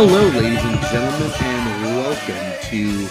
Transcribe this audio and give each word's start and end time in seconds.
Hello, 0.00 0.28
ladies 0.28 0.62
and 0.62 0.80
gentlemen, 0.82 1.32
and 1.40 1.84
welcome 1.96 2.70
to 2.70 3.06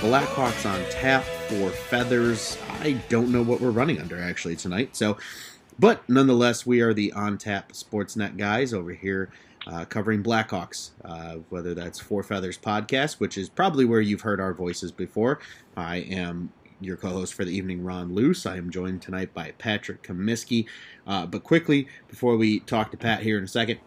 Blackhawks 0.00 0.70
on 0.70 0.78
Tap 0.90 1.24
Four 1.24 1.70
Feathers. 1.70 2.58
I 2.82 3.00
don't 3.08 3.32
know 3.32 3.40
what 3.42 3.62
we're 3.62 3.70
running 3.70 3.98
under 3.98 4.20
actually 4.20 4.54
tonight, 4.54 4.94
so 4.94 5.16
but 5.78 6.06
nonetheless, 6.06 6.66
we 6.66 6.82
are 6.82 6.92
the 6.92 7.14
On 7.14 7.38
Tap 7.38 7.72
Sportsnet 7.72 8.36
guys 8.36 8.74
over 8.74 8.92
here 8.92 9.30
uh, 9.66 9.86
covering 9.86 10.22
Blackhawks, 10.22 10.90
uh, 11.02 11.36
whether 11.48 11.72
that's 11.72 11.98
Four 11.98 12.22
Feathers 12.22 12.58
podcast, 12.58 13.20
which 13.20 13.38
is 13.38 13.48
probably 13.48 13.86
where 13.86 14.02
you've 14.02 14.20
heard 14.20 14.38
our 14.38 14.52
voices 14.52 14.92
before. 14.92 15.40
I 15.78 15.96
am 15.96 16.52
your 16.82 16.98
co-host 16.98 17.32
for 17.32 17.46
the 17.46 17.56
evening, 17.56 17.82
Ron 17.82 18.14
Luce. 18.14 18.44
I 18.44 18.58
am 18.58 18.70
joined 18.70 19.00
tonight 19.00 19.32
by 19.32 19.52
Patrick 19.52 20.02
Comiskey. 20.02 20.66
Uh, 21.06 21.24
but 21.24 21.42
quickly, 21.42 21.88
before 22.08 22.36
we 22.36 22.60
talk 22.60 22.90
to 22.90 22.98
Pat 22.98 23.22
here 23.22 23.38
in 23.38 23.44
a 23.44 23.48
second, 23.48 23.80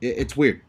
It, 0.00 0.18
it's 0.18 0.36
weird. 0.36 0.60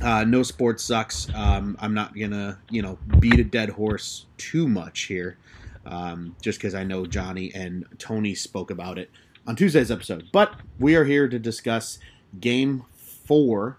Uh, 0.00 0.24
no 0.24 0.42
sports 0.42 0.84
sucks. 0.84 1.32
Um, 1.34 1.76
I'm 1.80 1.94
not 1.94 2.14
gonna, 2.14 2.58
you 2.70 2.82
know, 2.82 2.98
beat 3.18 3.40
a 3.40 3.44
dead 3.44 3.70
horse 3.70 4.26
too 4.36 4.68
much 4.68 5.02
here, 5.02 5.38
um, 5.86 6.36
just 6.42 6.58
because 6.58 6.74
I 6.74 6.84
know 6.84 7.06
Johnny 7.06 7.52
and 7.54 7.86
Tony 7.98 8.34
spoke 8.34 8.70
about 8.70 8.98
it 8.98 9.10
on 9.46 9.56
Tuesday's 9.56 9.90
episode. 9.90 10.28
But 10.32 10.54
we 10.78 10.96
are 10.96 11.04
here 11.04 11.28
to 11.28 11.38
discuss 11.38 11.98
Game 12.40 12.84
Four 12.94 13.78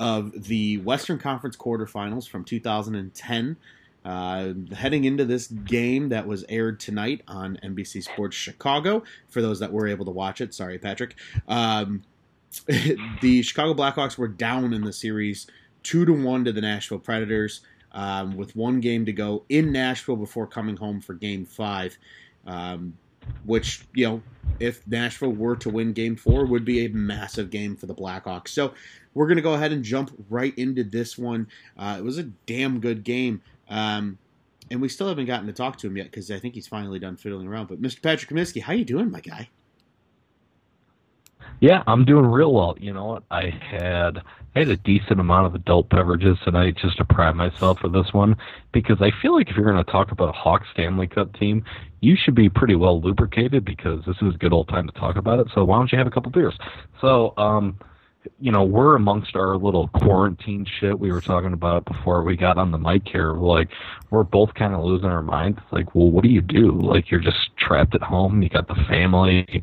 of 0.00 0.44
the 0.44 0.78
Western 0.78 1.18
Conference 1.18 1.56
quarterfinals 1.56 2.28
from 2.28 2.44
2010. 2.44 3.56
Uh, 4.04 4.54
heading 4.74 5.04
into 5.04 5.24
this 5.24 5.48
game 5.48 6.08
that 6.08 6.26
was 6.26 6.44
aired 6.48 6.80
tonight 6.80 7.22
on 7.28 7.58
NBC 7.62 8.02
Sports 8.02 8.36
Chicago, 8.36 9.02
for 9.28 9.42
those 9.42 9.58
that 9.58 9.72
were 9.72 9.86
able 9.86 10.04
to 10.04 10.10
watch 10.10 10.40
it, 10.40 10.54
sorry, 10.54 10.78
Patrick. 10.78 11.14
Um, 11.46 12.02
the 12.66 13.42
Chicago 13.42 13.74
Blackhawks 13.74 14.16
were 14.16 14.28
down 14.28 14.72
in 14.72 14.82
the 14.82 14.92
series 14.92 15.46
two 15.82 16.04
to 16.04 16.12
one 16.12 16.44
to 16.44 16.52
the 16.52 16.60
Nashville 16.60 16.98
Predators, 16.98 17.60
um, 17.92 18.36
with 18.36 18.54
one 18.56 18.80
game 18.80 19.04
to 19.04 19.12
go 19.12 19.44
in 19.48 19.72
Nashville 19.72 20.16
before 20.16 20.46
coming 20.46 20.76
home 20.76 21.00
for 21.00 21.14
Game 21.14 21.44
Five. 21.44 21.98
Um, 22.46 22.94
which 23.44 23.84
you 23.94 24.06
know, 24.06 24.22
if 24.60 24.86
Nashville 24.86 25.32
were 25.32 25.56
to 25.56 25.70
win 25.70 25.92
Game 25.92 26.16
Four, 26.16 26.46
would 26.46 26.64
be 26.64 26.84
a 26.84 26.88
massive 26.88 27.50
game 27.50 27.76
for 27.76 27.86
the 27.86 27.94
Blackhawks. 27.94 28.48
So 28.48 28.74
we're 29.14 29.28
gonna 29.28 29.40
go 29.40 29.54
ahead 29.54 29.72
and 29.72 29.82
jump 29.82 30.12
right 30.28 30.56
into 30.56 30.84
this 30.84 31.16
one. 31.18 31.48
Uh, 31.76 31.96
it 31.98 32.04
was 32.04 32.18
a 32.18 32.24
damn 32.46 32.80
good 32.80 33.04
game. 33.04 33.42
Um, 33.68 34.18
and 34.70 34.80
we 34.80 34.88
still 34.88 35.08
haven't 35.08 35.26
gotten 35.26 35.46
to 35.46 35.52
talk 35.52 35.78
to 35.78 35.86
him 35.86 35.96
yet 35.96 36.10
because 36.10 36.30
I 36.30 36.38
think 36.38 36.54
he's 36.54 36.66
finally 36.66 36.98
done 36.98 37.16
fiddling 37.16 37.48
around. 37.48 37.68
But 37.68 37.80
Mr. 37.80 38.02
Patrick 38.02 38.30
Comiskey, 38.30 38.62
how 38.62 38.74
you 38.74 38.84
doing, 38.84 39.10
my 39.10 39.20
guy? 39.20 39.48
Yeah, 41.60 41.82
I'm 41.86 42.04
doing 42.04 42.26
real 42.26 42.52
well. 42.52 42.76
You 42.78 42.92
know 42.92 43.06
what? 43.06 43.24
I 43.30 43.50
had 43.70 44.18
I 44.54 44.60
had 44.60 44.68
a 44.68 44.76
decent 44.76 45.20
amount 45.20 45.46
of 45.46 45.54
adult 45.54 45.88
beverages 45.88 46.38
tonight 46.44 46.76
just 46.80 46.96
to 46.98 47.04
prime 47.04 47.36
myself 47.36 47.78
for 47.80 47.88
this 47.88 48.12
one 48.12 48.36
because 48.72 48.96
I 49.00 49.10
feel 49.22 49.34
like 49.34 49.48
if 49.48 49.56
you're 49.56 49.70
going 49.70 49.84
to 49.84 49.90
talk 49.90 50.10
about 50.10 50.30
a 50.30 50.32
Hawks 50.32 50.66
Stanley 50.72 51.06
Cup 51.06 51.32
team, 51.38 51.64
you 52.00 52.16
should 52.16 52.34
be 52.34 52.48
pretty 52.48 52.74
well 52.74 53.00
lubricated 53.00 53.64
because 53.64 54.04
this 54.06 54.16
is 54.22 54.34
a 54.34 54.38
good 54.38 54.52
old 54.52 54.68
time 54.68 54.86
to 54.86 54.92
talk 54.98 55.16
about 55.16 55.38
it. 55.38 55.48
So 55.54 55.64
why 55.64 55.78
don't 55.78 55.92
you 55.92 55.98
have 55.98 56.06
a 56.06 56.10
couple 56.10 56.30
beers? 56.30 56.58
So, 57.00 57.34
um, 57.36 57.78
you 58.40 58.52
know, 58.52 58.64
we're 58.64 58.96
amongst 58.96 59.36
our 59.36 59.56
little 59.56 59.88
quarantine 59.88 60.66
shit. 60.80 60.98
We 60.98 61.12
were 61.12 61.20
talking 61.20 61.52
about 61.52 61.84
before 61.84 62.22
we 62.22 62.36
got 62.36 62.58
on 62.58 62.70
the 62.70 62.78
mic 62.78 63.08
here. 63.08 63.32
Like, 63.32 63.68
we're 64.10 64.24
both 64.24 64.54
kind 64.54 64.74
of 64.74 64.84
losing 64.84 65.08
our 65.08 65.22
minds. 65.22 65.60
Like, 65.70 65.94
well, 65.94 66.10
what 66.10 66.24
do 66.24 66.30
you 66.30 66.40
do? 66.40 66.72
Like, 66.72 67.10
you're 67.10 67.20
just 67.20 67.56
trapped 67.56 67.94
at 67.94 68.02
home. 68.02 68.42
You 68.42 68.48
got 68.48 68.68
the 68.68 68.82
family. 68.88 69.62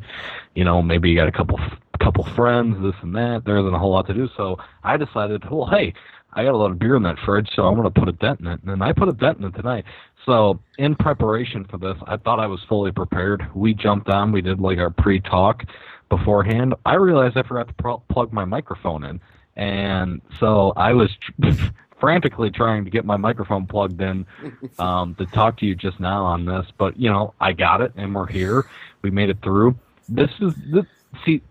You 0.55 0.63
know, 0.63 0.81
maybe 0.81 1.09
you 1.09 1.15
got 1.15 1.27
a 1.27 1.31
couple 1.31 1.59
couple 2.01 2.25
friends, 2.35 2.81
this 2.81 2.95
and 3.01 3.15
that. 3.15 3.43
There 3.45 3.57
isn't 3.57 3.73
a 3.73 3.79
whole 3.79 3.91
lot 3.91 4.07
to 4.07 4.13
do. 4.13 4.29
So 4.35 4.57
I 4.83 4.97
decided, 4.97 5.49
well, 5.49 5.67
hey, 5.67 5.93
I 6.33 6.43
got 6.43 6.53
a 6.53 6.57
lot 6.57 6.71
of 6.71 6.79
beer 6.79 6.95
in 6.97 7.03
that 7.03 7.17
fridge, 7.25 7.49
so 7.55 7.63
I'm 7.63 7.75
going 7.75 7.91
to 7.91 7.99
put 7.99 8.09
a 8.09 8.11
dent 8.11 8.41
in 8.41 8.47
it. 8.47 8.61
And 8.63 8.83
I 8.83 8.91
put 8.91 9.07
a 9.07 9.13
dent 9.13 9.39
in 9.39 9.45
it 9.45 9.55
tonight. 9.55 9.85
So 10.25 10.59
in 10.77 10.95
preparation 10.95 11.65
for 11.65 11.77
this, 11.77 11.97
I 12.07 12.17
thought 12.17 12.39
I 12.39 12.47
was 12.47 12.59
fully 12.67 12.91
prepared. 12.91 13.45
We 13.53 13.73
jumped 13.73 14.09
on. 14.09 14.31
We 14.31 14.41
did 14.41 14.59
like 14.59 14.79
our 14.79 14.89
pre-talk 14.89 15.63
beforehand. 16.09 16.75
I 16.85 16.95
realized 16.95 17.37
I 17.37 17.43
forgot 17.43 17.67
to 17.67 17.73
pro- 17.73 18.03
plug 18.09 18.31
my 18.33 18.45
microphone 18.45 19.03
in, 19.03 19.21
and 19.55 20.21
so 20.39 20.73
I 20.75 20.93
was. 20.93 21.15
frantically 21.97 22.51
trying 22.51 22.83
to 22.83 22.91
get 22.91 23.05
my 23.05 23.15
microphone 23.15 23.65
plugged 23.65 24.01
in 24.01 24.25
um, 24.79 25.15
to 25.15 25.25
talk 25.27 25.57
to 25.57 25.65
you 25.65 25.73
just 25.73 25.97
now 25.97 26.25
on 26.25 26.45
this, 26.45 26.67
but 26.77 26.99
you 26.99 27.09
know 27.09 27.33
I 27.39 27.53
got 27.53 27.79
it, 27.79 27.93
and 27.95 28.13
we're 28.13 28.27
here. 28.27 28.65
We 29.01 29.11
made 29.11 29.29
it 29.29 29.41
through. 29.41 29.79
This 30.09 30.29
is 30.41 30.53
this, 30.71 30.85
see 31.25 31.41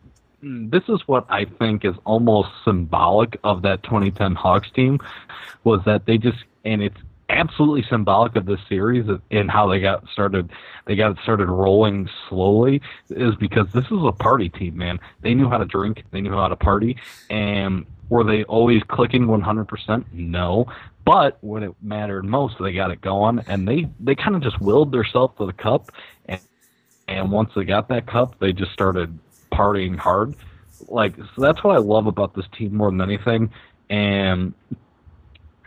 this 0.45 0.83
is 0.89 1.01
what 1.07 1.27
I 1.29 1.47
think 1.47 1.85
is 1.85 1.95
almost 2.05 2.51
symbolic 2.65 3.39
of 3.43 3.63
that 3.63 3.83
2010 3.83 4.35
Hawks 4.35 4.71
team 4.71 5.01
was 5.65 5.81
that 5.87 6.07
they 6.07 6.19
just 6.19 6.39
and 6.65 6.83
it's 6.83 7.01
absolutely 7.29 7.85
symbolic 7.89 8.37
of 8.37 8.47
this 8.47 8.61
series 8.69 9.09
and 9.31 9.51
how 9.51 9.67
they 9.67 9.81
got 9.81 10.07
started 10.09 10.51
they 10.87 10.95
got 10.95 11.17
started 11.23 11.47
rolling 11.47 12.09
slowly 12.29 12.81
is 13.11 13.35
because 13.37 13.67
this 13.73 13.85
is 13.87 13.99
a 14.05 14.13
party 14.13 14.49
team 14.49 14.77
man 14.77 14.99
they 15.23 15.35
knew 15.35 15.49
how 15.49 15.59
to 15.59 15.65
drink 15.65 16.05
they 16.11 16.21
knew 16.21 16.33
how 16.33 16.49
to 16.49 16.57
party 16.57 16.97
and 17.31 17.87
were 18.11 18.25
they 18.25 18.45
always 18.45 18.83
clicking 18.89 19.27
100% 19.27 20.05
no 20.13 20.67
but 21.05 21.39
when 21.41 21.63
it 21.63 21.75
mattered 21.81 22.25
most 22.25 22.57
they 22.61 22.73
got 22.73 22.91
it 22.91 23.01
going 23.01 23.43
and 23.49 23.67
they 23.67 23.87
they 24.01 24.15
kind 24.15 24.37
of 24.37 24.43
just 24.43 24.61
willed 24.61 24.93
themselves 24.93 25.35
to 25.39 25.47
the 25.47 25.53
cup 25.53 25.91
and 26.27 26.41
and 27.09 27.31
once 27.31 27.51
they 27.57 27.65
got 27.65 27.89
that 27.89 28.07
cup 28.07 28.39
they 28.39 28.53
just 28.53 28.73
started 28.73 29.19
partying 29.55 29.97
hard. 29.97 30.35
Like 30.89 31.17
so 31.17 31.43
that's 31.43 31.63
what 31.63 31.77
I 31.77 31.79
love 31.79 32.07
about 32.07 32.35
this 32.35 32.47
team 32.57 32.77
more 32.77 32.91
than 32.91 33.01
anything. 33.01 33.51
And 33.89 34.55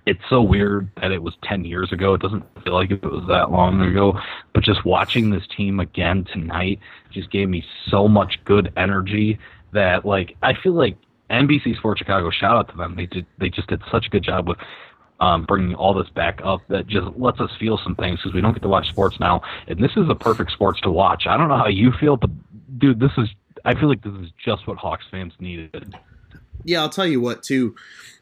it's 0.08 0.24
so 0.30 0.42
weird 0.42 0.90
that 1.02 1.12
it 1.12 1.22
was 1.22 1.36
10 1.44 1.66
years 1.66 1.92
ago. 1.92 2.14
It 2.14 2.22
doesn't 2.22 2.46
feel 2.64 2.74
like 2.74 2.92
it 2.92 3.04
was 3.04 3.26
that 3.28 3.52
long 3.52 3.82
ago. 3.82 4.18
But 4.54 4.64
just 4.64 4.86
watching 4.86 5.32
this 5.32 5.46
team 5.56 5.82
again 5.82 6.26
tonight 6.32 6.80
just 7.12 7.30
gave 7.30 7.50
me 7.50 7.62
so 7.90 8.08
much 8.08 8.40
good 8.46 8.72
energy 8.78 9.38
that, 9.74 10.06
like, 10.06 10.38
I 10.42 10.54
feel 10.54 10.72
like 10.72 10.96
NBC 11.30 11.78
Sports 11.78 12.00
Chicago, 12.00 12.32
shout 12.32 12.56
out 12.56 12.70
to 12.70 12.78
them. 12.78 12.96
They 12.96 13.06
did, 13.06 13.26
they 13.38 13.50
just 13.50 13.68
did 13.68 13.82
such 13.92 14.06
a 14.06 14.10
good 14.10 14.24
job 14.24 14.48
with 14.48 14.58
um, 15.20 15.44
bringing 15.44 15.76
all 15.76 15.94
this 15.94 16.10
back 16.10 16.40
up 16.42 16.62
that 16.70 16.88
just 16.88 17.08
lets 17.18 17.42
us 17.42 17.52
feel 17.60 17.78
some 17.84 17.96
things 17.96 18.20
because 18.20 18.34
we 18.34 18.40
don't 18.40 18.54
get 18.54 18.62
to 18.62 18.70
watch 18.70 18.88
sports 18.88 19.20
now. 19.20 19.42
And 19.68 19.78
this 19.78 19.92
is 19.98 20.08
a 20.10 20.16
perfect 20.16 20.52
sports 20.52 20.80
to 20.82 20.90
watch. 20.90 21.28
I 21.28 21.36
don't 21.36 21.50
know 21.50 21.58
how 21.58 21.68
you 21.68 21.92
feel, 22.00 22.16
but 22.16 22.30
dude, 22.80 23.02
this 23.02 23.12
is 23.18 23.28
I 23.66 23.74
feel 23.74 23.90
like 23.90 24.04
this 24.04 24.14
is 24.14 24.30
just 24.44 24.68
what 24.68 24.78
Hawks 24.78 25.06
fans 25.12 25.34
needed. 25.42 25.96
Yeah, 26.64 26.82
I'll 26.82 26.90
tell 26.90 27.08
you 27.08 27.22
what 27.22 27.44
too. 27.44 27.76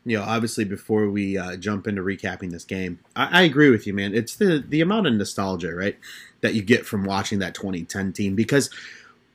You 0.06 0.18
know, 0.18 0.24
obviously, 0.24 0.66
before 0.66 1.10
we 1.10 1.38
uh, 1.38 1.56
jump 1.58 1.88
into 1.88 2.04
recapping 2.04 2.52
this 2.52 2.64
game, 2.64 3.00
I, 3.16 3.40
I, 3.40 3.42
agree 3.42 3.72
with 3.72 3.88
you, 3.88 3.94
man. 3.94 4.14
It's 4.14 4.36
the 4.36 4.64
the 4.68 4.82
amount 4.82 5.08
of 5.08 5.14
nostalgia, 5.14 5.74
right, 5.74 5.98
that 6.42 6.54
you 6.54 6.62
get 6.62 6.86
from 6.86 7.06
watching 7.06 7.40
that 7.40 7.56
2010 7.56 8.14
team 8.14 8.36
because, 8.36 8.70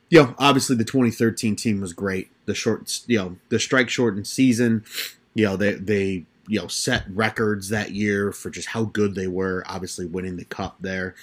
you 0.09 0.23
know, 0.23 0.35
obviously 0.37 0.77
the 0.77 0.85
2013 0.85 1.57
team 1.57 1.81
was 1.81 1.91
great. 1.91 2.31
The 2.45 2.55
short, 2.55 3.01
you 3.05 3.17
know, 3.17 3.37
the 3.49 3.59
strike 3.59 3.89
shortened 3.89 4.27
season, 4.27 4.85
you 5.33 5.45
know, 5.45 5.57
they 5.57 5.73
they 5.73 6.25
you 6.47 6.59
know 6.59 6.67
set 6.67 7.03
records 7.09 7.69
that 7.69 7.91
year 7.91 8.31
for 8.31 8.49
just 8.49 8.69
how 8.69 8.85
good 8.85 9.15
they 9.15 9.27
were. 9.27 9.63
Obviously, 9.67 10.05
winning 10.05 10.37
the 10.37 10.45
cup 10.45 10.77
there. 10.79 11.15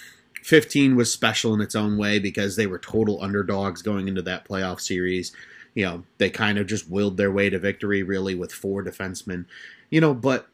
15 0.43 0.95
was 0.95 1.11
special 1.11 1.53
in 1.53 1.61
its 1.61 1.75
own 1.75 1.97
way 1.97 2.17
because 2.17 2.55
they 2.55 2.65
were 2.65 2.79
total 2.79 3.21
underdogs 3.21 3.81
going 3.81 4.07
into 4.07 4.21
that 4.21 4.47
playoff 4.47 4.79
series. 4.79 5.33
You 5.79 5.85
know, 5.85 6.03
they 6.17 6.29
kind 6.29 6.57
of 6.57 6.67
just 6.67 6.89
willed 6.89 7.15
their 7.15 7.31
way 7.31 7.49
to 7.49 7.57
victory 7.57 8.03
really 8.03 8.35
with 8.35 8.51
four 8.51 8.83
defensemen. 8.83 9.45
You 9.89 10.01
know, 10.01 10.13
but 10.13 10.49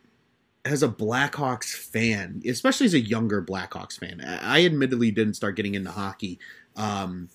as 0.63 0.83
a 0.83 0.87
Blackhawks 0.87 1.73
fan, 1.73 2.43
especially 2.47 2.85
as 2.85 2.93
a 2.93 2.99
younger 2.99 3.41
Blackhawks 3.41 3.97
fan, 3.97 4.21
I 4.23 4.63
admittedly 4.67 5.09
didn't 5.09 5.33
start 5.33 5.55
getting 5.55 5.73
into 5.73 5.89
hockey 5.89 6.37
um, 6.75 7.29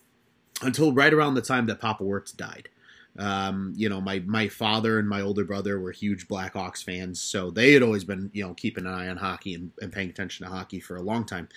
until 0.63 0.93
right 0.93 1.13
around 1.13 1.35
the 1.35 1.43
time 1.43 1.67
that 1.67 1.81
Papa 1.81 2.05
Wirtz 2.05 2.31
died. 2.31 2.69
Um, 3.19 3.73
you 3.75 3.89
know, 3.89 4.01
my 4.01 4.21
my 4.21 4.47
father 4.47 5.01
and 5.01 5.09
my 5.09 5.21
older 5.21 5.45
brother 5.45 5.81
were 5.81 5.91
huge 5.91 6.29
Blackhawks 6.29 6.85
fans, 6.85 7.21
so 7.21 7.51
they 7.51 7.73
had 7.73 7.83
always 7.83 8.05
been 8.05 8.31
you 8.33 8.47
know 8.47 8.55
keeping 8.55 8.87
an 8.87 8.95
eye 8.95 9.09
on 9.09 9.17
hockey 9.17 9.55
and, 9.55 9.73
and 9.81 9.93
paying 9.93 10.11
attention 10.11 10.47
to 10.47 10.53
hockey 10.53 10.79
for 10.79 10.95
a 10.95 11.03
long 11.03 11.27
time. 11.27 11.49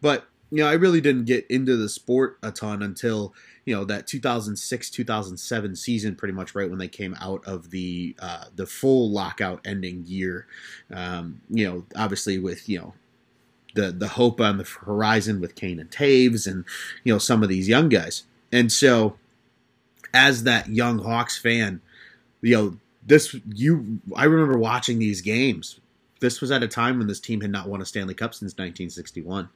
But 0.00 0.26
you 0.50 0.62
know, 0.62 0.68
I 0.68 0.74
really 0.74 1.00
didn't 1.00 1.24
get 1.24 1.46
into 1.48 1.76
the 1.76 1.88
sport 1.88 2.38
a 2.42 2.52
ton 2.52 2.82
until 2.82 3.34
you 3.64 3.74
know 3.74 3.84
that 3.84 4.06
2006 4.06 4.90
2007 4.90 5.76
season 5.76 6.14
pretty 6.14 6.34
much 6.34 6.54
right 6.54 6.70
when 6.70 6.78
they 6.78 6.88
came 6.88 7.16
out 7.20 7.44
of 7.46 7.70
the 7.70 8.14
uh, 8.18 8.44
the 8.54 8.66
full 8.66 9.10
lockout 9.10 9.60
ending 9.64 10.04
year. 10.06 10.46
Um, 10.92 11.40
you 11.50 11.66
know 11.66 11.84
obviously 11.96 12.38
with 12.38 12.68
you 12.68 12.78
know 12.78 12.94
the 13.74 13.90
the 13.90 14.08
hope 14.08 14.40
on 14.40 14.58
the 14.58 14.64
horizon 14.64 15.40
with 15.40 15.56
Kane 15.56 15.80
and 15.80 15.90
Toews 15.90 16.46
and 16.46 16.64
you 17.02 17.12
know 17.12 17.18
some 17.18 17.42
of 17.42 17.48
these 17.48 17.68
young 17.68 17.88
guys. 17.88 18.24
And 18.52 18.70
so 18.70 19.16
as 20.14 20.44
that 20.44 20.68
young 20.68 21.00
Hawks 21.00 21.36
fan 21.36 21.80
you 22.40 22.56
know 22.56 22.76
this 23.04 23.34
you 23.52 24.00
I 24.14 24.24
remember 24.24 24.58
watching 24.58 24.98
these 24.98 25.20
games. 25.22 25.80
This 26.20 26.40
was 26.40 26.50
at 26.50 26.62
a 26.62 26.68
time 26.68 26.96
when 26.96 27.08
this 27.08 27.20
team 27.20 27.42
had 27.42 27.50
not 27.50 27.68
won 27.68 27.82
a 27.82 27.84
Stanley 27.84 28.14
Cup 28.14 28.32
since 28.32 28.52
1961 28.52 29.50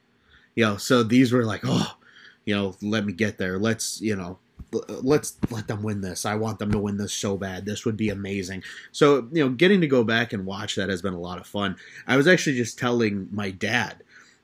you 0.60 0.66
know 0.66 0.76
so 0.76 1.02
these 1.02 1.32
were 1.32 1.44
like 1.44 1.62
oh 1.64 1.96
you 2.44 2.54
know, 2.54 2.74
let 2.82 3.04
me 3.04 3.12
get 3.12 3.38
there. 3.38 3.58
Let's, 3.58 4.00
you 4.00 4.16
know, 4.16 4.38
let's 4.72 5.36
let 5.50 5.68
them 5.68 5.82
win 5.82 6.00
this. 6.00 6.24
I 6.24 6.34
want 6.34 6.58
them 6.58 6.72
to 6.72 6.78
win 6.78 6.96
this 6.96 7.12
so 7.12 7.36
bad. 7.36 7.64
This 7.64 7.84
would 7.84 7.96
be 7.96 8.08
amazing. 8.08 8.62
So, 8.92 9.28
you 9.32 9.44
know, 9.44 9.50
getting 9.50 9.80
to 9.80 9.86
go 9.86 10.04
back 10.04 10.32
and 10.32 10.46
watch 10.46 10.76
that 10.76 10.88
has 10.88 11.02
been 11.02 11.14
a 11.14 11.20
lot 11.20 11.38
of 11.38 11.46
fun. 11.46 11.76
I 12.06 12.16
was 12.16 12.26
actually 12.26 12.56
just 12.56 12.78
telling 12.78 13.28
my 13.30 13.50
dad 13.50 14.02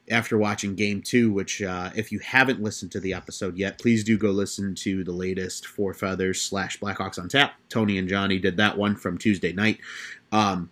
after 0.09 0.39
watching 0.39 0.77
game 0.77 1.03
two, 1.03 1.33
which, 1.33 1.63
uh, 1.63 1.91
if 1.97 2.13
you 2.13 2.21
haven't 2.21 2.63
listened 2.63 2.93
to 2.93 3.01
the 3.01 3.13
episode 3.13 3.57
yet, 3.57 3.81
please 3.81 4.05
do 4.05 4.17
go 4.17 4.31
listen 4.31 4.75
to 4.77 5.03
the 5.03 5.13
latest 5.13 5.67
Four 5.67 5.93
Feathers 5.95 6.41
slash 6.41 6.79
Blackhawks 6.79 7.19
on 7.19 7.29
Tap. 7.29 7.55
Tony 7.69 7.99
and 7.99 8.09
Johnny 8.09 8.39
did 8.39 8.57
that 8.59 8.79
one 8.79 8.95
from 8.95 9.19
Tuesday 9.19 9.53
night. 9.53 9.81
Um, 10.31 10.71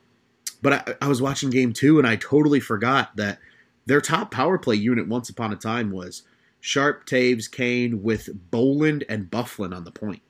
but 0.63 0.73
I, 0.73 0.95
I 1.03 1.09
was 1.09 1.21
watching 1.21 1.51
game 1.51 1.73
two 1.73 1.99
and 1.99 2.07
I 2.07 2.15
totally 2.17 2.61
forgot 2.61 3.17
that 3.17 3.39
their 3.87 4.01
top 4.01 4.31
power 4.31 4.59
play 4.59 4.77
unit 4.77 5.09
once 5.09 5.29
upon 5.29 5.53
a 5.53 5.57
time 5.57 5.91
was 5.91 6.23
Sharp, 6.61 7.07
Toews, 7.07 7.51
Kane 7.51 8.03
with 8.03 8.51
Bolland 8.51 9.05
and 9.09 9.31
Byfuglien 9.31 9.77
on 9.77 9.85
the 9.85 9.91
point. 9.91 10.23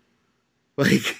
Like, 0.85 1.15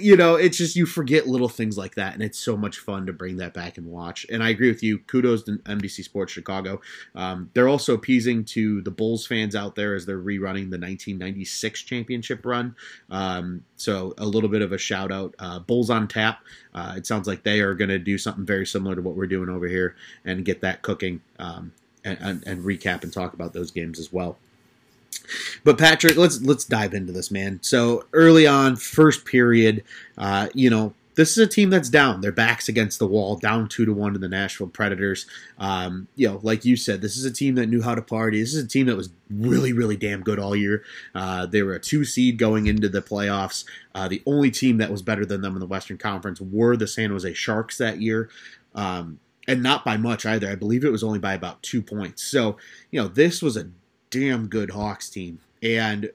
you 0.00 0.16
know, 0.16 0.36
it's 0.36 0.56
just 0.56 0.74
you 0.74 0.86
forget 0.86 1.26
little 1.26 1.50
things 1.50 1.76
like 1.76 1.96
that, 1.96 2.14
and 2.14 2.22
it's 2.22 2.38
so 2.38 2.56
much 2.56 2.78
fun 2.78 3.04
to 3.06 3.12
bring 3.12 3.36
that 3.36 3.52
back 3.52 3.76
and 3.76 3.88
watch. 3.88 4.24
And 4.30 4.42
I 4.42 4.48
agree 4.48 4.70
with 4.70 4.82
you. 4.82 5.00
Kudos 5.00 5.42
to 5.44 5.58
NBC 5.58 6.02
Sports 6.02 6.32
Chicago. 6.32 6.80
Um, 7.14 7.50
they're 7.52 7.68
also 7.68 7.92
appeasing 7.92 8.46
to 8.46 8.80
the 8.80 8.90
Bulls 8.90 9.26
fans 9.26 9.54
out 9.54 9.74
there 9.74 9.94
as 9.94 10.06
they're 10.06 10.18
rerunning 10.18 10.70
the 10.70 10.78
1996 10.78 11.82
championship 11.82 12.46
run. 12.46 12.74
Um, 13.10 13.64
so 13.76 14.14
a 14.16 14.24
little 14.24 14.48
bit 14.48 14.62
of 14.62 14.72
a 14.72 14.78
shout 14.78 15.12
out. 15.12 15.34
Uh, 15.38 15.58
Bulls 15.58 15.90
on 15.90 16.08
tap. 16.08 16.40
Uh, 16.74 16.94
it 16.96 17.06
sounds 17.06 17.28
like 17.28 17.42
they 17.42 17.60
are 17.60 17.74
going 17.74 17.90
to 17.90 17.98
do 17.98 18.16
something 18.16 18.46
very 18.46 18.64
similar 18.64 18.96
to 18.96 19.02
what 19.02 19.14
we're 19.14 19.26
doing 19.26 19.50
over 19.50 19.68
here 19.68 19.94
and 20.24 20.42
get 20.42 20.62
that 20.62 20.80
cooking 20.80 21.20
um, 21.38 21.70
and, 22.02 22.16
and, 22.22 22.46
and 22.46 22.64
recap 22.64 23.02
and 23.02 23.12
talk 23.12 23.34
about 23.34 23.52
those 23.52 23.70
games 23.70 23.98
as 23.98 24.10
well. 24.10 24.38
But 25.64 25.78
Patrick, 25.78 26.16
let's 26.16 26.40
let's 26.40 26.64
dive 26.64 26.94
into 26.94 27.12
this, 27.12 27.30
man. 27.30 27.58
So 27.62 28.04
early 28.12 28.46
on, 28.46 28.76
first 28.76 29.24
period, 29.24 29.82
uh, 30.16 30.48
you 30.54 30.70
know, 30.70 30.94
this 31.16 31.30
is 31.30 31.38
a 31.38 31.46
team 31.46 31.70
that's 31.70 31.88
down. 31.88 32.20
Their 32.20 32.30
backs 32.30 32.68
against 32.68 32.98
the 32.98 33.06
wall, 33.06 33.36
down 33.36 33.68
two 33.68 33.86
to 33.86 33.92
one 33.92 34.12
to 34.12 34.18
the 34.18 34.28
Nashville 34.28 34.68
Predators. 34.68 35.26
Um, 35.58 36.08
you 36.14 36.28
know, 36.28 36.40
like 36.42 36.64
you 36.64 36.76
said, 36.76 37.00
this 37.00 37.16
is 37.16 37.24
a 37.24 37.32
team 37.32 37.54
that 37.56 37.66
knew 37.66 37.82
how 37.82 37.94
to 37.94 38.02
party. 38.02 38.38
This 38.38 38.54
is 38.54 38.64
a 38.64 38.68
team 38.68 38.86
that 38.86 38.96
was 38.96 39.08
really, 39.30 39.72
really 39.72 39.96
damn 39.96 40.20
good 40.20 40.38
all 40.38 40.54
year. 40.54 40.84
Uh, 41.14 41.46
they 41.46 41.62
were 41.62 41.74
a 41.74 41.80
two 41.80 42.04
seed 42.04 42.38
going 42.38 42.66
into 42.66 42.88
the 42.88 43.02
playoffs. 43.02 43.64
Uh, 43.94 44.08
the 44.08 44.22
only 44.26 44.50
team 44.50 44.76
that 44.76 44.90
was 44.90 45.02
better 45.02 45.24
than 45.24 45.40
them 45.40 45.54
in 45.54 45.60
the 45.60 45.66
Western 45.66 45.98
Conference 45.98 46.40
were 46.40 46.76
the 46.76 46.86
San 46.86 47.10
Jose 47.10 47.32
Sharks 47.32 47.78
that 47.78 48.00
year. 48.00 48.28
Um, 48.74 49.18
and 49.48 49.62
not 49.62 49.84
by 49.84 49.96
much 49.96 50.26
either. 50.26 50.50
I 50.50 50.54
believe 50.54 50.84
it 50.84 50.92
was 50.92 51.04
only 51.04 51.18
by 51.18 51.32
about 51.32 51.62
two 51.62 51.80
points. 51.80 52.22
So, 52.24 52.58
you 52.90 53.00
know, 53.00 53.08
this 53.08 53.40
was 53.40 53.56
a 53.56 53.70
damn 54.10 54.48
good 54.48 54.70
Hawks 54.70 55.08
team. 55.08 55.40
And 55.62 56.10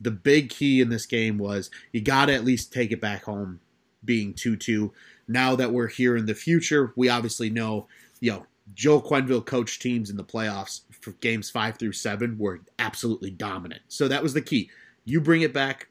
the 0.00 0.10
big 0.10 0.50
key 0.50 0.80
in 0.80 0.90
this 0.90 1.06
game 1.06 1.38
was 1.38 1.70
you 1.92 2.00
got 2.00 2.26
to 2.26 2.34
at 2.34 2.44
least 2.44 2.72
take 2.72 2.92
it 2.92 3.00
back 3.00 3.24
home 3.24 3.60
being 4.04 4.34
2 4.34 4.56
2. 4.56 4.92
Now 5.26 5.56
that 5.56 5.72
we're 5.72 5.88
here 5.88 6.16
in 6.16 6.26
the 6.26 6.34
future, 6.34 6.92
we 6.96 7.08
obviously 7.08 7.48
know, 7.48 7.86
you 8.20 8.32
know, 8.32 8.46
Joel 8.74 9.02
Quenneville 9.02 9.44
coached 9.44 9.80
teams 9.82 10.10
in 10.10 10.16
the 10.16 10.24
playoffs 10.24 10.82
for 11.00 11.12
games 11.12 11.50
five 11.50 11.78
through 11.78 11.92
seven 11.92 12.38
were 12.38 12.60
absolutely 12.78 13.30
dominant. 13.30 13.82
So 13.88 14.08
that 14.08 14.22
was 14.22 14.34
the 14.34 14.42
key. 14.42 14.70
You 15.04 15.20
bring 15.20 15.42
it 15.42 15.52
back 15.52 15.88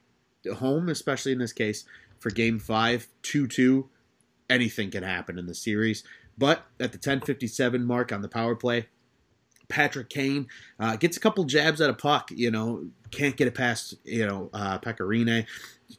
home, 0.58 0.90
especially 0.90 1.32
in 1.32 1.40
this 1.40 1.54
case, 1.54 1.86
for 2.20 2.30
game 2.30 2.60
five, 2.60 3.08
2 3.24 3.48
2, 3.48 3.90
anything 4.50 4.92
can 4.92 5.04
happen 5.04 5.38
in 5.38 5.46
the 5.46 5.56
series. 5.56 6.04
But 6.38 6.66
at 6.80 6.92
the 6.92 6.98
10:57 6.98 7.86
mark 7.86 8.12
on 8.12 8.22
the 8.22 8.30
power 8.30 8.56
play, 8.56 8.88
Patrick 9.74 10.10
Kane 10.10 10.48
uh, 10.80 10.96
gets 10.96 11.18
a 11.18 11.20
couple 11.20 11.44
jabs 11.46 11.82
at 11.82 11.90
a 11.90 11.94
puck. 11.94 12.30
You 12.32 12.52
know, 12.52 12.86
can't 13.12 13.36
get 13.36 13.48
it 13.48 13.56
past 13.56 13.96
you 14.06 14.26
know 14.26 14.50
uh, 14.54 14.78
Pekka 14.78 15.00
Rinne. 15.00 15.46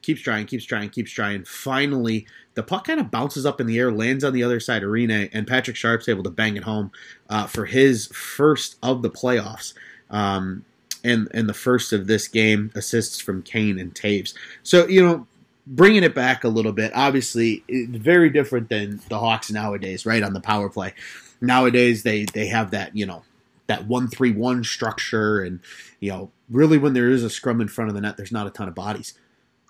Keeps 0.03 0.23
trying, 0.23 0.47
keeps 0.47 0.65
trying, 0.65 0.91
keeps 0.91 1.11
trying. 1.11 1.45
Finally, 1.45 2.27
the 2.55 2.63
puck 2.63 2.87
kind 2.87 3.01
of 3.01 3.11
bounces 3.11 3.45
up 3.45 3.61
in 3.61 3.67
the 3.67 3.79
air, 3.79 3.93
lands 3.93 4.25
on 4.25 4.33
the 4.33 4.43
other 4.43 4.61
side 4.61 4.83
of 4.83 4.91
Rinne, 4.91 5.29
and 5.33 5.47
Patrick 5.47 5.77
Sharp's 5.77 6.09
able 6.09 6.23
to 6.23 6.31
bang 6.31 6.57
it 6.57 6.65
home 6.65 6.91
uh, 7.29 7.47
for 7.47 7.67
his 7.67 8.07
first 8.09 8.77
of 8.83 9.03
the 9.03 9.11
playoffs. 9.11 9.75
Um, 10.11 10.65
and 11.03 11.29
and 11.33 11.49
the 11.49 11.55
first 11.55 11.93
of 11.93 12.07
this 12.07 12.29
game 12.29 12.71
assists 12.75 13.21
from 13.21 13.43
Kane 13.43 13.79
and 13.79 13.95
Toews. 13.95 14.35
So 14.63 14.87
you 14.87 15.05
know, 15.05 15.27
bringing 15.67 16.05
it 16.05 16.15
back 16.15 16.45
a 16.45 16.49
little 16.49 16.73
bit. 16.73 16.93
Obviously, 16.95 17.65
very 17.69 18.31
different 18.31 18.69
than 18.69 19.01
the 19.09 19.19
Hawks 19.19 19.51
nowadays, 19.51 20.07
right? 20.07 20.23
On 20.23 20.33
the 20.33 20.41
power 20.41 20.69
play, 20.69 20.95
nowadays 21.41 22.05
they 22.05 22.25
they 22.25 22.47
have 22.47 22.71
that 22.71 22.97
you 22.97 23.07
know 23.07 23.23
that 23.67 23.87
one 23.87 24.09
three 24.09 24.33
one 24.33 24.65
structure, 24.65 25.43
and 25.43 25.61
you 26.01 26.11
know, 26.11 26.31
really 26.49 26.79
when 26.79 26.95
there 26.95 27.11
is 27.11 27.25
a 27.25 27.31
scrum 27.31 27.61
in 27.61 27.69
front 27.69 27.89
of 27.89 27.95
the 27.95 28.01
net, 28.01 28.17
there's 28.17 28.33
not 28.33 28.47
a 28.47 28.51
ton 28.51 28.69
of 28.69 28.75
bodies. 28.75 29.15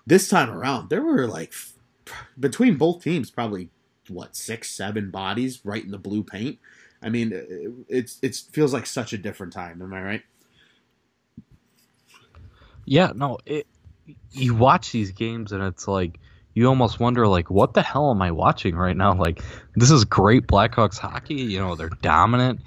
This 0.05 0.27
time 0.27 0.49
around, 0.49 0.89
there 0.89 1.01
were 1.01 1.27
like 1.27 1.53
between 2.39 2.77
both 2.77 3.03
teams 3.03 3.31
probably 3.31 3.69
what 4.09 4.35
six 4.35 4.71
seven 4.71 5.09
bodies 5.11 5.61
right 5.63 5.83
in 5.83 5.91
the 5.91 5.97
blue 5.97 6.23
paint. 6.23 6.59
I 7.01 7.09
mean, 7.09 7.85
it's 7.87 8.19
it 8.21 8.35
feels 8.51 8.73
like 8.73 8.85
such 8.85 9.13
a 9.13 9.17
different 9.17 9.53
time. 9.53 9.81
Am 9.81 9.93
I 9.93 10.01
right? 10.01 10.23
Yeah, 12.85 13.11
no. 13.15 13.39
It, 13.45 13.67
you 14.31 14.53
watch 14.53 14.91
these 14.91 15.11
games 15.11 15.51
and 15.51 15.63
it's 15.63 15.87
like 15.87 16.19
you 16.53 16.67
almost 16.67 16.99
wonder 16.99 17.27
like 17.27 17.49
what 17.49 17.73
the 17.73 17.81
hell 17.81 18.11
am 18.11 18.21
I 18.21 18.31
watching 18.31 18.75
right 18.75 18.95
now? 18.95 19.13
Like 19.13 19.41
this 19.75 19.91
is 19.91 20.05
great 20.05 20.47
Blackhawks 20.47 20.97
hockey. 20.97 21.35
You 21.35 21.59
know 21.59 21.75
they're 21.75 21.89
dominant. 21.89 22.61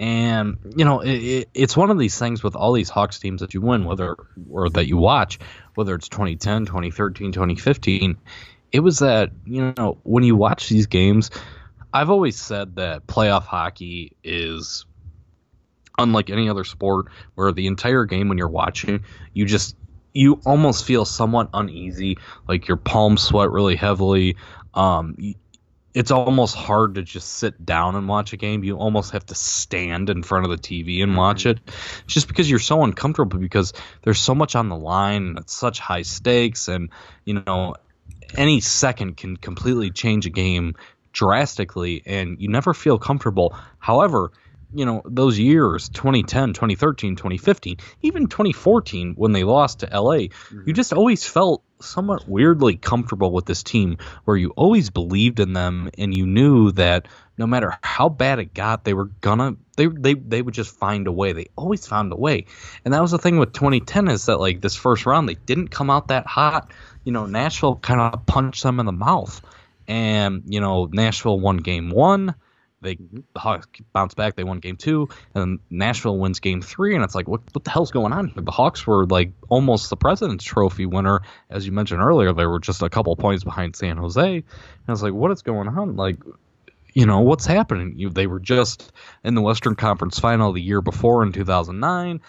And 0.00 0.58
you 0.76 0.84
know, 0.84 1.00
it, 1.00 1.12
it, 1.12 1.48
it's 1.54 1.76
one 1.76 1.90
of 1.90 1.98
these 1.98 2.18
things 2.18 2.42
with 2.42 2.56
all 2.56 2.72
these 2.72 2.88
Hawks 2.88 3.18
teams 3.18 3.40
that 3.40 3.54
you 3.54 3.60
win, 3.60 3.84
whether 3.84 4.16
or 4.50 4.68
that 4.70 4.86
you 4.86 4.96
watch, 4.96 5.38
whether 5.74 5.94
it's 5.94 6.08
2010, 6.08 6.66
2013, 6.66 7.32
2015. 7.32 8.16
It 8.72 8.80
was 8.80 8.98
that 8.98 9.30
you 9.46 9.72
know 9.76 9.98
when 10.02 10.24
you 10.24 10.36
watch 10.36 10.68
these 10.68 10.86
games, 10.86 11.30
I've 11.92 12.10
always 12.10 12.36
said 12.36 12.76
that 12.76 13.06
playoff 13.06 13.44
hockey 13.44 14.16
is 14.24 14.84
unlike 15.98 16.30
any 16.30 16.48
other 16.48 16.64
sport, 16.64 17.06
where 17.34 17.52
the 17.52 17.66
entire 17.66 18.04
game 18.04 18.28
when 18.28 18.38
you're 18.38 18.48
watching, 18.48 19.04
you 19.32 19.46
just 19.46 19.76
you 20.12 20.40
almost 20.44 20.84
feel 20.84 21.04
somewhat 21.04 21.50
uneasy, 21.54 22.18
like 22.48 22.68
your 22.68 22.76
palms 22.76 23.22
sweat 23.22 23.50
really 23.50 23.76
heavily. 23.76 24.36
Um, 24.74 25.16
it's 25.94 26.10
almost 26.10 26.56
hard 26.56 26.96
to 26.96 27.02
just 27.02 27.34
sit 27.34 27.64
down 27.64 27.94
and 27.94 28.08
watch 28.08 28.32
a 28.32 28.36
game. 28.36 28.64
You 28.64 28.76
almost 28.76 29.12
have 29.12 29.24
to 29.26 29.34
stand 29.34 30.10
in 30.10 30.24
front 30.24 30.44
of 30.44 30.50
the 30.50 30.58
TV 30.58 31.02
and 31.02 31.10
mm-hmm. 31.10 31.18
watch 31.18 31.46
it, 31.46 31.60
just 32.06 32.26
because 32.26 32.50
you're 32.50 32.58
so 32.58 32.82
uncomfortable 32.82 33.38
because 33.38 33.72
there's 34.02 34.18
so 34.18 34.34
much 34.34 34.56
on 34.56 34.68
the 34.68 34.76
line 34.76 35.28
and 35.28 35.38
it's 35.38 35.54
such 35.54 35.78
high 35.78 36.02
stakes, 36.02 36.68
and 36.68 36.90
you 37.24 37.34
know 37.34 37.74
any 38.36 38.60
second 38.60 39.16
can 39.16 39.36
completely 39.36 39.90
change 39.90 40.26
a 40.26 40.30
game 40.30 40.74
drastically, 41.12 42.02
and 42.04 42.40
you 42.40 42.48
never 42.48 42.74
feel 42.74 42.98
comfortable. 42.98 43.56
However, 43.78 44.32
you 44.74 44.84
know 44.84 45.02
those 45.04 45.38
years 45.38 45.88
2010 45.90 46.52
2013 46.52 47.16
2015 47.16 47.76
even 48.02 48.26
2014 48.26 49.14
when 49.16 49.32
they 49.32 49.44
lost 49.44 49.80
to 49.80 49.86
la 49.86 50.16
mm-hmm. 50.16 50.62
you 50.66 50.72
just 50.72 50.92
always 50.92 51.26
felt 51.26 51.62
somewhat 51.80 52.28
weirdly 52.28 52.76
comfortable 52.76 53.32
with 53.32 53.46
this 53.46 53.62
team 53.62 53.98
where 54.24 54.36
you 54.36 54.50
always 54.50 54.90
believed 54.90 55.40
in 55.40 55.52
them 55.52 55.90
and 55.98 56.16
you 56.16 56.26
knew 56.26 56.72
that 56.72 57.08
no 57.36 57.46
matter 57.46 57.76
how 57.82 58.08
bad 58.08 58.38
it 58.38 58.54
got 58.54 58.84
they 58.84 58.94
were 58.94 59.10
gonna 59.20 59.56
they 59.76 59.86
they, 59.86 60.14
they 60.14 60.42
would 60.42 60.54
just 60.54 60.76
find 60.76 61.06
a 61.06 61.12
way. 61.12 61.32
They 61.32 61.48
always 61.56 61.86
found 61.86 62.12
a 62.12 62.16
way. 62.16 62.46
And 62.84 62.94
that 62.94 63.02
was 63.02 63.10
the 63.10 63.18
thing 63.18 63.38
with 63.38 63.52
2010 63.52 64.08
is 64.08 64.26
that 64.26 64.38
like 64.38 64.60
this 64.60 64.76
first 64.76 65.06
round 65.06 65.28
they 65.28 65.34
didn't 65.34 65.68
come 65.68 65.90
out 65.90 66.08
that 66.08 66.26
hot. 66.26 66.70
You 67.04 67.12
know 67.12 67.26
nashville 67.26 67.76
kind 67.76 68.00
of 68.00 68.26
punched 68.26 68.62
them 68.62 68.80
in 68.80 68.86
the 68.86 68.92
mouth. 68.92 69.40
And 69.86 70.44
you 70.46 70.60
know 70.60 70.86
nashville 70.86 71.38
won 71.38 71.58
game 71.58 71.90
one 71.90 72.34
they 72.84 72.94
mm-hmm. 72.94 73.20
the 73.32 73.40
Hawks 73.40 73.66
bounce 73.92 74.14
back. 74.14 74.36
They 74.36 74.44
won 74.44 74.60
game 74.60 74.76
two, 74.76 75.08
and 75.34 75.58
Nashville 75.70 76.18
wins 76.18 76.38
game 76.38 76.62
three, 76.62 76.94
and 76.94 77.02
it's 77.02 77.14
like, 77.14 77.26
what 77.26 77.40
what 77.52 77.64
the 77.64 77.70
hell's 77.70 77.90
going 77.90 78.12
on 78.12 78.28
here? 78.28 78.42
The 78.42 78.52
Hawks 78.52 78.86
were 78.86 79.06
like 79.06 79.32
almost 79.48 79.90
the 79.90 79.96
President's 79.96 80.44
Trophy 80.44 80.86
winner, 80.86 81.22
as 81.50 81.66
you 81.66 81.72
mentioned 81.72 82.00
earlier. 82.00 82.32
They 82.32 82.46
were 82.46 82.60
just 82.60 82.82
a 82.82 82.90
couple 82.90 83.16
points 83.16 83.42
behind 83.42 83.74
San 83.74 83.96
Jose, 83.96 84.22
and 84.36 84.44
I 84.86 84.92
was 84.92 85.02
like, 85.02 85.14
what 85.14 85.32
is 85.32 85.42
going 85.42 85.66
on? 85.66 85.96
Like, 85.96 86.18
you 86.92 87.06
know, 87.06 87.20
what's 87.20 87.46
happening? 87.46 87.94
You, 87.96 88.10
they 88.10 88.26
were 88.26 88.40
just 88.40 88.92
in 89.24 89.34
the 89.34 89.42
Western 89.42 89.74
Conference 89.74 90.18
Final 90.20 90.52
the 90.52 90.62
year 90.62 90.80
before 90.80 91.24
in 91.24 91.32
2009, 91.32 92.20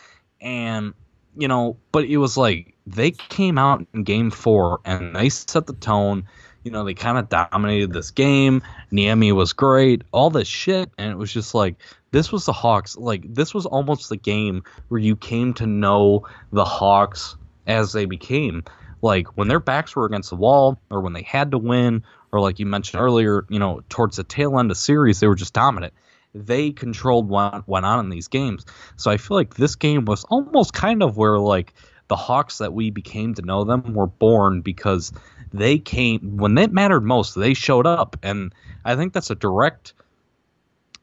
and 0.41 0.93
you 1.38 1.47
know, 1.47 1.77
but 1.91 2.05
it 2.05 2.17
was 2.17 2.38
like 2.38 2.74
they 2.88 3.12
came 3.12 3.57
out 3.57 3.85
in 3.93 4.03
Game 4.03 4.31
Four 4.31 4.79
and 4.85 5.15
they 5.15 5.29
set 5.29 5.67
the 5.67 5.74
tone 5.74 6.25
you 6.65 6.72
know, 6.72 6.84
they 6.84 6.95
kind 6.95 7.19
of 7.19 7.29
dominated 7.29 7.93
this 7.93 8.10
game. 8.10 8.63
Niemi 8.91 9.31
was 9.31 9.53
great, 9.53 10.01
all 10.12 10.31
this 10.31 10.48
shit, 10.48 10.89
and 10.98 11.12
it 11.12 11.15
was 11.15 11.31
just 11.31 11.53
like 11.53 11.75
this 12.12 12.31
was 12.31 12.45
the 12.45 12.53
Hawks. 12.53 12.98
Like 12.98 13.31
this 13.34 13.53
was 13.53 13.67
almost 13.67 14.10
the 14.10 14.17
game 14.17 14.63
where 14.88 15.00
you 15.00 15.15
came 15.15 15.53
to 15.53 15.67
know 15.67 16.27
the 16.51 16.65
Hawks 16.65 17.38
as 17.67 17.93
they 17.93 18.05
became. 18.05 18.63
Like 19.03 19.38
when 19.38 19.48
their 19.48 19.60
backs 19.60 19.95
were 19.95 20.05
against 20.05 20.31
the 20.31 20.38
wall, 20.38 20.79
or 20.89 21.01
when 21.01 21.13
they 21.13 21.22
had 21.22 21.51
to 21.51 21.60
win, 21.60 22.03
or 22.31 22.39
like 22.39 22.57
you 22.57 22.65
mentioned 22.65 23.00
earlier, 23.00 23.45
you 23.48 23.60
know, 23.60 23.84
towards 23.88 24.17
the 24.17 24.24
tail 24.24 24.57
end 24.57 24.72
of 24.72 24.77
series, 24.77 25.19
they 25.19 25.27
were 25.27 25.36
just 25.36 25.53
dominant. 25.53 25.93
They 26.34 26.72
controlled 26.72 27.29
what 27.29 27.67
went 27.67 27.86
on 27.86 28.00
in 28.00 28.10
these 28.10 28.27
games. 28.27 28.65
So 28.98 29.12
I 29.12 29.17
feel 29.17 29.38
like 29.38 29.53
this 29.53 29.75
game 29.75 30.05
was 30.05 30.24
almost 30.25 30.74
kind 30.74 31.03
of 31.03 31.15
where 31.15 31.38
like 31.38 31.75
the 32.07 32.15
Hawks 32.15 32.59
that 32.59 32.74
we 32.74 32.89
became 32.91 33.33
to 33.35 33.41
know 33.41 33.63
them 33.63 33.93
were 33.93 34.07
born 34.07 34.62
because 34.62 35.12
they 35.53 35.77
came 35.79 36.38
when 36.38 36.57
it 36.57 36.71
mattered 36.71 37.01
most. 37.01 37.35
They 37.35 37.53
showed 37.53 37.88
up, 37.88 38.17
and 38.24 38.53
I 38.83 38.95
think 38.95 39.13
that's 39.13 39.29
a 39.29 39.35
direct. 39.35 39.93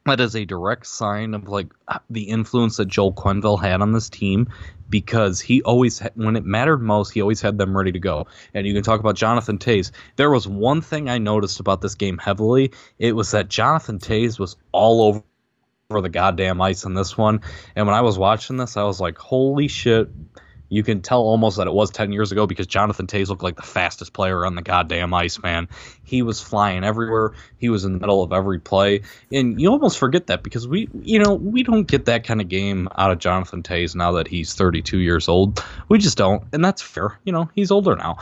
That 0.05 0.19
is 0.19 0.35
a 0.35 0.43
direct 0.43 0.85
sign 0.85 1.33
of 1.33 1.47
like 1.47 1.67
the 2.09 2.23
influence 2.23 2.75
that 2.75 2.89
Joel 2.89 3.13
Quenneville 3.13 3.61
had 3.61 3.81
on 3.81 3.93
this 3.93 4.09
team, 4.09 4.49
because 4.89 5.39
he 5.39 5.61
always, 5.61 6.01
when 6.15 6.35
it 6.35 6.43
mattered 6.43 6.79
most, 6.79 7.11
he 7.11 7.21
always 7.21 7.39
had 7.39 7.57
them 7.57 7.75
ready 7.75 7.93
to 7.93 7.99
go. 7.99 8.27
And 8.53 8.67
you 8.67 8.73
can 8.73 8.83
talk 8.83 8.99
about 8.99 9.15
Jonathan 9.15 9.57
Toews. 9.57 9.91
There 10.17 10.29
was 10.29 10.45
one 10.45 10.81
thing 10.81 11.09
I 11.09 11.19
noticed 11.19 11.61
about 11.61 11.79
this 11.79 11.95
game 11.95 12.17
heavily. 12.17 12.73
It 12.99 13.15
was 13.15 13.31
that 13.31 13.47
Jonathan 13.47 13.97
Toews 13.97 14.37
was 14.37 14.57
all 14.73 15.23
over 15.89 16.01
the 16.01 16.09
goddamn 16.09 16.59
ice 16.61 16.83
in 16.83 16.95
this 16.95 17.17
one. 17.17 17.39
And 17.75 17.87
when 17.87 17.95
I 17.95 18.01
was 18.01 18.17
watching 18.17 18.57
this, 18.57 18.75
I 18.75 18.83
was 18.83 18.99
like, 18.99 19.17
holy 19.17 19.69
shit, 19.69 20.09
you 20.73 20.81
can 20.81 21.01
tell 21.01 21.21
almost 21.21 21.57
that 21.57 21.67
it 21.67 21.73
was 21.73 21.91
10 21.91 22.11
years 22.11 22.31
ago 22.31 22.47
because 22.47 22.65
Jonathan 22.65 23.05
Toews 23.05 23.29
looked 23.29 23.43
like 23.43 23.55
the 23.55 23.61
fastest 23.61 24.11
player 24.11 24.43
on 24.43 24.55
the 24.55 24.63
goddamn 24.63 25.13
ice, 25.13 25.41
man. 25.41 25.69
He 26.03 26.23
was 26.23 26.41
flying 26.41 26.83
everywhere. 26.83 27.33
He 27.57 27.69
was 27.69 27.85
in 27.85 27.93
the 27.93 27.99
middle 27.99 28.23
of 28.23 28.33
every 28.33 28.59
play. 28.59 29.03
And 29.31 29.61
you 29.61 29.69
almost 29.69 29.99
forget 29.99 30.27
that 30.27 30.41
because 30.41 30.67
we, 30.67 30.89
you 30.99 31.19
know, 31.19 31.35
we 31.35 31.61
don't 31.61 31.85
get 31.85 32.05
that 32.05 32.23
kind 32.23 32.41
of 32.41 32.49
game 32.49 32.89
out 32.97 33.11
of 33.11 33.19
Jonathan 33.19 33.61
Toews 33.61 33.95
now 33.95 34.13
that 34.13 34.27
he's 34.27 34.55
32 34.55 34.97
years 34.97 35.29
old. 35.29 35.63
We 35.89 35.99
just 35.99 36.17
don't. 36.17 36.43
And 36.51 36.65
that's 36.65 36.81
fair. 36.81 37.19
You 37.23 37.33
know, 37.33 37.51
he's 37.53 37.69
older 37.69 37.95
now. 37.95 38.17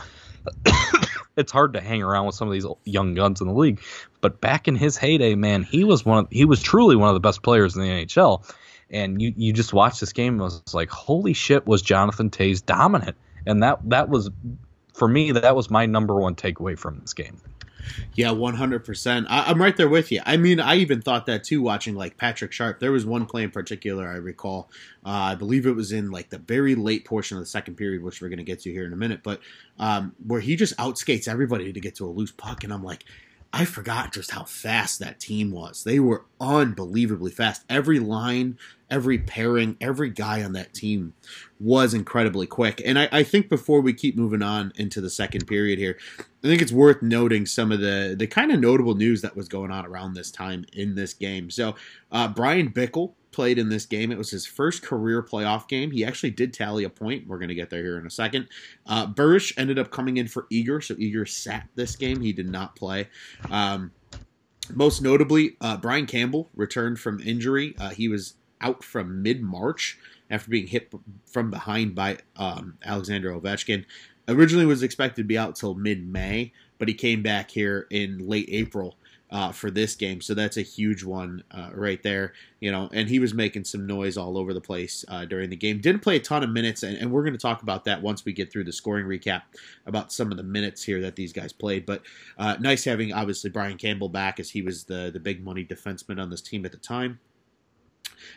it's 1.36 1.52
hard 1.52 1.72
to 1.72 1.80
hang 1.80 2.02
around 2.02 2.26
with 2.26 2.34
some 2.34 2.48
of 2.48 2.52
these 2.52 2.66
young 2.84 3.14
guns 3.14 3.40
in 3.40 3.46
the 3.46 3.54
league. 3.54 3.80
But 4.20 4.42
back 4.42 4.68
in 4.68 4.76
his 4.76 4.98
heyday, 4.98 5.36
man, 5.36 5.62
he 5.62 5.84
was 5.84 6.04
one 6.04 6.18
of, 6.18 6.28
he 6.30 6.44
was 6.44 6.60
truly 6.60 6.96
one 6.96 7.08
of 7.08 7.14
the 7.14 7.20
best 7.20 7.42
players 7.42 7.76
in 7.76 7.82
the 7.82 7.88
NHL 7.88 8.44
and 8.92 9.20
you 9.20 9.32
you 9.36 9.52
just 9.52 9.72
watch 9.72 10.00
this 10.00 10.12
game 10.12 10.34
and 10.34 10.42
was 10.42 10.74
like, 10.74 10.90
holy 10.90 11.32
shit, 11.32 11.66
was 11.66 11.82
Jonathan 11.82 12.30
Toews 12.30 12.64
dominant? 12.64 13.16
And 13.46 13.62
that 13.62 13.78
that 13.88 14.08
was 14.08 14.30
for 14.94 15.08
me 15.08 15.32
that 15.32 15.56
was 15.56 15.70
my 15.70 15.86
number 15.86 16.14
one 16.20 16.34
takeaway 16.34 16.78
from 16.78 17.00
this 17.00 17.14
game. 17.14 17.40
Yeah, 18.14 18.30
one 18.30 18.54
hundred 18.54 18.84
percent. 18.84 19.26
I'm 19.28 19.60
right 19.60 19.76
there 19.76 19.88
with 19.88 20.12
you. 20.12 20.20
I 20.24 20.36
mean, 20.36 20.60
I 20.60 20.76
even 20.76 21.02
thought 21.02 21.26
that 21.26 21.44
too. 21.44 21.60
Watching 21.62 21.94
like 21.94 22.16
Patrick 22.16 22.52
Sharp, 22.52 22.78
there 22.78 22.92
was 22.92 23.04
one 23.04 23.26
play 23.26 23.42
in 23.42 23.50
particular 23.50 24.08
I 24.08 24.16
recall. 24.16 24.70
Uh, 25.04 25.10
I 25.10 25.34
believe 25.34 25.66
it 25.66 25.72
was 25.72 25.92
in 25.92 26.10
like 26.10 26.30
the 26.30 26.38
very 26.38 26.74
late 26.74 27.04
portion 27.04 27.36
of 27.36 27.42
the 27.42 27.48
second 27.48 27.76
period, 27.76 28.02
which 28.02 28.20
we're 28.22 28.28
going 28.28 28.38
to 28.38 28.44
get 28.44 28.60
to 28.60 28.72
here 28.72 28.86
in 28.86 28.92
a 28.92 28.96
minute. 28.96 29.22
But 29.22 29.40
um, 29.78 30.14
where 30.26 30.40
he 30.40 30.54
just 30.54 30.76
outskates 30.76 31.26
everybody 31.26 31.72
to 31.72 31.80
get 31.80 31.96
to 31.96 32.06
a 32.06 32.10
loose 32.10 32.30
puck, 32.30 32.62
and 32.64 32.72
I'm 32.72 32.84
like, 32.84 33.04
I 33.54 33.66
forgot 33.66 34.14
just 34.14 34.30
how 34.30 34.44
fast 34.44 34.98
that 35.00 35.20
team 35.20 35.50
was. 35.50 35.84
They 35.84 36.00
were 36.00 36.24
unbelievably 36.40 37.32
fast. 37.32 37.64
Every 37.68 37.98
line, 37.98 38.58
every 38.90 39.18
pairing, 39.18 39.76
every 39.78 40.08
guy 40.08 40.42
on 40.42 40.54
that 40.54 40.72
team 40.72 41.12
was 41.60 41.92
incredibly 41.92 42.46
quick. 42.46 42.80
And 42.82 42.98
I, 42.98 43.10
I, 43.12 43.22
think 43.24 43.50
before 43.50 43.82
we 43.82 43.92
keep 43.92 44.16
moving 44.16 44.40
on 44.40 44.72
into 44.76 45.02
the 45.02 45.10
second 45.10 45.46
period 45.46 45.78
here, 45.78 45.98
I 46.18 46.48
think 46.48 46.62
it's 46.62 46.72
worth 46.72 47.02
noting 47.02 47.44
some 47.44 47.70
of 47.72 47.80
the 47.80 48.14
the 48.18 48.26
kind 48.26 48.52
of 48.52 48.58
notable 48.58 48.94
news 48.94 49.20
that 49.20 49.36
was 49.36 49.48
going 49.48 49.70
on 49.70 49.84
around 49.84 50.14
this 50.14 50.30
time 50.30 50.64
in 50.72 50.94
this 50.94 51.12
game. 51.12 51.50
So 51.50 51.74
uh, 52.10 52.28
Bryan 52.28 52.70
Bickell 52.70 53.12
played 53.32 53.58
in 53.58 53.68
this 53.68 53.86
game. 53.86 54.12
It 54.12 54.18
was 54.18 54.30
his 54.30 54.46
first 54.46 54.82
career 54.82 55.22
playoff 55.22 55.66
game. 55.68 55.90
He 55.90 56.04
actually 56.04 56.30
did 56.30 56.52
tally 56.52 56.84
a 56.84 56.90
point. 56.90 57.26
We're 57.26 57.38
going 57.38 57.48
to 57.48 57.54
get 57.54 57.70
there 57.70 57.82
here 57.82 57.98
in 57.98 58.06
a 58.06 58.10
second. 58.10 58.48
Uh, 58.86 59.06
Burish 59.06 59.52
ended 59.56 59.78
up 59.78 59.90
coming 59.90 60.18
in 60.18 60.28
for 60.28 60.46
Eager, 60.50 60.80
so 60.80 60.94
Eager 60.98 61.26
sat 61.26 61.68
this 61.74 61.96
game. 61.96 62.20
He 62.20 62.32
did 62.32 62.48
not 62.48 62.76
play. 62.76 63.08
Um, 63.50 63.92
most 64.74 65.02
notably, 65.02 65.56
uh, 65.60 65.76
Brian 65.76 66.06
Campbell 66.06 66.48
returned 66.54 67.00
from 67.00 67.20
injury. 67.20 67.74
Uh, 67.78 67.90
he 67.90 68.08
was 68.08 68.34
out 68.60 68.84
from 68.84 69.22
mid 69.22 69.42
March 69.42 69.98
after 70.30 70.50
being 70.50 70.66
hit 70.66 70.92
from 71.26 71.50
behind 71.50 71.94
by 71.94 72.18
um, 72.36 72.78
Alexander 72.84 73.32
Ovechkin. 73.32 73.84
Originally 74.28 74.66
was 74.66 74.82
expected 74.82 75.22
to 75.22 75.26
be 75.26 75.36
out 75.36 75.56
till 75.56 75.74
mid 75.74 76.06
May, 76.06 76.52
but 76.78 76.88
he 76.88 76.94
came 76.94 77.22
back 77.22 77.50
here 77.50 77.86
in 77.90 78.18
late 78.18 78.48
April 78.50 78.96
uh, 79.32 79.50
for 79.50 79.70
this 79.70 79.96
game. 79.96 80.20
So 80.20 80.34
that's 80.34 80.58
a 80.58 80.62
huge 80.62 81.02
one 81.02 81.42
uh, 81.50 81.70
right 81.72 82.00
there. 82.02 82.34
You 82.60 82.70
know, 82.70 82.90
and 82.92 83.08
he 83.08 83.18
was 83.18 83.32
making 83.32 83.64
some 83.64 83.86
noise 83.86 84.16
all 84.16 84.36
over 84.38 84.52
the 84.52 84.60
place 84.60 85.04
uh, 85.08 85.24
during 85.24 85.50
the 85.50 85.56
game. 85.56 85.80
Didn't 85.80 86.02
play 86.02 86.16
a 86.16 86.20
ton 86.20 86.44
of 86.44 86.50
minutes, 86.50 86.82
and, 86.82 86.96
and 86.98 87.10
we're 87.10 87.22
going 87.22 87.32
to 87.32 87.38
talk 87.38 87.62
about 87.62 87.86
that 87.86 88.02
once 88.02 88.24
we 88.24 88.32
get 88.32 88.52
through 88.52 88.64
the 88.64 88.72
scoring 88.72 89.06
recap 89.06 89.42
about 89.86 90.12
some 90.12 90.30
of 90.30 90.36
the 90.36 90.42
minutes 90.42 90.84
here 90.84 91.00
that 91.00 91.16
these 91.16 91.32
guys 91.32 91.52
played. 91.52 91.86
But 91.86 92.02
uh, 92.38 92.56
nice 92.60 92.84
having 92.84 93.12
obviously 93.12 93.50
Brian 93.50 93.78
Campbell 93.78 94.10
back 94.10 94.38
as 94.38 94.50
he 94.50 94.62
was 94.62 94.84
the 94.84 95.10
the 95.12 95.20
big 95.20 95.42
money 95.42 95.64
defenseman 95.64 96.20
on 96.20 96.30
this 96.30 96.42
team 96.42 96.64
at 96.66 96.72
the 96.72 96.78
time 96.78 97.18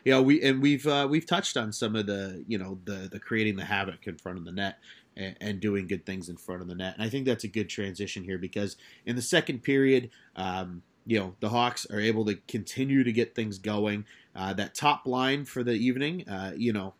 you 0.03 0.11
know 0.11 0.21
we 0.21 0.41
and 0.41 0.61
we've 0.61 0.87
uh, 0.87 1.07
we've 1.09 1.25
touched 1.25 1.57
on 1.57 1.71
some 1.71 1.95
of 1.95 2.07
the 2.07 2.43
you 2.47 2.57
know 2.57 2.79
the 2.85 3.07
the 3.11 3.19
creating 3.19 3.55
the 3.55 3.65
havoc 3.65 4.07
in 4.07 4.17
front 4.17 4.37
of 4.37 4.45
the 4.45 4.51
net 4.51 4.79
and, 5.17 5.35
and, 5.39 5.59
doing 5.59 5.87
good 5.87 6.05
things 6.05 6.29
in 6.29 6.37
front 6.37 6.61
of 6.61 6.67
the 6.67 6.75
net. 6.75 6.93
And 6.95 7.03
I 7.03 7.09
think 7.09 7.25
that's 7.25 7.43
a 7.43 7.49
good 7.49 7.69
transition 7.69 8.23
here 8.23 8.37
because 8.37 8.75
in 9.05 9.15
the 9.15 9.21
second 9.21 9.63
period, 9.63 10.09
um, 10.35 10.83
you 11.05 11.19
know, 11.19 11.35
the 11.39 11.49
Hawks 11.49 11.85
are 11.89 11.99
able 11.99 12.25
to 12.25 12.35
continue 12.47 13.03
to 13.03 13.11
get 13.11 13.35
things 13.35 13.57
going. 13.57 14.05
Uh, 14.35 14.53
that 14.53 14.75
top 14.75 15.05
line 15.05 15.45
for 15.45 15.63
the 15.63 15.73
evening, 15.73 16.27
uh, 16.27 16.51
you 16.55 16.73
know, 16.73 16.93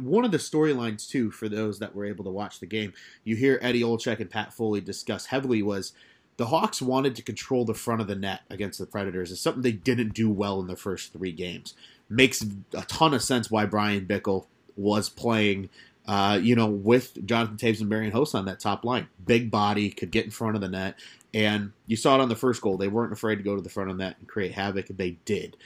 one 0.00 0.24
of 0.24 0.30
the 0.30 0.38
storylines 0.38 1.08
too 1.08 1.30
for 1.30 1.48
those 1.48 1.78
that 1.78 1.94
were 1.94 2.04
able 2.04 2.24
to 2.24 2.30
watch 2.30 2.60
the 2.60 2.66
game, 2.66 2.92
you 3.24 3.36
hear 3.36 3.58
Eddie 3.62 3.82
Olczyk 3.82 4.20
and 4.20 4.30
Pat 4.30 4.52
Foley 4.52 4.80
discuss 4.80 5.26
heavily 5.26 5.62
was 5.62 5.92
the 6.38 6.46
Hawks 6.46 6.80
wanted 6.80 7.14
to 7.16 7.22
control 7.22 7.64
the 7.64 7.74
front 7.74 8.00
of 8.00 8.06
the 8.06 8.14
net 8.14 8.40
against 8.48 8.78
the 8.78 8.86
Predators. 8.86 9.30
It's 9.30 9.40
something 9.40 9.62
they 9.62 9.72
didn't 9.72 10.14
do 10.14 10.30
well 10.30 10.60
in 10.60 10.66
the 10.66 10.76
first 10.76 11.12
three 11.12 11.32
games. 11.32 11.74
Makes 12.08 12.44
a 12.74 12.82
ton 12.82 13.14
of 13.14 13.22
sense 13.22 13.50
why 13.50 13.66
Bryan 13.66 14.06
Bickell 14.06 14.46
was 14.76 15.08
playing 15.08 15.68
uh, 16.06 16.38
you 16.42 16.56
know, 16.56 16.66
with 16.66 17.24
Jonathan 17.26 17.56
Toews 17.56 17.80
and 17.80 17.88
Marian 17.88 18.12
Hossa 18.12 18.34
on 18.34 18.46
that 18.46 18.60
top 18.60 18.84
line. 18.84 19.08
Big 19.24 19.50
body, 19.50 19.90
could 19.90 20.10
get 20.10 20.24
in 20.24 20.30
front 20.30 20.56
of 20.56 20.60
the 20.60 20.68
net. 20.68 20.98
And 21.34 21.72
you 21.86 21.96
saw 21.96 22.16
it 22.16 22.20
on 22.20 22.28
the 22.28 22.36
first 22.36 22.60
goal. 22.60 22.76
They 22.76 22.88
weren't 22.88 23.12
afraid 23.12 23.36
to 23.36 23.42
go 23.42 23.56
to 23.56 23.62
the 23.62 23.70
front 23.70 23.90
of 23.90 23.96
the 23.96 24.04
net 24.04 24.16
and 24.18 24.28
create 24.28 24.52
havoc, 24.52 24.90
and 24.90 24.98
they 24.98 25.12
did. 25.24 25.56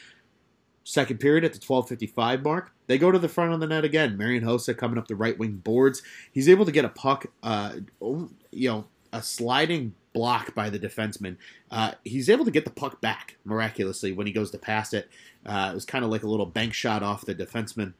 Second 0.85 1.19
period 1.19 1.45
at 1.45 1.53
the 1.53 1.59
12:55 1.59 2.45
mark, 2.45 2.71
they 2.87 2.99
go 2.99 3.11
to 3.11 3.19
the 3.19 3.29
front 3.29 3.53
of 3.53 3.59
the 3.59 3.67
net 3.67 3.85
again. 3.85 4.17
Marian 4.17 4.45
Hossa 4.45 4.77
coming 4.77 4.99
up 4.99 5.09
the 5.09 5.17
right 5.17 5.37
wing 5.37 5.57
boards. 5.57 6.03
He's 6.31 6.49
able 6.49 6.65
to 6.65 6.71
get 6.71 6.85
a 6.85 6.89
puck, 6.89 7.27
uh, 7.43 7.77
you 8.53 8.69
know, 8.69 8.85
a 9.13 9.21
sliding 9.21 9.95
block 10.13 10.55
by 10.55 10.71
the 10.71 10.79
defenseman. 10.79 11.37
Uh, 11.73 11.93
he's 12.05 12.31
able 12.31 12.45
to 12.45 12.53
get 12.53 12.65
the 12.65 12.71
puck 12.71 13.01
back 13.01 13.37
miraculously 13.45 14.13
when 14.13 14.29
he 14.29 14.33
goes 14.33 14.53
to 14.53 14.59
pass 14.59 14.93
it. 14.93 15.11
Uh, 15.45 15.71
it 15.73 15.75
was 15.75 15.85
kind 15.85 16.05
of 16.05 16.11
like 16.11 16.23
a 16.23 16.29
little 16.29 16.47
bank 16.47 16.73
shot 16.73 17.03
off 17.03 17.25
the 17.25 17.35
defenseman 17.35 17.93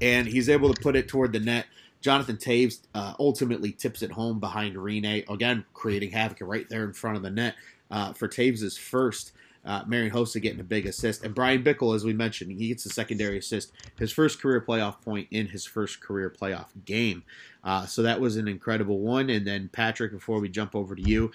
and 0.00 0.26
he's 0.26 0.48
able 0.48 0.72
to 0.72 0.80
put 0.80 0.96
it 0.96 1.08
toward 1.08 1.32
the 1.32 1.40
net. 1.40 1.66
Jonathan 2.00 2.36
Toews 2.36 2.80
uh, 2.94 3.14
ultimately 3.18 3.72
tips 3.72 4.02
it 4.02 4.12
home 4.12 4.38
behind 4.38 4.76
Rinne, 4.76 5.28
again 5.30 5.64
creating 5.72 6.10
havoc 6.10 6.38
right 6.42 6.68
there 6.68 6.84
in 6.84 6.92
front 6.92 7.16
of 7.16 7.22
the 7.22 7.30
net 7.30 7.54
uh, 7.90 8.12
for 8.12 8.28
Toews' 8.28 8.78
first. 8.78 9.32
Uh, 9.64 9.82
Marian 9.86 10.12
Hossa 10.12 10.42
getting 10.42 10.60
a 10.60 10.64
big 10.64 10.84
assist, 10.84 11.24
and 11.24 11.34
Bryan 11.34 11.64
Bickell, 11.64 11.96
as 11.96 12.04
we 12.04 12.12
mentioned, 12.12 12.52
he 12.52 12.68
gets 12.68 12.84
a 12.84 12.90
secondary 12.90 13.38
assist, 13.38 13.72
his 13.98 14.12
first 14.12 14.38
career 14.38 14.60
playoff 14.60 15.00
point 15.00 15.26
in 15.30 15.46
his 15.46 15.64
first 15.64 16.02
career 16.02 16.28
playoff 16.28 16.66
game. 16.84 17.22
Uh, 17.64 17.86
so 17.86 18.02
that 18.02 18.20
was 18.20 18.36
an 18.36 18.46
incredible 18.46 18.98
one. 18.98 19.30
And 19.30 19.46
then 19.46 19.70
Patrick, 19.72 20.12
before 20.12 20.38
we 20.38 20.50
jump 20.50 20.76
over 20.76 20.94
to 20.94 21.00
you, 21.00 21.32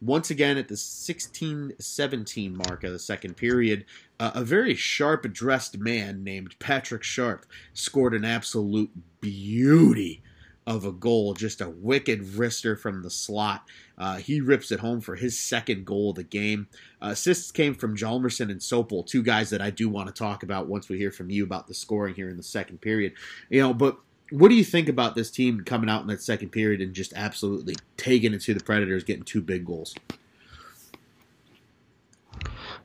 once 0.00 0.30
again, 0.30 0.56
at 0.56 0.68
the 0.68 0.76
16 0.76 1.72
17 1.78 2.56
mark 2.56 2.84
of 2.84 2.92
the 2.92 2.98
second 2.98 3.36
period, 3.36 3.84
uh, 4.20 4.32
a 4.34 4.44
very 4.44 4.74
sharp 4.74 5.30
dressed 5.32 5.78
man 5.78 6.22
named 6.22 6.58
Patrick 6.58 7.02
Sharp 7.02 7.46
scored 7.72 8.14
an 8.14 8.24
absolute 8.24 8.90
beauty 9.20 10.22
of 10.68 10.84
a 10.84 10.92
goal, 10.92 11.32
just 11.32 11.62
a 11.62 11.70
wicked 11.70 12.22
wrister 12.22 12.78
from 12.78 13.02
the 13.02 13.10
slot. 13.10 13.64
Uh, 13.96 14.16
he 14.16 14.38
rips 14.38 14.70
it 14.70 14.80
home 14.80 15.00
for 15.00 15.16
his 15.16 15.38
second 15.38 15.86
goal 15.86 16.10
of 16.10 16.16
the 16.16 16.22
game. 16.22 16.68
Uh, 17.00 17.08
assists 17.08 17.50
came 17.50 17.74
from 17.74 17.96
Hjalmarsson 17.96 18.50
and 18.50 18.60
Sopel, 18.60 19.06
two 19.06 19.22
guys 19.22 19.48
that 19.48 19.62
I 19.62 19.70
do 19.70 19.88
want 19.88 20.08
to 20.08 20.12
talk 20.12 20.42
about 20.42 20.68
once 20.68 20.90
we 20.90 20.98
hear 20.98 21.10
from 21.10 21.30
you 21.30 21.42
about 21.42 21.68
the 21.68 21.74
scoring 21.74 22.14
here 22.14 22.28
in 22.28 22.36
the 22.36 22.42
second 22.42 22.82
period. 22.82 23.14
You 23.48 23.62
know, 23.62 23.72
but 23.72 23.98
what 24.30 24.48
do 24.48 24.54
you 24.54 24.64
think 24.64 24.88
about 24.88 25.14
this 25.14 25.30
team 25.30 25.62
coming 25.64 25.88
out 25.88 26.02
in 26.02 26.08
that 26.08 26.22
second 26.22 26.50
period 26.50 26.80
and 26.80 26.94
just 26.94 27.12
absolutely 27.14 27.76
taking 27.96 28.34
it 28.34 28.40
to 28.42 28.54
the 28.54 28.62
Predators, 28.62 29.04
getting 29.04 29.22
two 29.24 29.40
big 29.40 29.64
goals? 29.64 29.94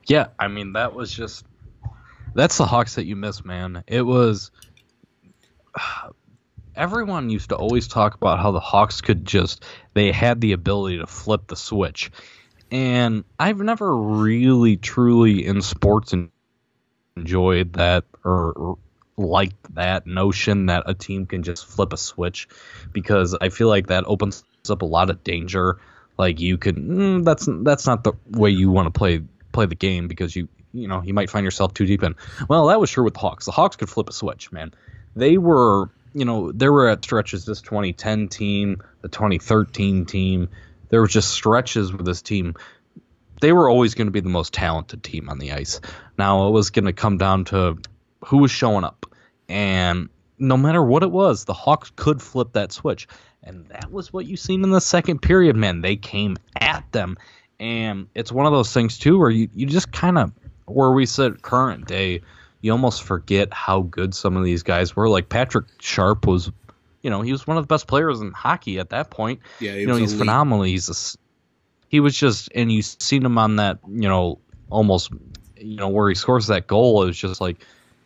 Yeah, 0.06 0.28
I 0.40 0.48
mean 0.48 0.74
that 0.74 0.94
was 0.94 1.12
just 1.12 1.46
that's 2.34 2.58
the 2.58 2.66
Hawks 2.66 2.96
that 2.96 3.06
you 3.06 3.16
miss, 3.16 3.44
man. 3.44 3.84
It 3.88 4.02
was 4.02 4.52
everyone 6.76 7.30
used 7.30 7.50
to 7.50 7.56
always 7.56 7.88
talk 7.88 8.16
about 8.16 8.40
how 8.40 8.52
the 8.52 8.60
Hawks 8.60 9.02
could 9.02 9.26
just 9.26 9.64
they 9.94 10.12
had 10.12 10.42
the 10.42 10.54
ability 10.54 11.00
to 11.00 11.08
flip 11.08 11.48
the 11.48 11.56
switch. 11.56 12.12
And 12.72 13.24
I've 13.38 13.60
never 13.60 13.96
really 13.96 14.78
truly 14.78 15.46
in 15.46 15.62
sports 15.62 16.14
enjoyed 17.16 17.74
that 17.74 18.06
or, 18.24 18.52
or 18.54 18.78
liked 19.17 19.75
that 19.75 20.08
notion 20.08 20.67
that 20.67 20.84
a 20.86 20.93
team 20.93 21.25
can 21.25 21.43
just 21.43 21.65
flip 21.65 21.93
a 21.93 21.98
switch 21.98 22.48
because 22.91 23.36
I 23.39 23.50
feel 23.50 23.67
like 23.67 23.88
that 23.88 24.05
opens 24.08 24.43
up 24.70 24.82
a 24.82 24.86
lot 24.86 25.10
of 25.10 25.24
danger. 25.24 25.79
Like 26.17 26.39
you 26.39 26.58
could 26.58 26.75
mm, 26.75 27.24
that's 27.24 27.48
that's 27.63 27.86
not 27.86 28.03
the 28.03 28.13
way 28.29 28.50
you 28.50 28.72
want 28.72 28.88
to 28.88 28.98
play 28.98 29.22
play 29.51 29.65
the 29.65 29.75
game 29.75 30.08
because 30.08 30.36
you 30.36 30.48
you 30.72 30.88
know 30.88 31.01
you 31.03 31.13
might 31.13 31.29
find 31.29 31.43
yourself 31.43 31.74
too 31.74 31.86
deep 31.86 32.03
in. 32.03 32.15
Well, 32.48 32.67
that 32.67 32.79
was 32.79 32.91
true 32.91 33.03
with 33.03 33.13
the 33.13 33.20
Hawks. 33.20 33.46
The 33.46 33.51
Hawks 33.51 33.75
could 33.75 33.89
flip 33.89 34.10
a 34.10 34.13
switch, 34.13 34.51
man. 34.51 34.74
They 35.15 35.38
were 35.38 35.89
you 36.13 36.25
know, 36.25 36.51
there 36.51 36.72
were 36.72 36.89
at 36.89 37.03
stretches 37.03 37.46
this 37.46 37.62
2010 37.62 38.27
team, 38.29 38.84
the 39.01 39.10
2013 39.10 40.05
team. 40.05 40.50
There 40.89 41.01
were 41.01 41.08
just 41.08 41.32
stretches 41.32 41.91
with 41.91 42.05
this 42.05 42.22
team. 42.22 42.55
They 43.41 43.51
were 43.51 43.67
always 43.67 43.96
going 43.96 44.08
to 44.08 44.12
be 44.12 44.20
the 44.20 44.29
most 44.29 44.53
talented 44.53 45.03
team 45.03 45.27
on 45.29 45.39
the 45.39 45.53
ice. 45.53 45.82
Now 46.17 46.48
it 46.48 46.51
was 46.51 46.70
going 46.70 46.86
to 46.86 46.93
come 46.93 47.17
down 47.17 47.46
to 47.46 47.77
who 48.25 48.38
was 48.38 48.51
showing 48.51 48.84
up, 48.84 49.06
and 49.50 50.10
no 50.39 50.58
matter 50.58 50.84
what 50.84 51.03
it 51.03 51.12
was, 51.12 51.46
the 51.46 51.53
Hawks 51.53 51.92
could 51.96 52.22
flip 52.22 52.53
that 52.53 52.72
switch, 52.72 53.08
and 53.44 53.68
that 53.68 53.92
was 53.92 54.12
what 54.12 54.25
you 54.25 54.38
seen 54.38 54.63
in 54.63 54.72
the 54.72 54.82
second 54.82 55.22
period. 55.22 55.56
Man, 55.56 55.82
they 55.82 55.96
came 55.96 56.38
at 56.60 56.89
them, 56.92 57.18
and 57.60 58.08
it's 58.15 58.32
one 58.32 58.46
of 58.46 58.51
those 58.51 58.74
things 58.74 58.98
too 58.98 59.20
where 59.20 59.30
you 59.30 59.50
you 59.53 59.65
just 59.65 59.92
kind 59.92 60.18
of 60.18 60.32
where 60.65 60.92
we 60.92 61.06
sit 61.06 61.42
current 61.42 61.88
day 61.88 62.22
you 62.63 62.72
almost 62.72 63.03
forget 63.03 63.53
how 63.53 63.82
good 63.82 64.15
some 64.15 64.38
of 64.38 64.44
these 64.46 64.63
guys 64.63 64.96
were. 64.96 65.10
Like 65.10 65.27
Patrick 65.27 65.65
Sharp 65.80 66.25
was, 66.25 66.50
you 67.01 67.10
know, 67.10 67.22
he 67.22 67.34
was 67.34 67.46
one 67.46 67.58
of 67.58 67.63
the 67.63 67.68
best 67.68 67.88
players 67.88 68.22
in 68.22 68.32
hockey 68.32 68.80
at 68.80 68.89
that 68.92 69.12
point. 69.12 69.42
Yeah, 69.60 69.74
you 69.74 69.86
know, 69.86 69.98
he's 69.98 70.13
elite. 70.13 70.20
phenomenal. 70.20 70.63
He's 70.63 70.89
a, 70.89 71.18
he 71.89 72.00
was 72.00 72.15
just, 72.15 72.50
and 72.56 72.72
you 72.72 72.82
seen 72.82 73.25
him 73.25 73.38
on 73.38 73.58
that, 73.58 73.80
you 73.86 74.08
know, 74.08 74.39
almost, 74.70 75.12
you 75.58 75.75
know, 75.75 75.89
where 75.89 76.08
he 76.08 76.15
scores 76.15 76.48
that 76.48 76.65
goal. 76.65 77.03
It 77.03 77.08
was 77.08 77.18
just 77.18 77.42
like, 77.42 77.58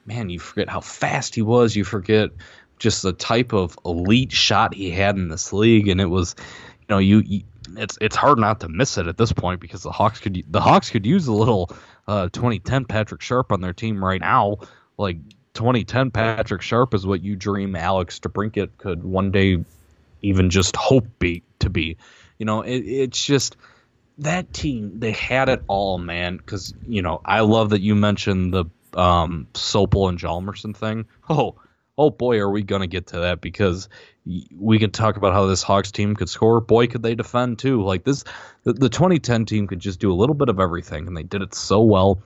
man, 0.07 0.29
you 0.29 0.39
forget 0.39 0.69
how 0.69 0.79
fast 0.79 1.35
he 1.35 1.41
was. 1.41 1.75
You 1.75 1.83
forget 1.83 2.31
just 2.79 3.03
the 3.03 3.13
type 3.13 3.53
of 3.53 3.77
elite 3.85 4.31
shot 4.31 4.73
he 4.73 4.89
had 4.89 5.17
in 5.17 5.27
this 5.27 5.53
league, 5.53 5.87
and 5.87 5.99
it 5.99 6.05
was, 6.05 6.35
you 6.79 6.85
know, 6.89 6.97
you, 6.97 7.21
you 7.25 7.43
it's 7.75 7.97
it's 7.99 8.15
hard 8.15 8.39
not 8.39 8.61
to 8.61 8.69
miss 8.69 8.97
it 8.97 9.07
at 9.07 9.17
this 9.17 9.33
point 9.33 9.59
because 9.59 9.83
the 9.83 9.91
Hawks 9.91 10.19
could 10.19 10.43
the 10.49 10.61
Hawks 10.61 10.89
could 10.89 11.05
use 11.05 11.27
a 11.27 11.33
little 11.33 11.69
uh, 12.07 12.29
2010 12.29 12.85
Patrick 12.85 13.21
Sharp 13.21 13.51
on 13.51 13.61
their 13.61 13.73
team 13.73 14.03
right 14.03 14.21
now. 14.21 14.57
Like 14.97 15.17
2010 15.53 16.11
Patrick 16.11 16.61
Sharp 16.61 16.93
is 16.93 17.05
what 17.05 17.21
you 17.21 17.35
dream 17.35 17.75
Alex 17.75 18.19
DeBrincat 18.19 18.77
could 18.77 19.03
one 19.03 19.31
day 19.31 19.63
even 20.21 20.49
just 20.49 20.75
hope 20.75 21.05
be 21.19 21.43
to 21.59 21.69
be. 21.69 21.97
You 22.37 22.45
know, 22.45 22.61
it, 22.61 22.77
it's 22.77 23.23
just 23.23 23.57
that 24.19 24.53
team. 24.53 24.99
They 24.99 25.12
had 25.12 25.49
it 25.49 25.63
all, 25.67 25.97
man. 25.97 26.38
Because 26.38 26.73
you 26.88 27.01
know, 27.01 27.21
I 27.25 27.41
love 27.41 27.71
that 27.71 27.82
you 27.82 27.95
mentioned 27.95 28.53
the 28.53 28.65
um, 28.97 29.47
Sopel 29.53 30.10
and 30.10 30.19
Hjalmarsson 30.19 30.75
thing. 30.75 31.05
Oh, 31.29 31.55
oh 31.97 32.10
boy, 32.10 32.39
are 32.39 32.49
we 32.49 32.63
gonna 32.63 32.88
get 32.88 33.07
to 33.07 33.19
that 33.21 33.41
because 33.41 33.89
we 34.55 34.79
can 34.79 34.91
talk 34.91 35.17
about 35.17 35.33
how 35.33 35.45
this 35.45 35.63
Hawks 35.63 35.91
team 35.91 36.15
could 36.15 36.29
score. 36.29 36.60
Boy, 36.60 36.88
could 36.88 37.03
they 37.03 37.15
defend 37.15 37.60
too. 37.60 37.81
Like 37.81 38.03
this, 38.03 38.23
the, 38.63 38.73
the 38.73 38.89
2010 38.89 39.45
team 39.45 39.67
could 39.67 39.79
just 39.79 39.99
do 39.99 40.12
a 40.12 40.15
little 40.15 40.36
bit 40.36 40.49
of 40.49 40.60
everything, 40.60 41.07
and 41.07 41.15
they 41.15 41.23
did 41.23 41.41
it 41.41 41.53
so 41.53 41.81
well. 41.81 42.21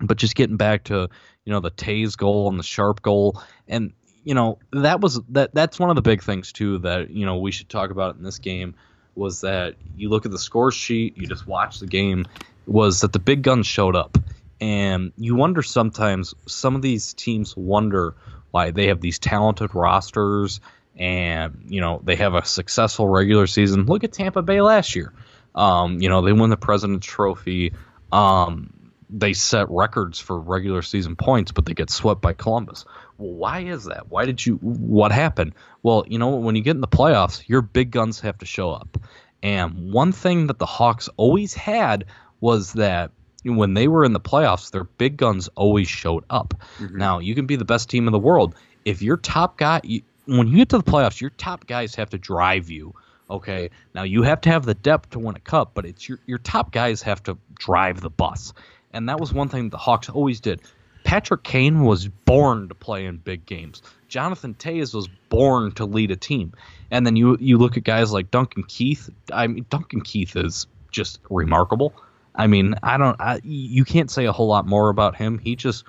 But 0.00 0.16
just 0.16 0.36
getting 0.36 0.56
back 0.56 0.84
to 0.84 1.08
you 1.44 1.52
know 1.52 1.60
the 1.60 1.70
Toews 1.70 2.16
goal 2.16 2.48
and 2.48 2.58
the 2.58 2.64
Sharp 2.64 3.02
goal, 3.02 3.42
and 3.66 3.92
you 4.22 4.34
know 4.34 4.58
that 4.72 5.00
was 5.00 5.20
that 5.30 5.54
that's 5.54 5.78
one 5.78 5.90
of 5.90 5.96
the 5.96 6.02
big 6.02 6.22
things 6.22 6.52
too 6.52 6.78
that 6.78 7.10
you 7.10 7.26
know 7.26 7.38
we 7.38 7.50
should 7.50 7.68
talk 7.68 7.90
about 7.90 8.16
in 8.16 8.22
this 8.22 8.38
game 8.38 8.74
was 9.14 9.40
that 9.40 9.74
you 9.96 10.08
look 10.08 10.24
at 10.24 10.30
the 10.30 10.38
score 10.38 10.70
sheet, 10.70 11.16
you 11.16 11.26
just 11.26 11.46
watch 11.46 11.80
the 11.80 11.86
game, 11.86 12.24
was 12.66 13.00
that 13.00 13.12
the 13.12 13.18
big 13.18 13.42
guns 13.42 13.66
showed 13.66 13.96
up, 13.96 14.16
and 14.60 15.12
you 15.16 15.34
wonder 15.34 15.62
sometimes 15.62 16.34
some 16.46 16.74
of 16.74 16.82
these 16.82 17.14
teams 17.14 17.56
wonder 17.56 18.14
why 18.50 18.70
they 18.70 18.88
have 18.88 19.00
these 19.00 19.18
talented 19.18 19.74
rosters 19.74 20.60
and 20.98 21.66
you 21.68 21.80
know 21.80 22.00
they 22.02 22.16
have 22.16 22.34
a 22.34 22.44
successful 22.44 23.06
regular 23.06 23.46
season. 23.46 23.86
Look 23.86 24.04
at 24.04 24.12
Tampa 24.12 24.42
Bay 24.42 24.60
last 24.60 24.96
year. 24.96 25.12
Um, 25.54 26.00
you 26.00 26.08
know 26.08 26.22
they 26.22 26.32
won 26.32 26.50
the 26.50 26.56
President's 26.56 27.06
Trophy. 27.06 27.72
Um, 28.10 28.92
they 29.10 29.32
set 29.32 29.70
records 29.70 30.18
for 30.18 30.38
regular 30.38 30.82
season 30.82 31.16
points, 31.16 31.52
but 31.52 31.64
they 31.64 31.74
get 31.74 31.90
swept 31.90 32.20
by 32.20 32.32
Columbus. 32.34 32.84
Well, 33.16 33.32
why 33.32 33.60
is 33.60 33.84
that? 33.84 34.10
Why 34.10 34.26
did 34.26 34.44
you? 34.44 34.56
What 34.56 35.12
happened? 35.12 35.54
Well, 35.82 36.04
you 36.08 36.18
know 36.18 36.36
when 36.36 36.56
you 36.56 36.62
get 36.62 36.74
in 36.74 36.80
the 36.80 36.88
playoffs, 36.88 37.48
your 37.48 37.62
big 37.62 37.90
guns 37.90 38.20
have 38.20 38.38
to 38.38 38.46
show 38.46 38.70
up. 38.72 38.98
And 39.42 39.92
one 39.92 40.10
thing 40.10 40.48
that 40.48 40.58
the 40.58 40.66
Hawks 40.66 41.08
always 41.16 41.54
had 41.54 42.06
was 42.40 42.72
that 42.74 43.12
when 43.56 43.74
they 43.74 43.88
were 43.88 44.04
in 44.04 44.12
the 44.12 44.20
playoffs, 44.20 44.70
their 44.70 44.84
big 44.84 45.16
guns 45.16 45.48
always 45.54 45.88
showed 45.88 46.24
up. 46.30 46.54
Mm-hmm. 46.78 46.98
Now, 46.98 47.18
you 47.18 47.34
can 47.34 47.46
be 47.46 47.56
the 47.56 47.64
best 47.64 47.88
team 47.88 48.06
in 48.06 48.12
the 48.12 48.18
world. 48.18 48.54
If 48.84 49.02
your 49.02 49.16
top 49.16 49.58
guy, 49.58 49.80
when 50.26 50.48
you 50.48 50.56
get 50.58 50.68
to 50.70 50.78
the 50.78 50.84
playoffs, 50.84 51.20
your 51.20 51.30
top 51.30 51.66
guys 51.66 51.94
have 51.94 52.10
to 52.10 52.18
drive 52.18 52.70
you. 52.70 52.94
Okay, 53.30 53.70
now 53.94 54.04
you 54.04 54.22
have 54.22 54.40
to 54.42 54.50
have 54.50 54.64
the 54.64 54.74
depth 54.74 55.10
to 55.10 55.18
win 55.18 55.36
a 55.36 55.40
cup, 55.40 55.72
but 55.74 55.84
it's 55.84 56.08
your 56.08 56.18
your 56.26 56.38
top 56.38 56.72
guys 56.72 57.02
have 57.02 57.22
to 57.24 57.36
drive 57.58 58.00
the 58.00 58.08
bus, 58.08 58.54
and 58.94 59.08
that 59.10 59.20
was 59.20 59.34
one 59.34 59.50
thing 59.50 59.68
the 59.68 59.76
Hawks 59.76 60.08
always 60.08 60.40
did. 60.40 60.62
Patrick 61.04 61.42
Kane 61.42 61.84
was 61.84 62.08
born 62.08 62.68
to 62.68 62.74
play 62.74 63.04
in 63.04 63.18
big 63.18 63.44
games. 63.44 63.82
Jonathan 64.08 64.54
Toews 64.54 64.94
was 64.94 65.08
born 65.28 65.72
to 65.72 65.84
lead 65.84 66.10
a 66.10 66.16
team, 66.16 66.54
and 66.90 67.04
then 67.04 67.16
you 67.16 67.36
you 67.38 67.58
look 67.58 67.76
at 67.76 67.84
guys 67.84 68.12
like 68.12 68.30
Duncan 68.30 68.62
Keith. 68.64 69.10
I 69.30 69.46
mean, 69.46 69.66
Duncan 69.68 70.00
Keith 70.00 70.34
is 70.34 70.66
just 70.90 71.20
remarkable. 71.28 71.92
I 72.38 72.46
mean, 72.46 72.76
I 72.82 72.96
don't. 72.96 73.20
I, 73.20 73.40
you 73.42 73.84
can't 73.84 74.10
say 74.10 74.24
a 74.24 74.32
whole 74.32 74.46
lot 74.46 74.66
more 74.66 74.88
about 74.88 75.16
him. 75.16 75.38
He 75.38 75.56
just 75.56 75.84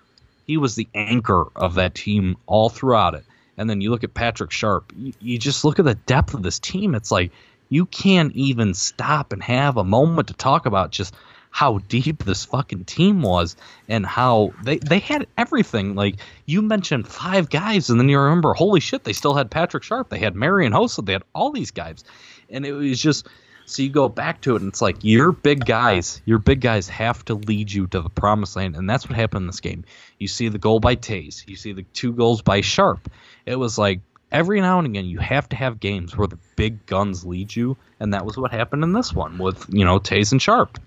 he 0.46 0.58
was 0.58 0.76
the 0.76 0.90
anchor 0.94 1.46
of 1.56 1.76
that 1.76 1.96
team 1.96 2.36
all 2.48 2.70
throughout 2.70 3.14
it 3.14 3.24
and 3.60 3.70
then 3.70 3.82
you 3.82 3.92
look 3.92 4.06
at 4.06 4.14
Patrick 4.14 4.52
Sharp, 4.52 4.94
you, 4.96 5.12
you 5.20 5.38
just 5.38 5.66
look 5.66 5.80
at 5.80 5.86
the 5.86 5.94
depth 5.94 6.34
of 6.34 6.42
this 6.42 6.60
team. 6.60 6.96
It's 6.96 7.12
like 7.12 7.32
you 7.68 7.86
can't 7.86 8.34
even 8.34 8.74
stop 8.74 9.34
and 9.34 9.44
have 9.44 9.76
a 9.76 9.84
moment 9.84 10.30
to 10.30 10.34
talk 10.34 10.66
about 10.66 10.92
just 10.92 11.14
how 11.52 11.80
deep 11.90 12.24
this 12.24 12.46
fucking 12.46 12.86
team 12.86 13.22
was 13.22 13.58
and 13.90 14.06
how 14.06 14.54
they 14.64 14.78
they 14.78 15.00
had 15.00 15.28
everything. 15.38 15.94
Like 15.94 16.16
you 16.46 16.62
mentioned 16.62 17.06
five 17.06 17.50
guys, 17.50 17.90
and 17.90 18.00
then 18.00 18.08
you 18.08 18.18
remember, 18.18 18.54
holy 18.54 18.80
shit, 18.80 19.04
they 19.04 19.14
still 19.14 19.34
had 19.34 19.52
Patrick 19.52 19.84
Sharp, 19.84 20.08
they 20.08 20.20
had 20.20 20.36
Marian 20.36 20.72
Hossa, 20.72 21.06
they 21.06 21.14
had 21.14 21.24
all 21.36 21.52
these 21.52 21.72
guys, 21.72 22.06
and 22.50 22.66
it 22.66 22.72
was 22.72 23.02
just 23.02 23.28
so 23.70 23.84
you 23.84 23.90
go 23.90 24.10
back 24.10 24.42
to 24.42 24.56
it, 24.56 24.62
and 24.62 24.70
it's 24.70 24.82
like 24.82 24.98
your 25.02 25.32
big 25.32 25.64
guys, 25.64 26.22
your 26.26 26.40
big 26.40 26.60
guys 26.60 26.90
have 26.90 27.24
to 27.26 27.36
lead 27.36 27.72
you 27.72 27.86
to 27.88 28.02
the 28.02 28.10
promised 28.10 28.56
land, 28.56 28.76
and 28.76 28.90
that's 28.90 29.08
what 29.08 29.16
happened 29.16 29.44
in 29.44 29.48
this 29.48 29.60
game. 29.60 29.86
You 30.18 30.28
see 30.28 30.50
the 30.50 30.58
goal 30.58 30.80
by 30.80 30.96
Toews, 30.96 31.48
you 31.48 31.56
see 31.56 31.74
the 31.74 31.84
two 31.94 32.12
goals 32.12 32.42
by 32.42 32.62
Sharp. 32.62 33.12
It 33.46 33.58
was 33.58 33.78
like 33.78 34.02
every 34.32 34.60
now 34.60 34.80
and 34.80 34.88
again 34.88 35.06
you 35.06 35.20
have 35.20 35.48
to 35.50 35.56
have 35.56 35.80
games 35.80 36.18
where 36.18 36.28
the 36.28 36.40
big 36.56 36.84
guns 36.88 37.24
lead 37.26 37.56
you, 37.56 37.78
and 38.00 38.14
that 38.16 38.26
was 38.26 38.38
what 38.38 38.52
happened 38.52 38.84
in 38.84 38.94
this 38.94 39.14
one 39.14 39.38
with 39.38 39.66
you 39.70 39.86
know 39.86 40.00
Toews 40.00 40.32
and 40.32 40.42
Sharp. 40.42 40.80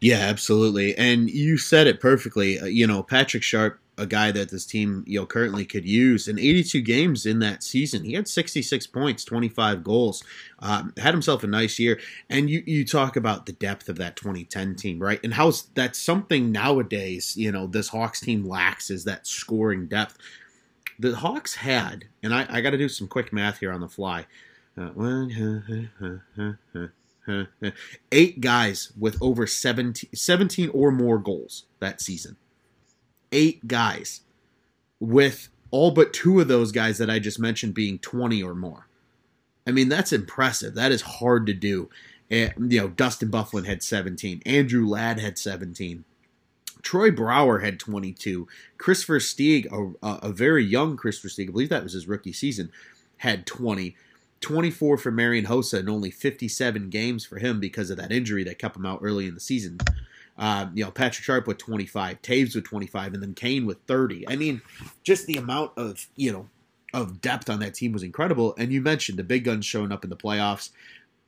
Yeah, 0.00 0.20
absolutely, 0.20 0.96
and 0.96 1.28
you 1.28 1.58
said 1.58 1.86
it 1.86 2.00
perfectly. 2.00 2.58
Uh, 2.58 2.64
you 2.64 2.86
know, 2.86 3.02
Patrick 3.02 3.42
Sharp 3.42 3.80
a 3.96 4.06
guy 4.06 4.30
that 4.32 4.50
this 4.50 4.66
team 4.66 5.04
you 5.06 5.20
know 5.20 5.26
currently 5.26 5.64
could 5.64 5.84
use. 5.84 6.28
In 6.28 6.38
82 6.38 6.80
games 6.82 7.26
in 7.26 7.38
that 7.40 7.62
season, 7.62 8.04
he 8.04 8.14
had 8.14 8.28
66 8.28 8.86
points, 8.88 9.24
25 9.24 9.84
goals, 9.84 10.24
um, 10.60 10.92
had 10.96 11.14
himself 11.14 11.44
a 11.44 11.46
nice 11.46 11.78
year. 11.78 12.00
And 12.28 12.50
you 12.50 12.62
you 12.66 12.84
talk 12.84 13.16
about 13.16 13.46
the 13.46 13.52
depth 13.52 13.88
of 13.88 13.96
that 13.96 14.16
2010 14.16 14.74
team, 14.76 14.98
right? 14.98 15.20
And 15.22 15.34
how 15.34 15.52
that's 15.74 15.98
something 15.98 16.50
nowadays. 16.50 17.36
You 17.36 17.52
know, 17.52 17.66
this 17.66 17.88
Hawks 17.88 18.20
team 18.20 18.44
lacks 18.44 18.90
is 18.90 19.04
that 19.04 19.26
scoring 19.26 19.86
depth. 19.86 20.18
The 20.98 21.16
Hawks 21.16 21.56
had, 21.56 22.04
and 22.22 22.32
I, 22.32 22.46
I 22.48 22.60
got 22.60 22.70
to 22.70 22.78
do 22.78 22.88
some 22.88 23.08
quick 23.08 23.32
math 23.32 23.58
here 23.58 23.72
on 23.72 23.80
the 23.80 23.88
fly. 23.88 24.26
Uh, 24.76 24.90
eight 28.12 28.40
guys 28.40 28.92
with 28.98 29.20
over 29.20 29.46
17, 29.46 30.10
17 30.14 30.70
or 30.70 30.90
more 30.92 31.18
goals 31.18 31.64
that 31.80 32.00
season 32.00 32.36
eight 33.34 33.66
guys, 33.68 34.22
with 35.00 35.48
all 35.70 35.90
but 35.90 36.12
two 36.12 36.40
of 36.40 36.48
those 36.48 36.72
guys 36.72 36.98
that 36.98 37.10
I 37.10 37.18
just 37.18 37.38
mentioned 37.38 37.74
being 37.74 37.98
20 37.98 38.42
or 38.42 38.54
more. 38.54 38.86
I 39.66 39.72
mean, 39.72 39.88
that's 39.88 40.12
impressive. 40.12 40.74
That 40.74 40.92
is 40.92 41.02
hard 41.02 41.46
to 41.46 41.52
do. 41.54 41.90
And, 42.30 42.72
you 42.72 42.80
know, 42.80 42.88
Dustin 42.88 43.30
Byfuglien 43.30 43.66
had 43.66 43.82
17. 43.82 44.42
Andrew 44.46 44.86
Ladd 44.86 45.18
had 45.18 45.36
17. 45.36 46.04
Troy 46.82 47.10
Brouwer 47.10 47.60
had 47.60 47.80
22. 47.80 48.46
Kris 48.78 49.04
Versteeg, 49.04 49.66
a, 50.02 50.28
a, 50.28 50.32
very 50.32 50.64
young 50.64 50.96
Kris 50.96 51.20
Versteeg, 51.20 51.48
I 51.48 51.52
believe 51.52 51.70
that 51.70 51.82
was 51.82 51.94
his 51.94 52.06
rookie 52.06 52.32
season, 52.32 52.70
had 53.18 53.46
20. 53.46 53.96
24 54.40 54.98
for 54.98 55.10
Marian 55.10 55.46
Hossa 55.46 55.78
and 55.78 55.88
only 55.88 56.10
57 56.10 56.90
games 56.90 57.24
for 57.24 57.38
him 57.38 57.60
because 57.60 57.88
of 57.88 57.96
that 57.96 58.12
injury 58.12 58.44
that 58.44 58.58
kept 58.58 58.76
him 58.76 58.84
out 58.84 59.00
early 59.02 59.26
in 59.26 59.34
the 59.34 59.40
season. 59.40 59.78
Uh, 60.36 60.66
you 60.74 60.84
know, 60.84 60.90
Patrick 60.90 61.24
Sharp 61.24 61.46
with 61.46 61.58
25, 61.58 62.20
Toews 62.22 62.54
with 62.54 62.64
25, 62.64 63.14
and 63.14 63.22
then 63.22 63.34
Kane 63.34 63.66
with 63.66 63.78
30. 63.86 64.28
I 64.28 64.36
mean, 64.36 64.62
just 65.04 65.26
the 65.26 65.36
amount 65.36 65.72
of, 65.76 66.08
you 66.16 66.32
know, 66.32 66.48
of 66.92 67.20
depth 67.20 67.50
on 67.50 67.60
that 67.60 67.74
team 67.74 67.92
was 67.92 68.02
incredible. 68.02 68.54
And 68.58 68.72
you 68.72 68.80
mentioned 68.80 69.18
the 69.18 69.24
big 69.24 69.44
guns 69.44 69.66
showing 69.66 69.92
up 69.92 70.04
in 70.04 70.10
the 70.10 70.16
playoffs. 70.16 70.70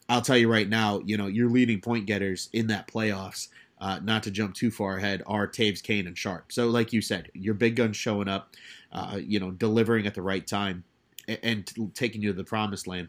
I'll 0.09 0.23
tell 0.23 0.37
you 0.37 0.51
right 0.51 0.69
now, 0.69 1.01
you 1.05 1.17
know, 1.17 1.27
your 1.27 1.51
leading 1.51 1.81
point 1.81 2.07
getters 2.07 2.49
in 2.53 2.69
that 2.69 2.89
playoffs, 2.89 3.49
uh, 3.81 3.99
not 4.03 4.23
to 4.23 4.31
jump 4.31 4.55
too 4.55 4.71
far 4.71 4.97
ahead, 4.97 5.23
are 5.27 5.49
Toews, 5.49 5.83
Kane, 5.83 6.07
and 6.07 6.17
Sharp. 6.17 6.53
So, 6.53 6.69
like 6.69 6.93
you 6.93 7.01
said, 7.01 7.31
your 7.35 7.55
big 7.55 7.77
guns 7.77 7.97
showing 7.97 8.29
up, 8.29 8.55
uh, 8.93 9.19
you 9.21 9.41
know, 9.41 9.51
delivering 9.51 10.07
at 10.07 10.15
the 10.15 10.23
right 10.23 10.47
time 10.47 10.85
and, 11.27 11.39
and 11.43 11.95
taking 11.95 12.23
you 12.23 12.31
to 12.31 12.37
the 12.37 12.45
promised 12.45 12.87
land. 12.87 13.09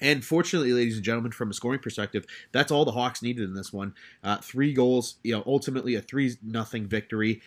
And 0.00 0.24
fortunately, 0.24 0.72
ladies 0.72 0.96
and 0.96 1.04
gentlemen, 1.04 1.32
from 1.32 1.50
a 1.50 1.54
scoring 1.54 1.80
perspective, 1.80 2.26
that's 2.52 2.70
all 2.70 2.84
the 2.84 2.92
Hawks 2.92 3.22
needed 3.22 3.44
in 3.44 3.54
this 3.54 3.72
one. 3.72 3.94
Uh, 4.22 4.36
three 4.38 4.72
goals, 4.72 5.16
you 5.24 5.32
know, 5.32 5.42
ultimately 5.46 5.94
a 5.94 6.02
three 6.02 6.36
nothing 6.42 6.86
victory. 6.86 7.40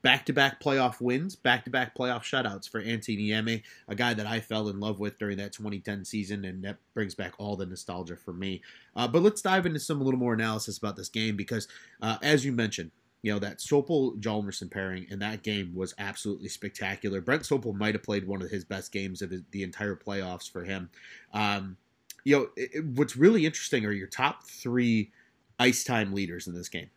Back 0.00 0.26
to 0.26 0.32
back 0.32 0.60
playoff 0.60 1.00
wins, 1.00 1.34
back 1.34 1.64
to 1.64 1.70
back 1.70 1.96
playoff 1.96 2.22
shutouts 2.22 2.68
for 2.68 2.80
Antti 2.80 3.18
Niemi, 3.18 3.62
a 3.88 3.96
guy 3.96 4.14
that 4.14 4.26
I 4.26 4.38
fell 4.38 4.68
in 4.68 4.78
love 4.78 5.00
with 5.00 5.18
during 5.18 5.38
that 5.38 5.52
2010 5.52 6.04
season, 6.04 6.44
and 6.44 6.62
that 6.62 6.78
brings 6.94 7.16
back 7.16 7.32
all 7.38 7.56
the 7.56 7.66
nostalgia 7.66 8.16
for 8.16 8.32
me. 8.32 8.62
Uh, 8.94 9.08
but 9.08 9.22
let's 9.22 9.42
dive 9.42 9.66
into 9.66 9.80
some 9.80 10.00
a 10.00 10.04
little 10.04 10.20
more 10.20 10.34
analysis 10.34 10.78
about 10.78 10.94
this 10.94 11.08
game 11.08 11.36
because, 11.36 11.66
uh, 12.00 12.16
as 12.22 12.44
you 12.44 12.52
mentioned, 12.52 12.92
you 13.22 13.32
know, 13.32 13.38
that 13.40 13.58
Sopel 13.58 14.18
Hjalmarsson 14.20 14.70
pairing 14.70 15.06
in 15.10 15.18
that 15.18 15.42
game 15.42 15.74
was 15.74 15.94
absolutely 15.98 16.48
spectacular. 16.48 17.20
Brent 17.20 17.42
Sopel 17.42 17.74
might 17.74 17.94
have 17.94 18.02
played 18.02 18.26
one 18.26 18.42
of 18.42 18.50
his 18.50 18.64
best 18.64 18.92
games 18.92 19.22
of 19.22 19.32
the 19.50 19.62
entire 19.62 19.96
playoffs 19.96 20.50
for 20.50 20.64
him. 20.64 20.90
Um, 21.32 21.76
you 22.24 22.36
know, 22.36 22.48
it, 22.56 22.70
it, 22.74 22.84
what's 22.84 23.16
really 23.16 23.44
interesting 23.44 23.84
are 23.84 23.92
your 23.92 24.06
top 24.06 24.44
three 24.44 25.10
ice 25.58 25.82
time 25.82 26.12
leaders 26.12 26.46
in 26.46 26.54
this 26.54 26.68
game. 26.68 26.90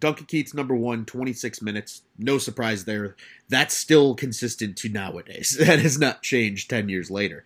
Duncan 0.00 0.26
Keith's 0.26 0.52
number 0.52 0.74
one, 0.74 1.06
26 1.06 1.62
minutes. 1.62 2.02
No 2.18 2.36
surprise 2.36 2.84
there. 2.84 3.16
That's 3.48 3.74
still 3.74 4.14
consistent 4.14 4.76
to 4.78 4.88
nowadays. 4.88 5.56
That 5.64 5.78
has 5.78 5.98
not 5.98 6.22
changed 6.22 6.68
10 6.68 6.90
years 6.90 7.10
later. 7.10 7.44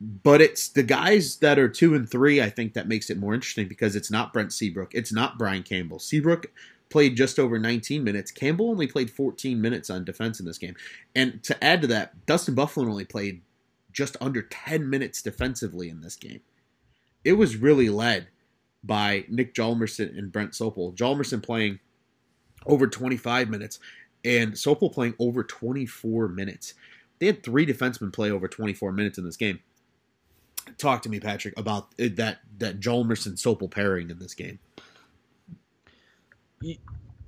But 0.00 0.40
it's 0.40 0.68
the 0.68 0.82
guys 0.82 1.36
that 1.36 1.58
are 1.58 1.68
two 1.68 1.94
and 1.94 2.08
three, 2.08 2.42
I 2.42 2.50
think 2.50 2.74
that 2.74 2.88
makes 2.88 3.10
it 3.10 3.18
more 3.18 3.32
interesting 3.32 3.68
because 3.68 3.94
it's 3.94 4.10
not 4.10 4.32
Brent 4.32 4.52
Seabrook. 4.52 4.92
It's 4.92 5.12
not 5.12 5.38
Brian 5.38 5.62
Campbell. 5.62 6.00
Seabrook 6.00 6.46
played 6.90 7.16
just 7.16 7.38
over 7.38 7.58
19 7.58 8.04
minutes. 8.04 8.30
Campbell 8.30 8.70
only 8.70 8.86
played 8.86 9.10
14 9.10 9.60
minutes 9.60 9.90
on 9.90 10.04
defense 10.04 10.38
in 10.38 10.46
this 10.46 10.58
game. 10.58 10.76
And 11.14 11.42
to 11.44 11.62
add 11.62 11.80
to 11.82 11.86
that, 11.88 12.26
Dustin 12.26 12.54
Byfuglien 12.54 12.88
only 12.88 13.04
played 13.04 13.42
just 13.92 14.16
under 14.20 14.42
10 14.42 14.88
minutes 14.88 15.22
defensively 15.22 15.88
in 15.88 16.00
this 16.00 16.16
game. 16.16 16.40
It 17.24 17.34
was 17.34 17.56
really 17.56 17.88
led 17.88 18.28
by 18.82 19.24
Nick 19.28 19.54
Hjalmarsson 19.54 20.16
and 20.16 20.30
Brent 20.30 20.52
Sopel. 20.52 20.94
Hjalmarsson 20.94 21.42
playing 21.42 21.80
over 22.66 22.86
25 22.86 23.48
minutes 23.48 23.78
and 24.24 24.52
Sopel 24.52 24.92
playing 24.92 25.14
over 25.18 25.42
24 25.42 26.28
minutes. 26.28 26.74
They 27.18 27.26
had 27.26 27.42
three 27.42 27.66
defensemen 27.66 28.12
play 28.12 28.30
over 28.30 28.48
24 28.48 28.92
minutes 28.92 29.18
in 29.18 29.24
this 29.24 29.36
game. 29.36 29.60
Talk 30.78 31.02
to 31.02 31.08
me, 31.08 31.20
Patrick, 31.20 31.58
about 31.58 31.94
that 31.98 32.38
that 32.58 32.80
Hjalmarsson 32.80 33.34
Sopel 33.34 33.70
pairing 33.70 34.10
in 34.10 34.18
this 34.18 34.34
game 34.34 34.58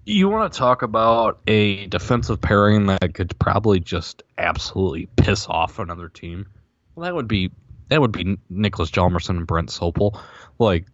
you 0.05 0.29
want 0.29 0.53
to 0.53 0.59
talk 0.59 0.83
about 0.83 1.41
a 1.47 1.87
defensive 1.87 2.41
pairing 2.41 2.87
that 2.87 3.15
could 3.15 3.39
probably 3.39 3.81
just 3.81 4.23
absolutely 4.39 5.09
piss 5.17 5.47
off 5.49 5.79
another 5.79 6.09
team? 6.09 6.47
Well, 6.95 7.05
that 7.05 7.15
would 7.15 7.29
be 7.29 7.51
that 7.89 8.01
would 8.01 8.13
be 8.13 8.39
Nicholas 8.49 8.91
Hjalmarsson 8.91 9.31
and 9.31 9.47
Brent 9.47 9.69
Sopel. 9.69 10.19
Like, 10.59 10.87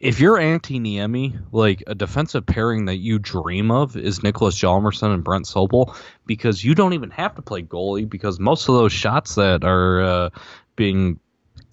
if 0.00 0.20
you're 0.20 0.36
Antti 0.36 0.80
Niemi, 0.80 1.40
like 1.50 1.82
a 1.86 1.94
defensive 1.94 2.44
pairing 2.44 2.86
that 2.86 2.96
you 2.96 3.18
dream 3.18 3.70
of 3.70 3.96
is 3.96 4.22
Nicholas 4.22 4.58
Hjalmarsson 4.58 5.14
and 5.14 5.24
Brent 5.24 5.46
Sopel, 5.46 5.96
because 6.26 6.62
you 6.62 6.74
don't 6.74 6.92
even 6.92 7.10
have 7.10 7.34
to 7.36 7.42
play 7.42 7.62
goalie 7.62 8.08
because 8.08 8.38
most 8.38 8.68
of 8.68 8.74
those 8.74 8.92
shots 8.92 9.36
that 9.36 9.64
are 9.64 10.02
uh, 10.02 10.30
being 10.76 11.20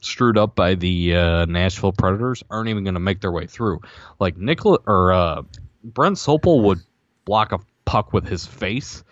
screwed 0.02 0.38
up 0.38 0.56
by 0.56 0.76
the 0.76 1.16
uh, 1.16 1.46
Nashville 1.46 1.94
Predators 1.94 2.44
aren't 2.50 2.70
even 2.70 2.84
going 2.84 2.96
to 2.96 3.00
make 3.00 3.22
their 3.22 3.32
way 3.32 3.48
through. 3.48 3.82
Like 4.20 4.38
Nicola 4.38 4.80
or 4.86 5.14
uh, 5.14 5.44
Brent 5.84 6.18
Sopel 6.18 6.64
would 6.64 6.80
block 7.24 7.54
a 7.54 7.60
puck 7.86 8.12
with 8.12 8.28
his 8.28 8.46
face. 8.46 9.04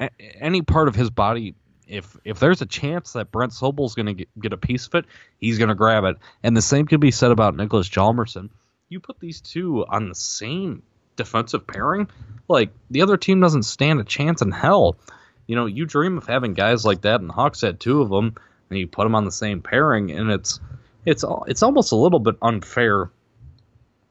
A- 0.00 0.10
any 0.40 0.62
part 0.62 0.88
of 0.88 0.94
his 0.94 1.10
body, 1.10 1.54
if 1.86 2.16
if 2.24 2.38
there's 2.38 2.62
a 2.62 2.66
chance 2.66 3.12
that 3.12 3.30
Brent 3.30 3.52
Sopel's 3.52 3.94
going 3.94 4.16
to 4.16 4.26
get, 4.40 4.52
a 4.52 4.56
piece 4.56 4.86
of 4.86 4.94
it, 4.94 5.04
he's 5.38 5.58
going 5.58 5.68
to 5.68 5.74
grab 5.74 6.04
it. 6.04 6.16
And 6.42 6.56
the 6.56 6.62
same 6.62 6.86
can 6.86 7.00
be 7.00 7.10
said 7.10 7.32
about 7.32 7.56
Nicholas 7.56 7.88
Hjalmarsson. 7.88 8.50
You 8.88 9.00
put 9.00 9.18
these 9.18 9.40
two 9.40 9.84
on 9.88 10.08
the 10.08 10.14
same 10.14 10.82
defensive 11.16 11.66
pairing, 11.66 12.08
like 12.48 12.70
the 12.90 13.02
other 13.02 13.16
team 13.16 13.40
doesn't 13.40 13.64
stand 13.64 14.00
a 14.00 14.04
chance 14.04 14.42
in 14.42 14.52
hell. 14.52 14.96
You 15.48 15.56
know, 15.56 15.66
you 15.66 15.86
dream 15.86 16.18
of 16.18 16.26
having 16.26 16.54
guys 16.54 16.84
like 16.84 17.02
that, 17.02 17.20
and 17.20 17.28
the 17.28 17.34
Hawks 17.34 17.60
had 17.62 17.80
two 17.80 18.02
of 18.02 18.10
them 18.10 18.36
and 18.70 18.78
you 18.78 18.86
put 18.86 19.04
them 19.04 19.14
on 19.14 19.24
the 19.24 19.32
same 19.32 19.62
pairing, 19.62 20.10
and 20.10 20.30
it's 20.30 20.60
it's 21.04 21.24
it's 21.46 21.62
almost 21.62 21.92
a 21.92 21.96
little 21.96 22.18
bit 22.18 22.36
unfair. 22.42 23.10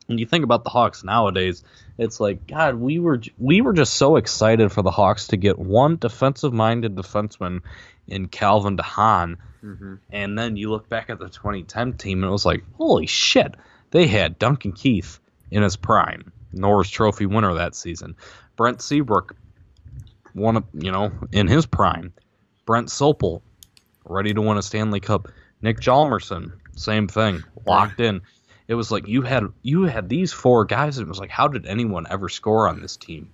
When 0.08 0.18
you 0.20 0.26
think 0.26 0.44
about 0.44 0.64
the 0.64 0.70
Hawks 0.70 1.04
nowadays, 1.04 1.64
it's 1.98 2.20
like 2.20 2.48
God, 2.48 2.76
we 2.76 3.00
were 3.00 3.22
we 3.38 3.62
were 3.62 3.74
just 3.74 3.96
so 3.96 4.16
excited 4.16 4.72
for 4.72 4.82
the 4.82 4.92
Hawks 4.92 5.28
to 5.28 5.38
get 5.38 5.60
one 5.60 5.98
defensive-minded 5.98 6.96
defenseman 6.96 7.62
in 8.08 8.28
Calvin 8.28 8.78
DeHaan, 8.78 9.38
mm-hmm. 9.64 9.96
and 10.12 10.38
then 10.38 10.58
you 10.58 10.70
look 10.70 10.88
back 10.90 11.10
at 11.10 11.20
the 11.20 11.28
2010 11.28 11.94
team, 11.94 12.24
and 12.24 12.30
it 12.30 12.32
was 12.32 12.46
like, 12.46 12.64
holy 12.76 13.08
shit, 13.08 13.56
they 13.92 14.06
had 14.06 14.38
Duncan 14.38 14.74
Keith 14.74 15.20
in 15.50 15.64
his 15.64 15.76
prime, 15.76 16.32
Norris 16.54 16.90
Trophy 16.90 17.26
winner 17.26 17.56
that 17.56 17.76
season, 17.76 18.16
Brent 18.56 18.82
Seabrook, 18.82 19.36
one 20.34 20.58
of 20.58 20.64
you 20.74 20.92
know 20.92 21.12
in 21.32 21.48
his 21.48 21.66
prime, 21.66 22.14
Brent 22.66 22.90
Sopel 22.90 23.42
ready 24.06 24.34
to 24.34 24.42
win 24.42 24.58
a 24.58 24.62
Stanley 24.62 25.00
Cup. 25.00 25.30
Nick 25.62 25.80
Hjalmarsson, 25.80 26.54
same 26.76 27.08
thing, 27.08 27.44
locked 27.66 28.00
in. 28.00 28.22
It 28.68 28.76
was 28.76 28.92
like 28.92 29.08
you 29.08 29.22
had 29.22 29.46
you 29.62 29.84
had 29.84 30.10
these 30.10 30.34
four 30.34 30.66
guys. 30.66 30.98
And 30.98 31.06
it 31.06 31.10
was 31.10 31.20
like, 31.20 31.30
how 31.30 31.48
did 31.48 31.66
anyone 31.66 32.08
ever 32.10 32.30
score 32.30 32.68
on 32.68 32.82
this 32.82 32.98
team? 32.98 33.30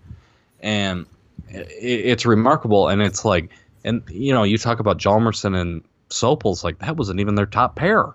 And 0.59 1.05
it, 1.49 1.69
it's 1.81 2.25
remarkable. 2.25 2.89
And 2.89 3.01
it's 3.01 3.23
like, 3.25 3.49
and 3.83 4.03
you 4.09 4.33
know, 4.33 4.43
you 4.43 4.57
talk 4.57 4.79
about 4.79 4.97
Hjalmarsson 4.99 5.55
and 5.59 5.83
Sopel's 6.09 6.63
like 6.63 6.79
that 6.79 6.97
wasn't 6.97 7.19
even 7.19 7.35
their 7.35 7.45
top 7.45 7.75
pair. 7.75 8.13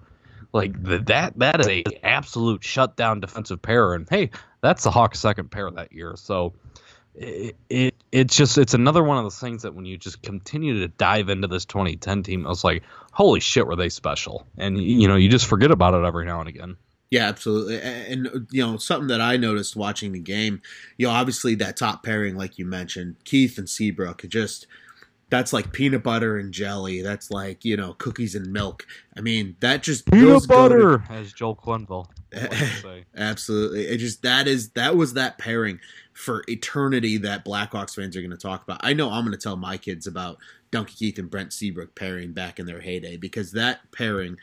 Like 0.52 0.80
that 0.84 1.38
that 1.38 1.60
is 1.60 1.68
a 1.68 1.84
absolute 2.02 2.62
shutdown 2.62 3.20
defensive 3.20 3.60
pair. 3.60 3.94
And 3.94 4.08
hey, 4.08 4.30
that's 4.60 4.84
the 4.84 4.90
Hawks' 4.90 5.20
second 5.20 5.50
pair 5.50 5.70
that 5.70 5.92
year. 5.92 6.14
So 6.16 6.54
it, 7.14 7.56
it 7.68 7.94
it's 8.16 8.34
just 8.34 8.56
it's 8.56 8.72
another 8.72 9.04
one 9.04 9.18
of 9.18 9.24
those 9.24 9.38
things 9.38 9.62
that 9.62 9.74
when 9.74 9.84
you 9.84 9.98
just 9.98 10.22
continue 10.22 10.80
to 10.80 10.88
dive 10.88 11.28
into 11.28 11.46
this 11.46 11.66
2010 11.66 12.22
team, 12.22 12.46
I 12.46 12.48
was 12.48 12.64
like, 12.64 12.82
holy 13.12 13.40
shit, 13.40 13.66
were 13.66 13.76
they 13.76 13.90
special? 13.90 14.46
And 14.56 14.82
you 14.82 15.06
know, 15.06 15.16
you 15.16 15.28
just 15.28 15.44
forget 15.44 15.70
about 15.70 15.92
it 15.92 16.02
every 16.02 16.24
now 16.24 16.40
and 16.40 16.48
again. 16.48 16.76
Yeah, 17.10 17.28
absolutely. 17.28 17.78
And 17.78 18.48
you 18.50 18.66
know, 18.66 18.78
something 18.78 19.08
that 19.08 19.20
I 19.20 19.36
noticed 19.36 19.76
watching 19.76 20.12
the 20.12 20.18
game, 20.18 20.62
you 20.96 21.06
know, 21.06 21.12
obviously 21.12 21.56
that 21.56 21.76
top 21.76 22.02
pairing, 22.02 22.36
like 22.36 22.58
you 22.58 22.64
mentioned, 22.64 23.16
Keith 23.24 23.58
and 23.58 23.68
Seabrook, 23.68 24.24
just 24.28 24.66
that's 25.28 25.52
like 25.52 25.72
peanut 25.72 26.02
butter 26.02 26.38
and 26.38 26.54
jelly. 26.54 27.02
That's 27.02 27.30
like 27.30 27.66
you 27.66 27.76
know 27.76 27.92
cookies 27.98 28.34
and 28.34 28.50
milk. 28.50 28.86
I 29.14 29.20
mean, 29.20 29.56
that 29.60 29.82
just 29.82 30.10
peanut 30.10 30.48
butter, 30.48 31.04
to, 31.06 31.12
as 31.12 31.34
Joel 31.34 31.56
Quenneville. 31.56 32.08
Absolutely, 33.16 33.86
it 33.86 33.98
just 33.98 34.22
that 34.22 34.48
is 34.48 34.70
that 34.70 34.96
was 34.96 35.14
that 35.14 35.38
pairing 35.38 35.80
for 36.12 36.44
eternity 36.48 37.18
that 37.18 37.44
Blackhawks 37.44 37.94
fans 37.94 38.16
are 38.16 38.20
going 38.20 38.30
to 38.30 38.36
talk 38.36 38.62
about. 38.62 38.80
I 38.82 38.92
know 38.92 39.10
I'm 39.10 39.24
going 39.24 39.36
to 39.36 39.42
tell 39.42 39.56
my 39.56 39.76
kids 39.76 40.06
about 40.06 40.38
Duncan 40.70 40.94
Keith 40.96 41.18
and 41.18 41.30
Brent 41.30 41.52
Seabrook 41.52 41.94
pairing 41.94 42.32
back 42.32 42.58
in 42.58 42.66
their 42.66 42.80
heyday 42.80 43.16
because 43.16 43.52
that 43.52 43.80
pairing 43.92 44.36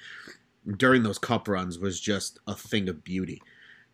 during 0.77 1.03
those 1.03 1.17
cup 1.17 1.47
runs 1.47 1.77
was 1.77 1.99
just 1.99 2.39
a 2.47 2.55
thing 2.55 2.87
of 2.87 3.03
beauty. 3.03 3.41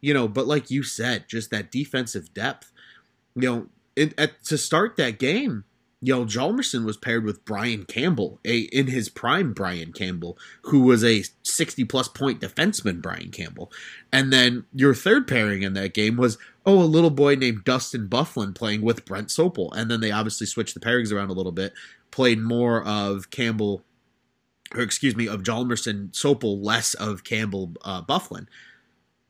You 0.01 0.13
know, 0.13 0.27
but 0.27 0.47
like 0.47 0.71
you 0.71 0.83
said, 0.83 1.27
just 1.27 1.51
that 1.51 1.71
defensive 1.71 2.33
depth. 2.33 2.71
You 3.35 3.41
know, 3.41 3.67
it, 3.95 4.13
at, 4.17 4.43
to 4.45 4.57
start 4.57 4.95
that 4.97 5.19
game, 5.19 5.65
you 6.01 6.13
know, 6.13 6.25
Hjalmarsson 6.25 6.85
was 6.85 6.95
paired 6.95 7.25
with 7.25 7.43
Brian 7.43 7.83
Campbell, 7.83 8.39
a 8.45 8.59
in 8.59 8.87
his 8.87 9.09
prime 9.09 9.51
Brian 9.51 9.91
Campbell, 9.91 10.37
who 10.63 10.81
was 10.81 11.03
a 11.03 11.23
60 11.43 11.83
plus 11.85 12.07
point 12.07 12.39
defenseman, 12.39 13.01
Brian 13.01 13.31
Campbell. 13.31 13.71
And 14.11 14.31
then 14.31 14.65
your 14.73 14.93
third 14.93 15.27
pairing 15.27 15.61
in 15.61 15.73
that 15.73 15.93
game 15.93 16.15
was, 16.15 16.37
oh, 16.65 16.81
a 16.81 16.83
little 16.83 17.09
boy 17.09 17.35
named 17.35 17.65
Dustin 17.65 18.07
Byfuglien 18.07 18.55
playing 18.55 18.81
with 18.81 19.05
Brent 19.05 19.27
Sopel. 19.27 19.71
And 19.75 19.91
then 19.91 19.99
they 19.99 20.11
obviously 20.11 20.47
switched 20.47 20.73
the 20.73 20.79
pairings 20.79 21.11
around 21.11 21.31
a 21.31 21.33
little 21.33 21.51
bit, 21.51 21.73
played 22.11 22.39
more 22.39 22.81
of 22.83 23.29
Campbell 23.29 23.83
or 24.73 24.81
excuse 24.81 25.15
me, 25.15 25.27
of 25.27 25.43
Hjalmarsson, 25.43 26.11
Sopel, 26.11 26.63
less 26.63 26.93
of 26.93 27.23
Campbell, 27.23 27.73
uh, 27.83 28.03
Byfuglien. 28.03 28.47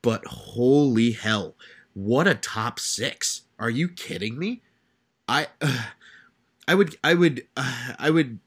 But 0.02 0.26
holy 0.26 1.12
hell, 1.12 1.56
what 1.94 2.28
a 2.28 2.36
top 2.36 2.80
six! 2.80 3.44
Are 3.58 3.70
you 3.70 3.90
kidding 3.90 4.38
me? 4.38 4.62
I, 5.28 5.48
uh, 5.62 5.84
I 6.70 6.76
would, 6.76 6.96
I 7.04 7.16
would, 7.16 7.48
uh, 7.58 7.94
I 8.00 8.10
would 8.10 8.40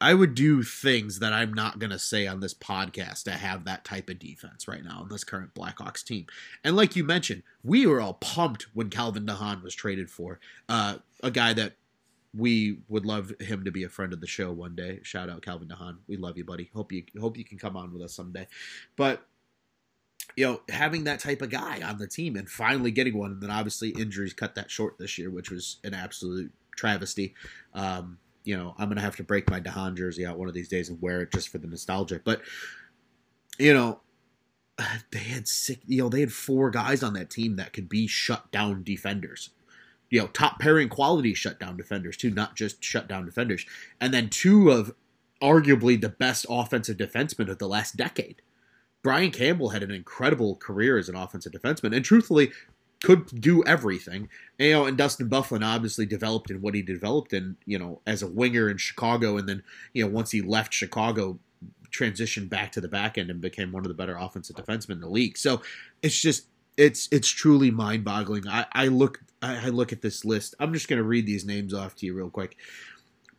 I 0.00 0.12
would 0.12 0.34
do 0.34 0.62
things 0.62 1.20
that 1.20 1.32
I'm 1.32 1.54
not 1.54 1.78
going 1.78 1.90
to 1.90 1.98
say 1.98 2.26
on 2.26 2.40
this 2.40 2.52
podcast 2.52 3.24
to 3.24 3.32
have 3.32 3.64
that 3.64 3.84
type 3.84 4.10
of 4.10 4.18
defense 4.18 4.68
right 4.68 4.84
now 4.84 4.98
on 5.00 5.08
this 5.08 5.24
current 5.24 5.54
Blackhawks 5.54 6.04
team. 6.04 6.26
And 6.62 6.76
like 6.76 6.96
you 6.96 7.04
mentioned, 7.04 7.42
we 7.64 7.86
were 7.86 8.00
all 8.00 8.14
pumped 8.14 8.66
when 8.74 8.90
Calvin 8.90 9.24
DeHaan 9.24 9.62
was 9.62 9.74
traded 9.74 10.10
for 10.10 10.38
uh, 10.68 10.98
a 11.22 11.30
guy 11.30 11.54
that 11.54 11.76
we 12.34 12.80
would 12.88 13.06
love 13.06 13.32
him 13.40 13.64
to 13.64 13.70
be 13.70 13.84
a 13.84 13.88
friend 13.88 14.12
of 14.12 14.20
the 14.20 14.26
show 14.26 14.52
one 14.52 14.74
day. 14.74 15.00
Shout 15.02 15.30
out 15.30 15.40
Calvin 15.40 15.68
DeHaan. 15.68 15.96
We 16.06 16.18
love 16.18 16.36
you, 16.36 16.44
buddy. 16.44 16.70
Hope 16.74 16.92
you 16.92 17.04
hope 17.18 17.38
you 17.38 17.44
can 17.44 17.56
come 17.56 17.76
on 17.76 17.94
with 17.94 18.02
us 18.02 18.12
someday. 18.12 18.46
But 18.96 19.26
you 20.36 20.44
know, 20.44 20.60
having 20.68 21.04
that 21.04 21.20
type 21.20 21.40
of 21.40 21.48
guy 21.48 21.80
on 21.80 21.96
the 21.96 22.06
team 22.06 22.36
and 22.36 22.48
finally 22.48 22.90
getting 22.90 23.16
one, 23.16 23.30
and 23.30 23.42
then 23.42 23.50
obviously 23.50 23.90
injuries 23.90 24.34
cut 24.34 24.54
that 24.56 24.70
short 24.70 24.98
this 24.98 25.16
year, 25.16 25.30
which 25.30 25.50
was 25.50 25.78
an 25.82 25.94
absolute 25.94 26.52
travesty. 26.76 27.34
Um, 27.74 28.18
you 28.44 28.56
know, 28.56 28.74
I'm 28.78 28.88
gonna 28.88 29.00
have 29.00 29.16
to 29.16 29.24
break 29.24 29.50
my 29.50 29.60
DeHaan 29.60 29.96
jersey 29.96 30.24
out 30.24 30.38
one 30.38 30.48
of 30.48 30.54
these 30.54 30.68
days 30.68 30.88
and 30.88 31.02
wear 31.02 31.22
it 31.22 31.32
just 31.32 31.48
for 31.48 31.58
the 31.58 31.66
nostalgia. 31.66 32.20
But 32.24 32.42
you 33.58 33.74
know, 33.74 34.00
they 35.10 35.18
had 35.18 35.48
six, 35.48 35.80
you 35.86 36.02
know, 36.02 36.08
they 36.08 36.20
had 36.20 36.32
four 36.32 36.70
guys 36.70 37.02
on 37.02 37.14
that 37.14 37.30
team 37.30 37.56
that 37.56 37.72
could 37.72 37.88
be 37.88 38.06
shut 38.06 38.50
down 38.52 38.84
defenders. 38.84 39.50
You 40.10 40.20
know, 40.20 40.26
top 40.28 40.60
pairing 40.60 40.88
quality 40.88 41.34
shutdown 41.34 41.76
defenders 41.76 42.16
too, 42.16 42.30
not 42.30 42.54
just 42.54 42.82
shutdown 42.84 43.26
defenders. 43.26 43.66
And 44.00 44.14
then 44.14 44.28
two 44.28 44.70
of 44.70 44.94
arguably 45.42 46.00
the 46.00 46.08
best 46.08 46.46
offensive 46.48 46.96
defensemen 46.96 47.48
of 47.48 47.58
the 47.58 47.68
last 47.68 47.96
decade. 47.96 48.42
Brian 49.02 49.30
Campbell 49.30 49.70
had 49.70 49.82
an 49.82 49.90
incredible 49.90 50.56
career 50.56 50.98
as 50.98 51.08
an 51.08 51.16
offensive 51.16 51.52
defenseman, 51.52 51.94
and 51.94 52.04
truthfully, 52.04 52.50
could 53.02 53.40
do 53.40 53.62
everything. 53.64 54.28
You 54.58 54.72
know, 54.72 54.86
and 54.86 54.96
Dustin 54.96 55.28
Byfuglien 55.28 55.64
obviously 55.64 56.06
developed 56.06 56.50
in 56.50 56.60
what 56.60 56.74
he 56.74 56.82
developed 56.82 57.32
in, 57.32 57.56
you 57.66 57.78
know, 57.78 58.00
as 58.06 58.22
a 58.22 58.26
winger 58.26 58.68
in 58.68 58.78
Chicago, 58.78 59.36
and 59.36 59.48
then 59.48 59.62
you 59.92 60.04
know 60.04 60.10
once 60.10 60.30
he 60.30 60.40
left 60.40 60.72
Chicago, 60.72 61.38
transitioned 61.90 62.48
back 62.48 62.72
to 62.72 62.80
the 62.80 62.88
back 62.88 63.18
end 63.18 63.30
and 63.30 63.40
became 63.40 63.72
one 63.72 63.84
of 63.84 63.88
the 63.88 63.94
better 63.94 64.16
offensive 64.16 64.56
defensemen 64.56 64.92
in 64.92 65.00
the 65.00 65.08
league. 65.08 65.36
So 65.38 65.62
it's 66.02 66.20
just 66.20 66.46
it's 66.76 67.08
it's 67.10 67.28
truly 67.28 67.70
mind 67.70 68.04
boggling. 68.04 68.46
I, 68.48 68.66
I 68.72 68.88
look 68.88 69.20
I 69.42 69.68
look 69.68 69.92
at 69.92 70.02
this 70.02 70.24
list. 70.24 70.54
I'm 70.58 70.72
just 70.72 70.88
gonna 70.88 71.02
read 71.02 71.26
these 71.26 71.44
names 71.44 71.74
off 71.74 71.94
to 71.96 72.06
you 72.06 72.14
real 72.14 72.30
quick. 72.30 72.56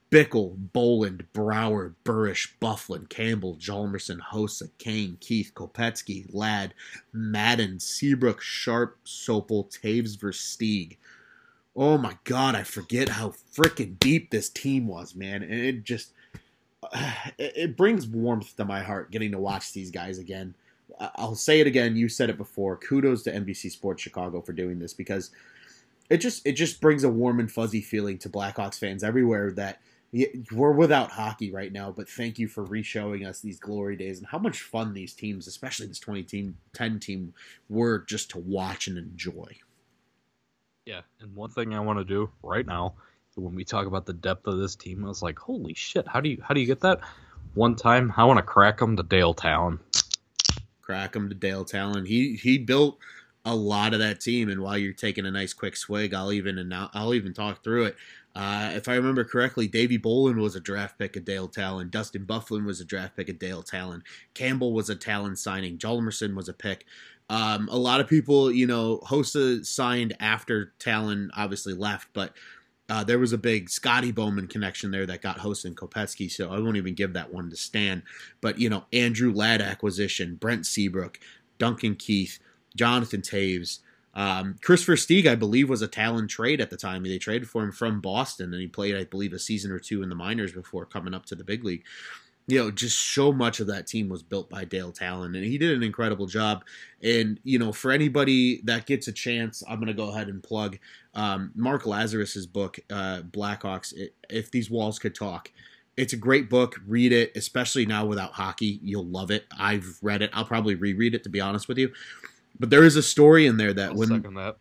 Bickell, 0.10 0.56
Bolland, 0.72 1.26
Brouwer, 1.34 1.94
Burish, 2.06 2.54
Byfuglien, 2.62 3.10
Campbell, 3.10 3.58
Hjalmarsson, 3.58 4.20
Hossa, 4.32 4.70
Kane, 4.78 5.18
Keith, 5.20 5.52
Kopecky, 5.54 6.28
Ladd, 6.32 6.74
Madden, 7.12 7.80
Seabrook, 7.80 8.42
Sharp, 8.42 8.98
Sopel, 9.06 9.70
Toews, 9.70 10.18
Versteeg. 10.18 10.98
Oh 11.76 11.98
my 11.98 12.18
god, 12.24 12.56
I 12.56 12.64
forget 12.64 13.10
how 13.10 13.34
freaking 13.54 14.00
deep 14.00 14.32
this 14.32 14.50
team 14.50 14.88
was, 14.88 15.14
man. 15.14 15.44
And 15.44 15.54
it 15.54 15.84
just 15.84 16.14
it 17.38 17.76
brings 17.76 18.08
warmth 18.08 18.56
to 18.58 18.66
my 18.66 18.82
heart 18.82 19.12
getting 19.12 19.32
to 19.32 19.40
watch 19.40 19.74
these 19.74 19.92
guys 19.92 20.20
again. 20.20 20.56
I'll 21.16 21.36
say 21.36 21.60
it 21.60 21.68
again, 21.68 21.96
you 21.96 22.10
said 22.10 22.30
it 22.30 22.38
before. 22.38 22.78
Kudos 22.78 23.24
to 23.24 23.32
NBC 23.32 23.72
Sports 23.72 24.02
Chicago 24.02 24.42
for 24.42 24.54
doing 24.54 24.80
this 24.80 24.94
because 24.94 25.32
it 26.10 26.18
just 26.18 26.46
it 26.48 26.54
just 26.54 26.80
brings 26.80 27.04
a 27.04 27.10
warm 27.10 27.40
and 27.40 27.52
fuzzy 27.52 27.82
feeling 27.82 28.18
to 28.20 28.30
Blackhawks 28.30 28.80
fans 28.80 29.04
everywhere 29.04 29.52
that 29.52 29.82
we're 30.54 30.72
without 30.72 31.12
hockey 31.12 31.52
right 31.52 31.72
now, 31.72 31.92
but 31.92 32.10
thank 32.10 32.40
you 32.40 32.48
for 32.48 32.64
re-showing 32.64 33.26
us 33.26 33.42
these 33.42 33.60
glory 33.60 33.96
days 33.98 34.20
and 34.20 34.28
how 34.28 34.38
much 34.38 34.62
fun 34.62 34.94
these 34.94 35.14
teams, 35.14 35.48
especially 35.48 35.88
this 35.88 36.00
2010 36.00 37.00
team, 37.00 37.34
were 37.70 38.00
just 38.00 38.30
to 38.32 38.38
watch 38.40 38.88
and 38.88 38.98
enjoy. 38.98 39.58
Yeah, 40.86 41.02
and 41.20 41.36
one 41.36 41.50
thing 41.50 41.74
I 41.74 41.82
want 41.82 42.00
to 42.00 42.06
do 42.06 42.30
right 42.42 42.66
now, 42.66 42.94
when 43.36 43.54
we 43.54 43.66
talk 43.66 43.86
about 43.86 44.06
the 44.06 44.14
depth 44.14 44.48
of 44.48 44.58
this 44.58 44.76
team, 44.76 45.04
I 45.04 45.10
was 45.10 45.22
like, 45.22 45.38
holy 45.38 45.74
shit, 45.74 46.08
how 46.08 46.22
do 46.22 46.30
you 46.30 46.42
how 46.42 46.54
do 46.54 46.62
you 46.62 46.66
get 46.66 46.80
that? 46.80 47.02
One 47.54 47.76
time, 47.76 48.14
I 48.16 48.24
want 48.24 48.38
to 48.38 48.44
crack 48.44 48.80
them 48.80 48.96
to 48.98 49.04
Dale 49.04 49.34
Tallon. 49.34 49.80
Crack 50.82 51.16
him 51.16 51.28
to 51.30 51.36
Dale 51.36 51.66
Tallon. 51.66 52.06
He 52.06 52.36
he 52.36 52.58
built 52.58 52.98
a 53.46 53.56
lot 53.56 53.94
of 53.94 54.00
that 54.00 54.22
team, 54.22 54.50
and 54.50 54.62
while 54.62 54.78
you're 54.78 54.94
taking 54.94 55.26
a 55.26 55.32
nice 55.32 55.54
quick 55.54 55.76
swig, 55.76 56.14
I'll 56.14 56.32
even 56.32 56.58
and 56.58 56.74
I'll 56.74 57.14
even 57.14 57.34
talk 57.34 57.64
through 57.64 57.86
it. 57.86 57.96
Uh, 58.38 58.70
if 58.76 58.88
I 58.88 58.94
remember 58.94 59.24
correctly, 59.24 59.68
Davey 59.68 59.98
Bolland 59.98 60.38
was 60.38 60.56
a 60.56 60.60
draft 60.60 61.00
pick 61.00 61.16
of 61.16 61.26
Dale 61.26 61.48
Tallon. 61.48 61.90
Dustin 61.90 62.24
Byfuglien 62.24 62.68
was 62.68 62.80
a 62.80 62.86
draft 62.86 63.18
pick 63.18 63.30
of 63.30 63.40
Dale 63.40 63.64
Tallon. 63.64 64.04
Campbell 64.36 64.74
was 64.74 64.92
a 64.92 64.96
Tallon 64.96 65.36
signing. 65.36 65.80
Hjalmarsson 65.80 66.36
was 66.36 66.48
a 66.48 66.54
pick. 66.54 66.86
Um, 67.32 67.68
a 67.72 67.78
lot 67.78 68.00
of 68.00 68.08
people, 68.08 68.52
you 68.52 68.68
know, 68.68 69.00
Hossa 69.00 69.66
signed 69.66 70.16
after 70.20 70.74
Tallon 70.78 71.32
obviously 71.36 71.74
left, 71.74 72.10
but 72.14 72.34
uh, 72.90 73.04
there 73.04 73.18
was 73.18 73.34
a 73.34 73.40
big 73.40 73.72
Scotty 73.72 74.12
Bowman 74.12 74.46
connection 74.46 74.92
there 74.92 75.08
that 75.08 75.24
got 75.24 75.40
Hossa 75.40 75.66
and 75.66 75.76
Kopecky, 75.76 76.30
so 76.30 76.52
I 76.52 76.60
won't 76.60 76.78
even 76.78 76.94
give 76.94 77.14
that 77.14 77.34
one 77.34 77.50
to 77.50 77.56
Stan. 77.56 78.04
But, 78.40 78.60
you 78.60 78.70
know, 78.70 78.86
Andrew 78.94 79.34
Ladd 79.34 79.62
acquisition, 79.64 80.36
Brent 80.36 80.68
Seabrook, 80.68 81.20
Duncan 81.58 81.96
Keith, 81.96 82.38
Jonathan 82.76 83.24
Toews, 83.24 83.80
um, 84.18 84.56
Kris 84.64 84.84
Versteeg, 84.84 85.28
I 85.28 85.36
believe, 85.36 85.70
was 85.70 85.84
a 85.84 85.88
Tallon 85.88 86.28
trade 86.28 86.60
at 86.60 86.72
the 86.72 86.76
time. 86.76 87.04
They 87.04 87.20
traded 87.20 87.48
for 87.48 87.64
him 87.64 87.72
from 87.72 88.02
Boston, 88.02 88.52
and 88.52 88.60
he 88.60 88.68
played, 88.68 88.96
I 88.96 89.04
believe, 89.04 89.32
a 89.32 89.40
season 89.40 89.72
or 89.72 89.78
two 89.78 90.02
in 90.02 90.10
the 90.10 90.16
minors 90.16 90.52
before 90.52 90.88
coming 90.88 91.14
up 91.14 91.28
to 91.28 91.36
the 91.36 91.44
big 91.44 91.64
league. 91.64 91.84
You 92.48 92.58
know, 92.58 92.72
just 92.72 93.14
so 93.14 93.32
much 93.32 93.60
of 93.60 93.68
that 93.68 93.86
team 93.86 94.10
was 94.10 94.24
built 94.24 94.50
by 94.50 94.66
Dale 94.66 94.92
Tallon, 94.92 95.36
and 95.36 95.46
he 95.46 95.60
did 95.60 95.78
an 95.78 95.84
incredible 95.84 96.26
job. 96.26 96.64
And 97.04 97.40
you 97.44 97.60
know, 97.60 97.72
for 97.72 97.92
anybody 97.92 98.62
that 98.64 98.88
gets 98.88 99.08
a 99.08 99.12
chance, 99.12 99.62
I'm 99.70 99.76
going 99.76 99.88
to 99.88 99.94
go 99.94 100.10
ahead 100.10 100.30
and 100.30 100.42
plug 100.42 100.80
um, 101.14 101.52
Mark 101.54 101.86
Lazarus's 101.86 102.48
book, 102.48 102.80
uh, 102.90 103.22
Blackhawks. 103.22 103.94
If 104.32 104.50
these 104.50 104.72
walls 104.72 104.98
could 104.98 105.14
talk, 105.14 105.52
it's 105.96 106.14
a 106.14 106.18
great 106.18 106.50
book. 106.50 106.80
Read 106.88 107.12
it, 107.12 107.34
especially 107.36 107.86
now 107.86 108.06
without 108.06 108.32
hockey. 108.32 108.80
You'll 108.82 109.06
love 109.06 109.30
it. 109.30 109.46
I've 109.60 110.00
read 110.02 110.24
it. 110.24 110.32
I'll 110.34 110.46
probably 110.46 110.74
reread 110.74 111.14
it 111.14 111.24
to 111.24 111.30
be 111.30 111.42
honest 111.42 111.68
with 111.68 111.78
you. 111.78 111.92
But 112.60 112.70
there 112.70 112.84
is 112.84 112.96
a 112.96 113.04
story 113.04 113.46
in 113.46 113.58
there 113.58 113.74
that 113.74 113.92
I'll 113.92 113.96
when 113.98 114.10
that. 114.10 114.58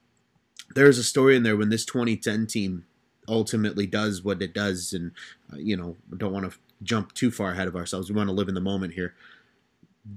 there's 0.75 0.99
a 0.99 1.05
story 1.05 1.37
in 1.37 1.43
there 1.43 1.57
when 1.57 1.71
this 1.71 1.85
2010 1.85 2.47
team 2.47 2.85
ultimately 3.29 3.87
does 3.87 4.23
what 4.23 4.43
it 4.43 4.55
does, 4.55 4.93
and 4.93 5.13
uh, 5.53 5.57
you 5.57 5.77
know, 5.77 5.97
don't 6.17 6.33
want 6.33 6.51
to 6.51 6.59
jump 6.83 7.13
too 7.15 7.31
far 7.31 7.53
ahead 7.53 7.69
of 7.69 7.77
ourselves. 7.77 8.11
We 8.11 8.17
want 8.17 8.29
to 8.29 8.35
live 8.35 8.49
in 8.49 8.55
the 8.55 8.61
moment 8.61 8.95
here. 8.95 9.15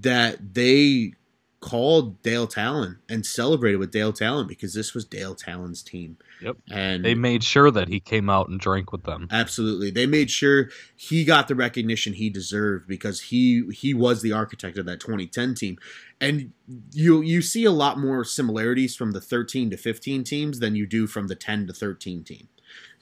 That 0.01 0.53
they 0.53 1.13
called 1.61 2.21
Dale 2.21 2.47
Tallon 2.47 2.99
and 3.09 3.25
celebrated 3.25 3.77
with 3.77 3.91
Dale 3.91 4.13
Tallon 4.13 4.47
because 4.47 4.73
this 4.73 4.93
was 4.93 5.03
Dale 5.03 5.35
Tallon's 5.35 5.83
team. 5.83 6.17
Yep. 6.41 6.57
And 6.71 7.03
they 7.03 7.15
made 7.15 7.43
sure 7.43 7.69
that 7.69 7.89
he 7.89 7.99
came 7.99 8.29
out 8.29 8.47
and 8.47 8.59
drank 8.59 8.91
with 8.93 9.03
them. 9.03 9.27
Absolutely. 9.29 9.91
They 9.91 10.05
made 10.05 10.31
sure 10.31 10.69
he 10.95 11.25
got 11.25 11.49
the 11.49 11.55
recognition 11.55 12.13
he 12.13 12.29
deserved 12.29 12.87
because 12.87 13.21
he 13.21 13.69
he 13.73 13.93
was 13.93 14.21
the 14.21 14.31
architect 14.31 14.77
of 14.77 14.85
that 14.85 15.01
2010 15.01 15.53
team. 15.55 15.77
And 16.21 16.53
you 16.91 17.21
you 17.21 17.41
see 17.41 17.65
a 17.65 17.71
lot 17.71 17.99
more 17.99 18.23
similarities 18.23 18.95
from 18.95 19.11
the 19.11 19.21
13 19.21 19.69
to 19.71 19.77
15 19.77 20.23
teams 20.23 20.59
than 20.59 20.75
you 20.75 20.87
do 20.87 21.07
from 21.07 21.27
the 21.27 21.35
10 21.35 21.67
to 21.67 21.73
13 21.73 22.23
team. 22.23 22.47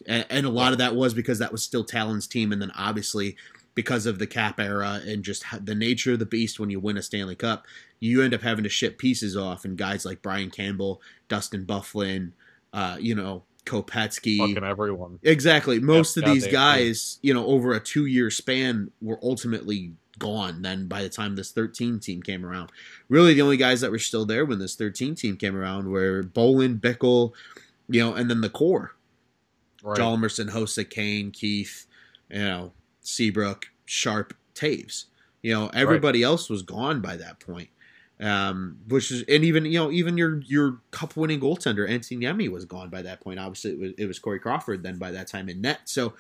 And, 0.08 0.26
and 0.30 0.46
a 0.46 0.52
lot 0.52 0.72
of 0.72 0.80
that 0.80 0.96
was 0.96 1.14
because 1.14 1.38
that 1.40 1.52
was 1.52 1.64
still 1.64 1.84
Tallon's 1.84 2.28
team 2.28 2.52
and 2.52 2.62
then 2.62 2.72
obviously 2.76 3.36
because 3.78 4.08
of 4.08 4.18
the 4.18 4.26
cap 4.26 4.60
era 4.60 5.02
and 5.06 5.24
just 5.24 5.46
the 5.64 5.76
nature 5.76 6.14
of 6.14 6.18
the 6.18 6.26
beast 6.26 6.60
when 6.60 6.72
you 6.72 6.80
win 6.80 6.98
a 6.98 7.04
Stanley 7.04 7.36
Cup, 7.36 7.68
you 8.00 8.22
end 8.22 8.34
up 8.34 8.42
having 8.42 8.64
to 8.64 8.70
ship 8.70 8.98
pieces 8.98 9.36
off, 9.36 9.66
and 9.66 9.78
guys 9.78 10.06
like 10.06 10.22
Brian 10.22 10.50
Campbell, 10.50 11.02
Dustin 11.28 11.66
Byfuglien, 11.66 12.32
uh, 12.74 12.98
you 13.00 13.16
know, 13.16 13.44
Kopecky, 13.66 14.38
fucking 14.38 14.64
everyone. 14.64 15.20
Exactly. 15.24 15.80
Most 15.80 16.16
yep, 16.16 16.26
of 16.26 16.34
these 16.34 16.48
guys, 16.48 17.20
you 17.22 17.34
know, 17.34 17.46
over 17.46 17.74
a 17.74 17.80
two-year 17.80 18.32
span, 18.32 18.92
were 19.02 19.20
ultimately 19.22 19.94
gone. 20.18 20.62
Then 20.62 20.88
by 20.88 21.04
the 21.04 21.10
time 21.10 21.36
this 21.36 21.52
13 21.52 22.00
team 22.00 22.22
came 22.22 22.46
around, 22.46 22.72
really 23.10 23.34
the 23.34 23.42
only 23.42 23.58
guys 23.58 23.82
that 23.82 23.92
were 23.92 24.00
still 24.00 24.26
there 24.26 24.46
when 24.46 24.60
this 24.60 24.76
13 24.76 25.16
team 25.16 25.38
came 25.38 25.56
around 25.56 25.90
were 25.90 26.24
Bolland, 26.24 26.82
Bickell, 26.82 27.34
you 27.90 28.02
know, 28.02 28.14
and 28.14 28.30
then 28.30 28.42
the 28.42 28.50
core. 28.50 28.96
Right. 29.84 30.00
Hjalmarsson, 30.00 30.50
Hossa, 30.50 30.90
Kane, 30.90 31.32
Keith, 31.32 31.86
you 32.30 32.40
know, 32.40 32.74
Seabrook, 33.02 33.68
Sharp, 33.86 34.34
Toews. 34.56 35.06
You 35.42 35.54
know, 35.54 35.70
everybody 35.74 36.24
right. 36.24 36.30
else 36.30 36.50
was 36.50 36.62
gone 36.62 37.00
by 37.00 37.16
that 37.18 37.40
point. 37.40 37.70
Um, 38.20 38.80
which 38.88 39.12
is, 39.12 39.24
and 39.28 39.44
even 39.44 39.66
you 39.66 39.78
know, 39.78 39.92
even 39.92 40.18
your 40.18 40.40
your 40.42 40.80
cup 40.90 41.16
winning 41.16 41.40
goaltender 41.40 41.88
Antti 41.88 42.18
Niemi 42.18 42.50
was 42.50 42.66
gone 42.66 42.90
by 42.90 43.04
that 43.04 43.22
point. 43.22 43.40
Obviously, 43.40 43.72
it 43.74 43.80
was, 43.80 43.92
it 43.98 44.06
was 44.08 44.18
Corey 44.18 44.40
Crawford 44.40 44.82
then 44.82 44.98
by 44.98 45.12
that 45.12 45.28
time 45.28 45.50
in 45.50 45.62
net. 45.62 45.82
So, 45.86 46.14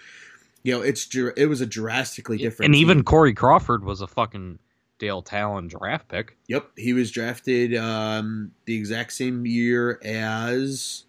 you 0.61 0.73
know, 0.75 0.81
it's 0.81 1.07
it 1.15 1.47
was 1.49 1.59
a 1.59 1.65
drastically 1.65 2.37
different. 2.37 2.67
And 2.67 2.73
team. 2.75 2.81
even 2.81 3.03
Corey 3.03 3.33
Crawford 3.33 3.83
was 3.83 4.01
a 4.01 4.07
fucking 4.07 4.59
Dale 4.99 5.23
Tallon 5.23 5.67
draft 5.67 6.07
pick. 6.07 6.37
Yep, 6.47 6.69
he 6.77 6.93
was 6.93 7.09
drafted 7.09 7.75
um, 7.75 8.51
the 8.65 8.75
exact 8.75 9.13
same 9.13 9.47
year 9.47 9.99
as. 10.03 11.05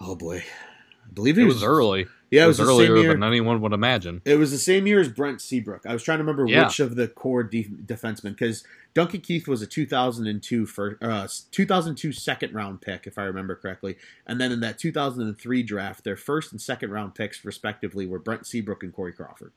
Oh 0.00 0.16
boy, 0.16 0.38
I 1.06 1.12
believe 1.14 1.36
he 1.36 1.42
it 1.42 1.46
was, 1.46 1.56
was 1.56 1.64
early. 1.64 2.06
Yeah, 2.30 2.42
it 2.42 2.44
It 2.44 2.48
was, 2.48 2.60
earlier 2.60 2.88
same 2.88 2.96
year. 2.96 3.12
than 3.12 3.22
anyone 3.22 3.60
would 3.60 3.74
imagine. 3.74 4.22
It 4.24 4.36
was 4.36 4.50
the 4.50 4.58
same 4.58 4.86
year 4.86 5.00
as 5.00 5.08
Brent 5.08 5.40
Seabrook. 5.42 5.84
I 5.86 5.92
was 5.92 6.02
trying 6.02 6.16
to 6.18 6.24
remember 6.24 6.46
Yeah. 6.50 6.64
which 6.64 6.80
of 6.80 6.96
the 6.96 7.06
core 7.06 7.42
de- 7.42 7.64
defensemen 7.64 8.30
because 8.30 8.64
Duncan 8.94 9.20
Keith 9.20 9.48
was 9.48 9.62
a 9.62 9.66
2002 9.66 10.66
first, 10.66 11.02
uh, 11.02 11.26
2002 11.50 12.12
second 12.12 12.54
round 12.54 12.80
pick, 12.80 13.06
if 13.06 13.18
I 13.18 13.22
remember 13.22 13.56
correctly, 13.56 13.96
and 14.26 14.40
then 14.40 14.52
in 14.52 14.60
that 14.60 14.78
2003 14.78 15.62
draft, 15.62 16.04
their 16.04 16.16
first 16.16 16.52
and 16.52 16.60
second 16.60 16.90
round 16.90 17.14
picks 17.14 17.44
respectively 17.44 18.06
were 18.06 18.18
Brent 18.18 18.46
Seabrook 18.46 18.82
and 18.82 18.92
Corey 18.92 19.12
Crawford. 19.12 19.52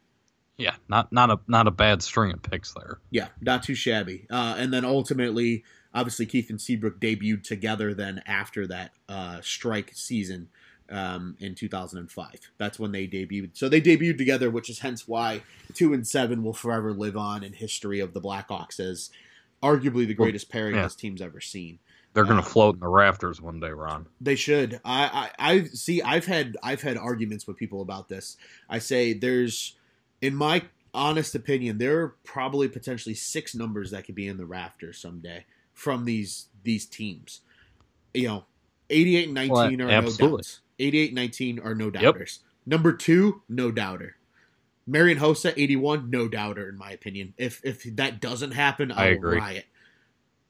Yeah, 0.58 0.76
not 0.88 1.12
not 1.12 1.30
a 1.30 1.40
not 1.48 1.68
a 1.68 1.72
bad 1.72 2.02
string 2.02 2.32
of 2.32 2.42
picks 2.42 2.74
there. 2.74 3.00
Yeah, 3.12 3.28
not 3.42 3.64
too 3.64 3.76
shabby. 3.76 4.26
Uh, 4.30 4.56
and 4.58 4.74
then 4.74 4.86
ultimately, 4.86 5.66
obviously, 5.94 6.26
Keith 6.26 6.50
and 6.50 6.62
Seabrook 6.62 7.02
debuted 7.02 7.44
together 7.44 7.94
then 7.94 8.22
after 8.26 8.66
that 8.68 8.92
uh, 9.10 9.42
strike 9.42 9.92
season 9.94 10.48
um, 10.90 11.36
in 11.40 11.56
2005. 11.56 12.52
That's 12.58 12.80
when 12.80 12.92
they 12.92 13.08
debuted. 13.08 13.52
So 13.54 13.70
they 13.70 13.82
debuted 13.82 14.18
together, 14.18 14.50
which 14.50 14.70
is 14.70 14.80
hence 14.80 15.08
why 15.08 15.42
two 15.74 15.94
and 15.94 16.08
seven 16.08 16.44
will 16.44 16.54
forever 16.54 16.94
live 16.94 17.18
on 17.18 17.44
in 17.44 17.54
history 17.54 18.00
of 18.00 18.14
the 18.14 18.22
Blackhawks 18.22 18.80
as 18.80 19.10
arguably 19.66 20.06
the 20.08 20.14
greatest 20.14 20.50
pairing 20.50 20.76
yeah. 20.76 20.84
this 20.84 20.96
team's 20.96 21.22
ever 21.22 21.42
seen. 21.42 21.80
They're 22.14 22.24
gonna 22.24 22.40
Uh, 22.40 22.44
float 22.44 22.76
in 22.76 22.80
the 22.80 22.88
rafters 22.88 23.42
one 23.42 23.60
day, 23.60 23.72
Ron. 23.72 24.08
They 24.22 24.36
should. 24.36 24.80
I, 24.86 25.30
I 25.40 25.52
I 25.54 25.64
see. 25.66 26.02
I've 26.02 26.26
had 26.26 26.56
I've 26.64 26.82
had 26.82 26.98
arguments 26.98 27.46
with 27.48 27.58
people 27.58 27.82
about 27.82 28.08
this. 28.08 28.38
I 28.70 28.80
say 28.80 29.12
there's, 29.14 29.76
in 30.22 30.36
my 30.36 30.64
honest 30.94 31.36
opinion, 31.36 31.78
there 31.78 32.00
are 32.02 32.16
probably 32.24 32.70
potentially 32.70 33.16
six 33.16 33.54
numbers 33.54 33.92
that 33.92 34.06
could 34.06 34.16
be 34.16 34.28
in 34.28 34.38
the 34.38 34.46
rafters 34.46 34.98
someday 34.98 35.46
from 35.74 36.06
these 36.06 36.48
these 36.64 36.86
teams. 36.86 37.42
You 38.14 38.28
know, 38.30 38.46
88 38.90 39.26
and 39.26 39.34
19 39.34 39.52
Well, 39.52 39.66
are 39.66 39.72
no 39.72 39.90
absolutely. 39.90 40.38
doubts. 40.38 40.62
88 40.80 41.06
and 41.10 41.16
19 41.16 41.60
are 41.60 41.76
no 41.76 41.90
doubters. 41.90 42.40
Number 42.66 42.94
two, 42.94 43.42
no 43.50 43.72
doubter. 43.72 44.16
Marian 44.88 45.20
Hossa, 45.20 45.54
81, 45.56 46.10
no 46.10 46.28
doubter 46.28 46.70
in 46.70 46.78
my 46.78 46.92
opinion. 46.92 47.34
If 47.38 47.62
if 47.64 47.84
that 47.96 48.22
doesn't 48.22 48.52
happen, 48.52 48.92
I, 48.92 48.96
I 48.96 49.10
will 49.10 49.16
agree. 49.18 49.38
riot. 49.38 49.66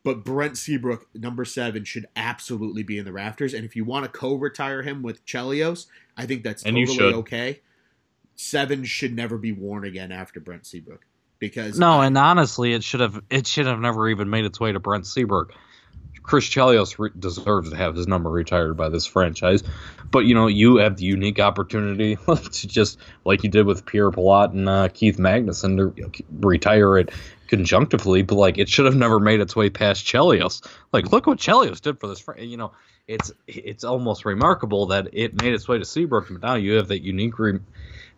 But 0.04 0.24
Brent 0.24 0.56
Seabrook, 0.56 1.08
number 1.16 1.46
seven, 1.46 1.84
should 1.84 2.06
absolutely 2.16 2.84
be 2.84 3.00
in 3.00 3.06
the 3.06 3.12
rafters. 3.12 3.56
And 3.56 3.66
if 3.66 3.76
you 3.76 3.84
want 3.84 4.06
to 4.06 4.12
co-retire 4.12 4.84
him 4.84 5.02
with 5.02 5.26
Chelios, 5.26 5.88
I 6.16 6.28
think 6.28 6.44
that's 6.44 6.64
And 6.64 6.76
totally 6.76 7.14
okay. 7.16 7.62
Seven 8.36 8.84
should 8.84 9.16
never 9.16 9.40
be 9.40 9.52
worn 9.52 9.84
again 9.84 10.12
after 10.12 10.40
Brent 10.40 10.68
Seabrook 10.68 11.08
because 11.40 11.80
No, 11.80 12.02
and 12.02 12.18
honestly, 12.18 12.74
it 12.74 12.84
should 12.84 13.00
have 13.00 13.20
it 13.30 13.48
should 13.48 13.66
have 13.66 13.80
never 13.80 14.10
even 14.10 14.30
made 14.30 14.46
its 14.46 14.60
way 14.60 14.72
to 14.72 14.80
Brent 14.80 15.08
Seabrook. 15.08 15.54
Chris 16.26 16.46
Chelios 16.46 16.98
re- 16.98 17.12
deserves 17.18 17.70
to 17.70 17.76
have 17.76 17.96
his 17.96 18.08
number 18.08 18.30
retired 18.30 18.76
by 18.76 18.90
this 18.90 19.06
franchise, 19.06 19.64
but 20.10 20.20
you 20.20 20.34
know 20.34 20.48
you 20.48 20.78
have 20.78 20.98
the 20.98 21.06
unique 21.06 21.40
opportunity 21.40 22.16
to 22.28 22.68
just 22.68 22.98
like 23.26 23.44
you 23.44 23.50
did 23.50 23.66
with 23.66 23.86
Pierre 23.86 24.12
Pilote 24.12 24.54
and 24.54 24.68
uh, 24.68 24.88
Keith 24.90 25.18
Magnuson 25.18 25.78
to 25.78 26.24
retire 26.40 26.98
it 26.98 27.12
conjunctively. 27.48 28.24
But 28.24 28.36
like 28.36 28.58
it 28.58 28.68
should 28.68 28.86
have 28.86 28.96
never 28.96 29.20
made 29.20 29.40
its 29.40 29.56
way 29.56 29.70
past 29.70 30.06
Chelios. 30.06 30.68
Like 30.92 31.12
look 31.12 31.28
what 31.28 31.38
Chelios 31.38 31.80
did 31.80 32.00
for 32.00 32.08
this. 32.08 32.20
Fr- 32.20 32.40
you 32.40 32.58
know, 32.58 32.72
it's 33.08 33.32
it's 33.48 33.84
almost 33.84 34.26
remarkable 34.26 34.88
that 34.88 35.10
it 35.14 35.40
made 35.42 35.54
its 35.54 35.68
way 35.68 35.78
to 35.78 35.86
Seabrook, 35.86 36.28
but 36.30 36.42
now 36.42 36.56
you 36.56 36.74
have 36.74 36.88
that 36.88 37.04
unique. 37.04 37.38
Re- 37.38 37.60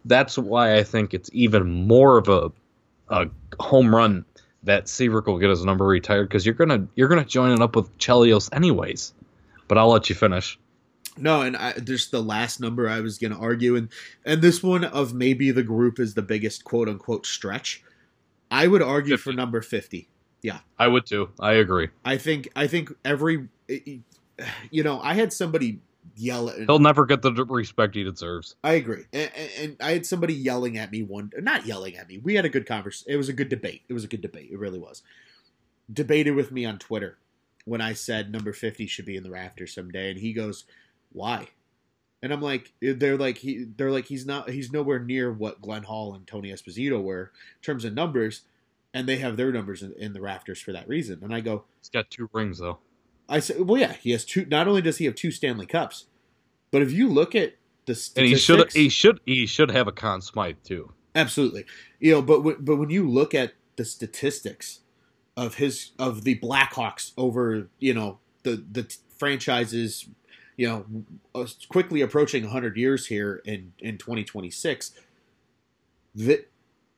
that's 0.06 0.38
why 0.38 0.76
I 0.76 0.84
think 0.84 1.14
it's 1.14 1.30
even 1.34 1.88
more 1.88 2.18
of 2.18 2.30
a 2.30 2.52
a 3.10 3.30
home 3.60 3.94
run 3.94 4.26
that 4.68 4.88
Seabrook 4.88 5.28
will 5.28 5.40
get 5.40 5.50
his 5.50 5.66
number 5.66 5.86
retired 5.86 6.28
because 6.30 6.46
you're 6.46 6.56
gonna 6.56 6.88
you're 6.96 7.08
gonna 7.08 7.26
join 7.26 7.52
it 7.52 7.62
up 7.62 7.76
with 7.76 7.98
Chelios 7.98 8.54
anyways. 8.54 9.14
But 9.68 9.78
I'll 9.78 9.90
let 9.90 10.10
you 10.10 10.16
finish. 10.16 10.58
No, 11.18 11.42
and 11.42 11.58
I, 11.58 11.74
there's 11.74 12.10
the 12.10 12.22
last 12.22 12.60
number 12.60 12.88
I 12.88 13.00
was 13.00 13.18
going 13.18 13.34
to 13.34 13.40
argue, 13.40 13.76
and 13.76 13.90
and 14.24 14.42
this 14.42 14.62
one 14.62 14.84
of 14.84 15.14
maybe 15.14 15.52
the 15.52 15.64
group 15.64 16.00
is 16.00 16.14
the 16.14 16.22
biggest 16.22 16.64
quote 16.64 16.88
unquote 16.88 17.26
stretch. 17.26 17.84
I 18.52 18.68
would 18.68 18.82
argue 18.82 19.18
for 19.18 19.34
number 19.34 19.62
fifty. 19.62 20.08
Yeah, 20.44 20.60
I 20.78 20.88
would 20.88 21.06
too. 21.06 21.30
I 21.40 21.54
agree. 21.54 21.90
I 22.06 22.18
think 22.18 22.50
I 22.56 22.68
think 22.68 22.94
every, 23.04 23.48
you 23.68 24.84
know, 24.84 25.02
I 25.02 25.16
had 25.16 25.34
somebody 25.34 25.80
yell 26.16 26.50
at. 26.50 26.60
He'll 26.60 26.80
never 26.80 27.06
get 27.06 27.22
the 27.22 27.32
respect 27.32 27.96
he 27.96 28.04
deserves. 28.04 28.56
I 28.64 28.74
agree, 28.74 29.04
and, 29.14 29.32
and, 29.60 29.78
I 29.82 29.92
had 29.92 30.06
somebody 30.06 30.34
yelling 30.34 30.78
at 30.78 30.92
me 30.92 31.04
one, 31.04 31.32
not 31.38 31.66
yelling 31.66 31.98
at 31.98 32.08
me. 32.08 32.18
We 32.18 32.36
had 32.36 32.46
a 32.46 32.50
good 32.50 32.66
conversation. 32.66 33.12
It 33.12 33.18
was 33.18 33.30
a 33.30 33.34
good 33.34 33.50
debate. 33.50 33.84
It 33.88 33.94
was 33.94 34.04
a 34.04 34.08
good 34.08 34.22
debate. 34.22 34.50
It 34.52 34.60
really 34.60 34.80
was. 34.80 35.04
Debated 35.92 36.32
with 36.32 36.52
me 36.52 36.66
on 36.66 36.80
Twitter 36.80 37.18
when 37.66 37.82
I 37.82 37.94
said 37.94 38.32
number 38.32 38.54
fifty 38.54 38.88
should 38.88 39.06
be 39.06 39.18
in 39.18 39.24
the 39.24 39.32
rafters 39.32 39.74
someday, 39.74 40.12
and 40.12 40.20
he 40.20 40.34
goes, 40.34 40.66
"Why?" 41.12 41.50
And 42.22 42.34
I'm 42.34 42.42
like, 42.42 42.74
eh, 42.82 42.94
they're 42.96 43.18
like 43.18 43.38
he, 43.38 43.64
they're 43.64 43.92
like 43.92 44.06
he's 44.06 44.26
not, 44.26 44.50
he's 44.50 44.72
nowhere 44.72 45.00
near 45.00 45.32
what 45.32 45.62
Glenn 45.62 45.84
Hall 45.84 46.16
and 46.16 46.26
Tony 46.26 46.52
Esposito 46.52 47.02
were 47.02 47.32
in 47.58 47.62
terms 47.62 47.86
of 47.86 47.94
numbers, 47.94 48.42
and 48.94 49.08
they 49.08 49.18
have 49.18 49.38
their 49.38 49.52
numbers 49.52 49.84
in, 49.84 49.94
in 49.94 50.14
the 50.14 50.22
rafters 50.22 50.60
for 50.60 50.72
that 50.72 50.88
reason. 50.88 51.20
And 51.22 51.34
I 51.34 51.42
go, 51.42 51.66
He's 51.80 51.90
got 51.90 52.10
two 52.10 52.30
rings 52.34 52.58
though. 52.58 52.80
I 53.30 53.40
said, 53.40 53.68
well, 53.68 53.80
yeah, 53.80 53.94
he 53.94 54.12
has 54.12 54.26
two. 54.26 54.46
Not 54.46 54.68
only 54.68 54.82
does 54.82 54.98
he 54.98 55.06
have 55.06 55.16
two 55.16 55.32
Stanley 55.32 55.66
Cups, 55.66 56.06
but 56.72 56.82
if 56.82 56.92
you 56.92 57.10
look 57.10 57.36
at 57.36 57.56
the 57.86 57.94
And 58.16 58.26
he 58.26 58.36
should 58.36 58.70
he 58.74 58.90
should 58.90 59.20
he 59.26 59.46
should 59.46 59.72
have 59.72 59.88
a 59.88 59.92
Conn 59.92 60.22
Smythe 60.22 60.58
too. 60.64 60.92
absolutely, 61.16 61.66
you 62.00 62.14
know, 62.14 62.22
but 62.22 62.38
w- 62.38 62.58
but 62.60 62.78
when 62.78 62.90
you 62.90 63.10
look 63.10 63.34
at 63.34 63.54
the 63.78 63.86
statistics 63.86 64.82
of 65.38 65.56
his 65.56 65.92
of 66.00 66.24
the 66.24 66.40
Blackhawks 66.40 67.14
over, 67.18 67.70
you 67.80 67.94
know, 67.94 68.20
the 68.44 68.64
the 68.72 68.84
t- 68.84 68.98
franchises, 69.18 70.08
you 70.58 70.68
know, 70.68 70.86
uh, 71.36 71.48
quickly 71.70 72.02
approaching 72.02 72.44
100 72.44 72.78
years 72.78 73.08
here 73.08 73.42
in 73.46 73.74
in 73.80 73.98
2026, 73.98 74.92
that 76.16 76.50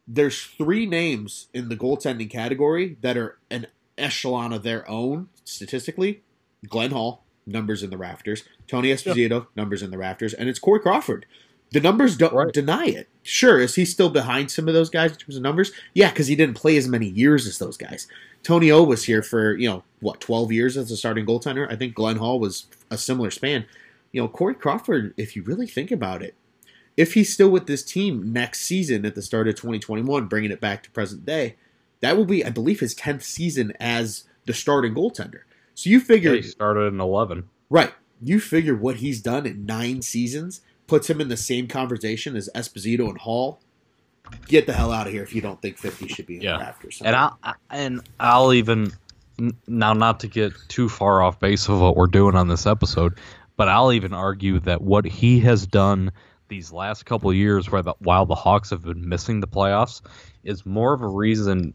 there's 0.08 0.44
three 0.44 0.86
names 0.86 1.48
in 1.54 1.70
the 1.70 1.78
goaltending 1.78 2.30
category 2.30 2.98
that 3.02 3.18
are 3.18 3.39
an 3.52 3.68
echelon 4.02 4.54
of 4.54 4.64
their 4.64 4.90
own 4.90 5.30
statistically. 5.44 6.22
Glenn 6.68 6.92
Hall, 6.92 7.24
numbers 7.46 7.84
in 7.84 7.90
the 7.90 7.98
rafters. 7.98 8.44
Tony 8.68 8.90
Esposito, 8.90 9.48
numbers 9.56 9.82
in 9.82 9.92
the 9.92 9.98
rafters, 9.98 10.34
and 10.34 10.50
it's 10.50 10.60
Corey 10.60 10.80
Crawford. 10.80 11.26
The 11.72 11.80
numbers 11.80 12.18
don't 12.18 12.34
Right. 12.34 12.52
deny 12.54 12.86
it. 12.86 13.08
Sure, 13.22 13.60
is 13.60 13.76
he 13.76 13.86
still 13.86 14.10
behind 14.10 14.50
some 14.50 14.68
of 14.68 14.74
those 14.74 14.90
guys 14.90 15.12
in 15.12 15.18
terms 15.18 15.36
of 15.36 15.44
numbers? 15.44 15.72
Yeah, 15.94 16.10
because 16.10 16.28
he 16.28 16.36
didn't 16.36 16.56
play 16.56 16.78
as 16.78 16.88
many 16.88 17.08
years 17.08 17.46
as 17.46 17.60
those 17.60 17.78
guys. 17.78 18.08
Tony 18.42 18.72
O 18.72 18.84
was 18.84 19.04
here 19.04 19.22
for 19.22 19.56
you 19.56 19.70
know 19.70 19.84
what 20.00 20.20
twelve 20.20 20.52
years 20.52 20.76
as 20.78 20.90
a 20.92 20.98
starting 20.98 21.26
goaltender. 21.26 21.72
I 21.72 21.76
think 21.76 21.94
Glenn 21.94 22.18
Hall 22.18 22.40
was 22.40 22.66
a 22.90 22.98
similar 22.98 23.30
span. 23.30 23.66
You 24.12 24.22
know, 24.22 24.28
Corey 24.28 24.56
Crawford, 24.56 25.14
if 25.18 25.36
you 25.36 25.44
really 25.44 25.68
think 25.68 25.92
about 25.92 26.24
it, 26.24 26.34
if 26.98 27.14
he's 27.14 27.32
still 27.32 27.50
with 27.50 27.68
this 27.68 27.84
team 27.84 28.34
next 28.34 28.62
season 28.62 29.06
at 29.06 29.14
the 29.14 29.22
start 29.22 29.48
of 29.48 29.54
2021, 29.56 30.26
bringing 30.26 30.52
it 30.52 30.60
back 30.60 30.82
to 30.84 30.92
present 30.92 31.26
day, 31.26 31.56
that 32.02 32.18
will 32.18 32.26
be, 32.26 32.44
I 32.46 32.50
believe, 32.50 32.80
his 32.80 32.96
10th 32.96 33.24
season 33.24 33.74
as 33.80 34.24
the 34.46 34.54
starting 34.54 34.94
goaltender. 34.96 35.42
So 35.76 35.90
you 35.90 36.00
figure, 36.00 36.36
He 36.36 36.42
started 36.44 36.94
in 36.94 37.00
eleven. 37.00 37.50
right, 37.70 37.94
you 38.22 38.40
figure 38.40 38.76
what 38.76 38.98
he's 38.98 39.22
done 39.22 39.46
in 39.46 39.66
nine 39.66 40.02
seasons 40.02 40.62
puts 40.88 41.10
him 41.10 41.22
in 41.22 41.30
the 41.30 41.38
same 41.38 41.68
conversation 41.68 42.36
as 42.36 42.50
Esposito 42.56 43.08
and 43.10 43.18
Hall. 43.20 43.60
Get 44.48 44.66
the 44.66 44.74
hell 44.74 44.92
out 44.92 45.08
of 45.08 45.14
here 45.14 45.24
if 45.24 45.34
you 45.34 45.42
don't 45.42 45.62
think 45.62 45.78
50 45.78 46.08
should 46.08 46.26
be 46.26 46.36
in 46.38 46.42
Yeah. 46.42 46.54
the 46.54 46.60
rafters. 46.64 47.02
And 47.04 47.16
I'll 47.16 47.38
and 47.70 48.02
I'll 48.20 48.54
even 48.54 48.92
now 49.68 49.94
not 49.94 50.20
to 50.22 50.28
get 50.28 50.52
too 50.68 50.90
far 50.90 51.22
off 51.22 51.40
base 51.40 51.70
of 51.70 51.80
what 51.80 51.96
we're 51.96 52.08
doing 52.08 52.36
on 52.36 52.48
this 52.48 52.66
episode, 52.66 53.14
but 53.56 53.70
I'll 53.70 53.94
even 53.94 54.14
argue 54.14 54.60
that 54.62 54.82
what 54.82 55.06
he 55.06 55.40
has 55.42 55.66
done 55.66 56.12
these 56.50 56.72
last 56.74 57.06
couple 57.06 57.30
of 57.30 57.36
years, 57.36 57.72
where 57.72 57.82
the, 57.84 57.94
while 58.00 58.26
the 58.26 58.36
Hawks 58.36 58.72
have 58.72 58.84
been 58.84 59.08
missing 59.08 59.40
the 59.40 59.48
playoffs, 59.48 60.02
is 60.44 60.66
more 60.66 60.94
of 60.94 61.02
a 61.02 61.08
reason. 61.08 61.74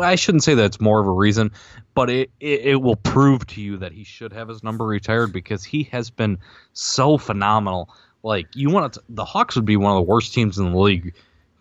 I 0.00 0.16
shouldn't 0.16 0.42
say 0.42 0.54
that 0.54 0.64
it's 0.64 0.80
more 0.80 1.00
of 1.00 1.06
a 1.06 1.12
reason, 1.12 1.52
but 1.94 2.10
it, 2.10 2.30
it 2.40 2.60
it 2.60 2.76
will 2.76 2.96
prove 2.96 3.46
to 3.48 3.60
you 3.60 3.76
that 3.78 3.92
he 3.92 4.04
should 4.04 4.32
have 4.32 4.48
his 4.48 4.62
number 4.62 4.84
retired 4.84 5.32
because 5.32 5.64
he 5.64 5.84
has 5.84 6.10
been 6.10 6.38
so 6.72 7.18
phenomenal. 7.18 7.88
Like 8.22 8.48
you 8.54 8.70
want 8.70 8.94
to, 8.94 9.02
the 9.08 9.24
Hawks 9.24 9.56
would 9.56 9.64
be 9.64 9.76
one 9.76 9.92
of 9.92 9.96
the 9.96 10.10
worst 10.10 10.34
teams 10.34 10.58
in 10.58 10.72
the 10.72 10.78
league 10.78 11.14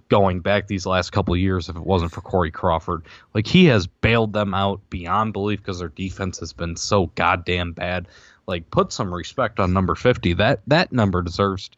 going 0.10 0.40
back 0.40 0.68
these 0.68 0.86
last 0.86 1.12
couple 1.12 1.36
years 1.38 1.70
if 1.70 1.76
it 1.76 1.84
wasn't 1.84 2.12
for 2.12 2.22
Corey 2.22 2.52
Crawford. 2.52 3.04
Like 3.34 3.48
he 3.48 3.66
has 3.66 3.86
bailed 3.88 4.34
them 4.34 4.54
out 4.54 4.82
beyond 4.90 5.34
belief 5.34 5.60
because 5.60 5.80
their 5.80 5.90
defense 5.90 6.40
has 6.40 6.52
been 6.52 6.76
so 6.76 7.08
goddamn 7.16 7.74
bad. 7.74 8.08
Like 8.48 8.72
put 8.72 8.92
some 8.92 9.14
respect 9.14 9.60
on 9.60 9.72
number 9.72 9.96
50. 9.96 10.34
That 10.34 10.62
that 10.68 10.92
number 10.92 11.22
deserves 11.22 11.70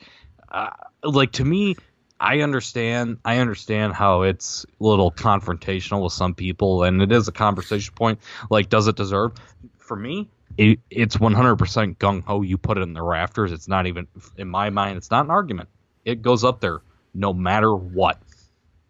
uh, 0.49 0.69
like 1.03 1.33
to 1.33 1.45
me 1.45 1.75
I 2.21 2.41
understand 2.41 3.17
I 3.25 3.37
understand 3.39 3.93
how 3.93 4.21
it's 4.21 4.65
a 4.79 4.83
little 4.83 5.11
confrontational 5.11 6.03
with 6.03 6.13
some 6.13 6.33
people 6.35 6.83
and 6.83 7.01
it 7.01 7.11
is 7.11 7.27
a 7.27 7.31
conversation 7.31 7.93
point 7.95 8.19
like 8.49 8.69
does 8.69 8.87
it 8.87 8.95
deserve 8.95 9.33
for 9.77 9.95
me 9.97 10.29
it, 10.57 10.79
it's 10.89 11.17
100% 11.17 11.97
gung 11.97 12.23
ho 12.23 12.41
you 12.41 12.57
put 12.57 12.77
it 12.77 12.81
in 12.81 12.93
the 12.93 13.01
rafters 13.01 13.51
it's 13.51 13.67
not 13.67 13.87
even 13.87 14.07
in 14.37 14.47
my 14.47 14.69
mind 14.69 14.97
it's 14.97 15.09
not 15.11 15.25
an 15.25 15.31
argument 15.31 15.67
it 16.05 16.21
goes 16.21 16.43
up 16.43 16.61
there 16.61 16.81
no 17.13 17.33
matter 17.33 17.75
what 17.75 18.19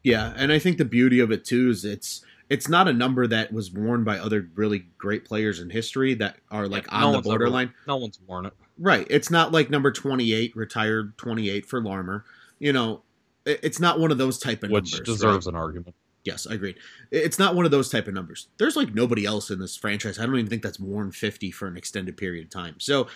Yeah, 0.04 0.34
and 0.36 0.52
I 0.52 0.60
think 0.60 0.78
the 0.78 0.86
beauty 0.86 1.20
of 1.20 1.32
it 1.32 1.46
too 1.46 1.70
is 1.70 1.86
it's 1.86 2.24
it's 2.50 2.68
not 2.68 2.88
a 2.90 2.94
number 2.94 3.28
that 3.28 3.54
was 3.54 3.72
worn 3.72 4.04
by 4.04 4.18
other 4.20 4.50
really 4.56 4.80
great 4.98 5.24
players 5.24 5.60
in 5.62 5.70
history 5.70 6.14
that 6.16 6.36
are 6.52 6.68
like 6.68 6.86
Yeah, 6.88 6.96
on 6.96 7.02
no 7.02 7.08
the 7.12 7.14
one's 7.18 7.28
ever- 7.28 7.38
borderline. 7.38 7.74
no 7.88 7.96
one's 7.98 8.20
worn 8.28 8.46
it 8.48 8.54
Right. 8.80 9.06
It's 9.12 9.30
not 9.30 9.52
like 9.52 9.70
number 9.70 9.92
28, 9.92 10.56
retired 10.56 11.16
28 11.20 11.68
for 11.68 11.80
Larmer. 11.84 12.24
You 12.58 12.74
know, 12.74 13.04
it's 13.46 13.80
not 13.80 14.00
one 14.00 14.12
of 14.12 14.18
those 14.18 14.38
type 14.38 14.64
of 14.64 14.70
numbers. 14.70 14.92
Which 14.92 15.02
numbers. 15.02 15.18
deserves 15.18 15.46
right? 15.46 15.54
an 15.54 15.60
argument. 15.60 15.96
Yes, 16.24 16.46
I 16.46 16.54
agree. 16.54 16.76
It's 17.10 17.40
not 17.40 17.56
one 17.56 17.66
of 17.66 17.72
those 17.72 17.90
type 17.90 18.08
of 18.08 18.14
numbers. 18.14 18.48
There's 18.58 18.76
like 18.76 18.94
nobody 18.94 19.26
else 19.26 19.50
in 19.50 19.60
this 19.60 19.76
franchise. 19.76 20.20
I 20.20 20.26
don't 20.26 20.36
even 20.36 20.50
think 20.50 20.62
that's 20.62 20.80
more 20.80 21.02
than 21.02 21.12
50 21.12 21.50
for 21.52 21.68
an 21.68 21.78
extended 21.78 22.16
period 22.16 22.46
of 22.46 22.52
time. 22.52 22.76
So 22.80 23.08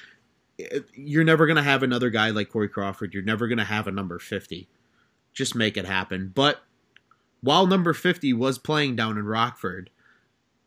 eh, 0.60 0.80
you're 0.94 1.24
never 1.24 1.46
going 1.46 1.58
to 1.58 1.64
have 1.64 1.84
another 1.84 2.10
guy 2.10 2.32
like 2.32 2.50
Corey 2.50 2.70
Crawford. 2.70 3.14
You're 3.14 3.24
never 3.24 3.48
going 3.48 3.60
to 3.60 3.64
have 3.64 3.88
a 3.88 3.92
number 3.92 4.18
50. 4.18 4.68
Just 5.34 5.54
make 5.54 5.78
it 5.78 5.86
happen. 5.86 6.32
But 6.34 6.64
while 7.42 7.68
number 7.68 7.94
50 7.94 8.34
was 8.34 8.58
playing 8.58 8.96
down 8.96 9.20
in 9.20 9.26
Rockford, 9.26 9.92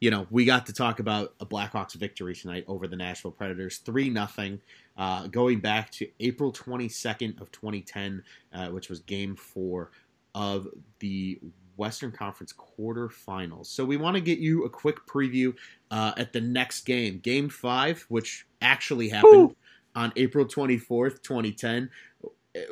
you 0.00 0.12
know, 0.12 0.28
we 0.30 0.44
got 0.44 0.66
to 0.66 0.72
talk 0.72 1.00
about 1.00 1.34
a 1.40 1.46
Blackhawks 1.46 1.94
victory 1.94 2.36
tonight 2.36 2.64
over 2.68 2.86
the 2.86 2.94
Nashville 2.94 3.32
Predators, 3.32 3.78
3 3.78 4.10
nothing. 4.10 4.60
Uh, 4.98 5.28
going 5.28 5.60
back 5.60 5.90
to 5.92 6.08
April 6.20 6.52
22nd 6.52 7.40
of 7.40 7.50
2010, 7.52 8.22
uh, 8.52 8.68
which 8.68 8.90
was 8.90 8.98
game 9.00 9.36
four 9.36 9.92
of 10.34 10.66
the 10.98 11.40
Western 11.76 12.10
Conference 12.10 12.52
quarterfinals. 12.52 13.66
So 13.66 13.84
we 13.84 13.96
want 13.96 14.16
to 14.16 14.20
get 14.20 14.38
you 14.38 14.64
a 14.64 14.68
quick 14.68 15.06
preview 15.06 15.54
uh, 15.90 16.12
at 16.16 16.32
the 16.32 16.40
next 16.40 16.84
game, 16.84 17.20
Game 17.20 17.48
Five, 17.48 18.04
which 18.08 18.46
actually 18.60 19.08
happened 19.08 19.54
on 19.94 20.12
April 20.16 20.44
24th, 20.44 21.22
2010. 21.22 21.88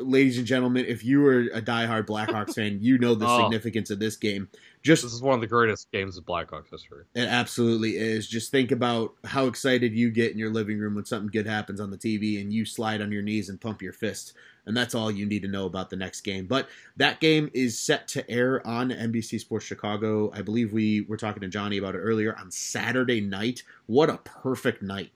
Ladies 0.00 0.38
and 0.38 0.46
gentlemen, 0.46 0.84
if 0.86 1.04
you 1.04 1.20
were 1.20 1.42
a 1.52 1.60
diehard 1.62 2.06
Blackhawks 2.06 2.54
fan, 2.56 2.78
you 2.80 2.98
know 2.98 3.14
the 3.14 3.26
Oh. 3.28 3.42
significance 3.42 3.90
of 3.90 3.98
this 3.98 4.16
game. 4.16 4.48
Just 4.82 5.02
This 5.02 5.12
is 5.12 5.20
one 5.22 5.34
of 5.34 5.40
the 5.40 5.46
greatest 5.46 5.90
games 5.92 6.16
of 6.16 6.24
Blackhawks 6.24 6.70
history. 6.70 7.04
it 7.14 7.26
absolutely 7.28 7.96
is. 7.96 8.28
Just 8.28 8.50
think 8.52 8.70
about 8.70 9.14
how 9.24 9.46
excited 9.46 9.92
you 9.94 10.10
get 10.10 10.32
in 10.32 10.38
your 10.38 10.50
living 10.50 10.78
room 10.78 10.94
when 10.94 11.04
something 11.04 11.28
good 11.30 11.46
happens 11.46 11.80
on 11.80 11.90
the 11.90 11.96
TV 11.98 12.40
and 12.40 12.52
you 12.52 12.64
slide 12.64 13.00
on 13.02 13.10
your 13.10 13.22
knees 13.22 13.48
and 13.48 13.60
pump 13.60 13.82
your 13.82 13.92
fist. 13.92 14.32
And 14.64 14.76
that's 14.76 14.94
all 14.94 15.10
you 15.10 15.26
need 15.26 15.42
to 15.42 15.48
know 15.48 15.66
about 15.66 15.90
the 15.90 15.96
next 15.96 16.22
game. 16.22 16.46
But 16.46 16.68
that 16.96 17.20
game 17.20 17.50
is 17.54 17.78
set 17.78 18.08
to 18.08 18.28
air 18.30 18.64
on 18.66 18.90
NBC 18.90 19.38
Sports 19.40 19.64
Chicago. 19.64 20.30
I 20.34 20.42
believe 20.42 20.72
we 20.72 21.02
were 21.02 21.16
talking 21.16 21.40
to 21.42 21.48
Johnny 21.48 21.78
about 21.78 21.94
it 21.94 21.98
earlier 21.98 22.36
on 22.36 22.50
Saturday 22.50 23.20
night. 23.20 23.62
What 23.86 24.10
a 24.10 24.18
perfect 24.18 24.82
night. 24.82 25.12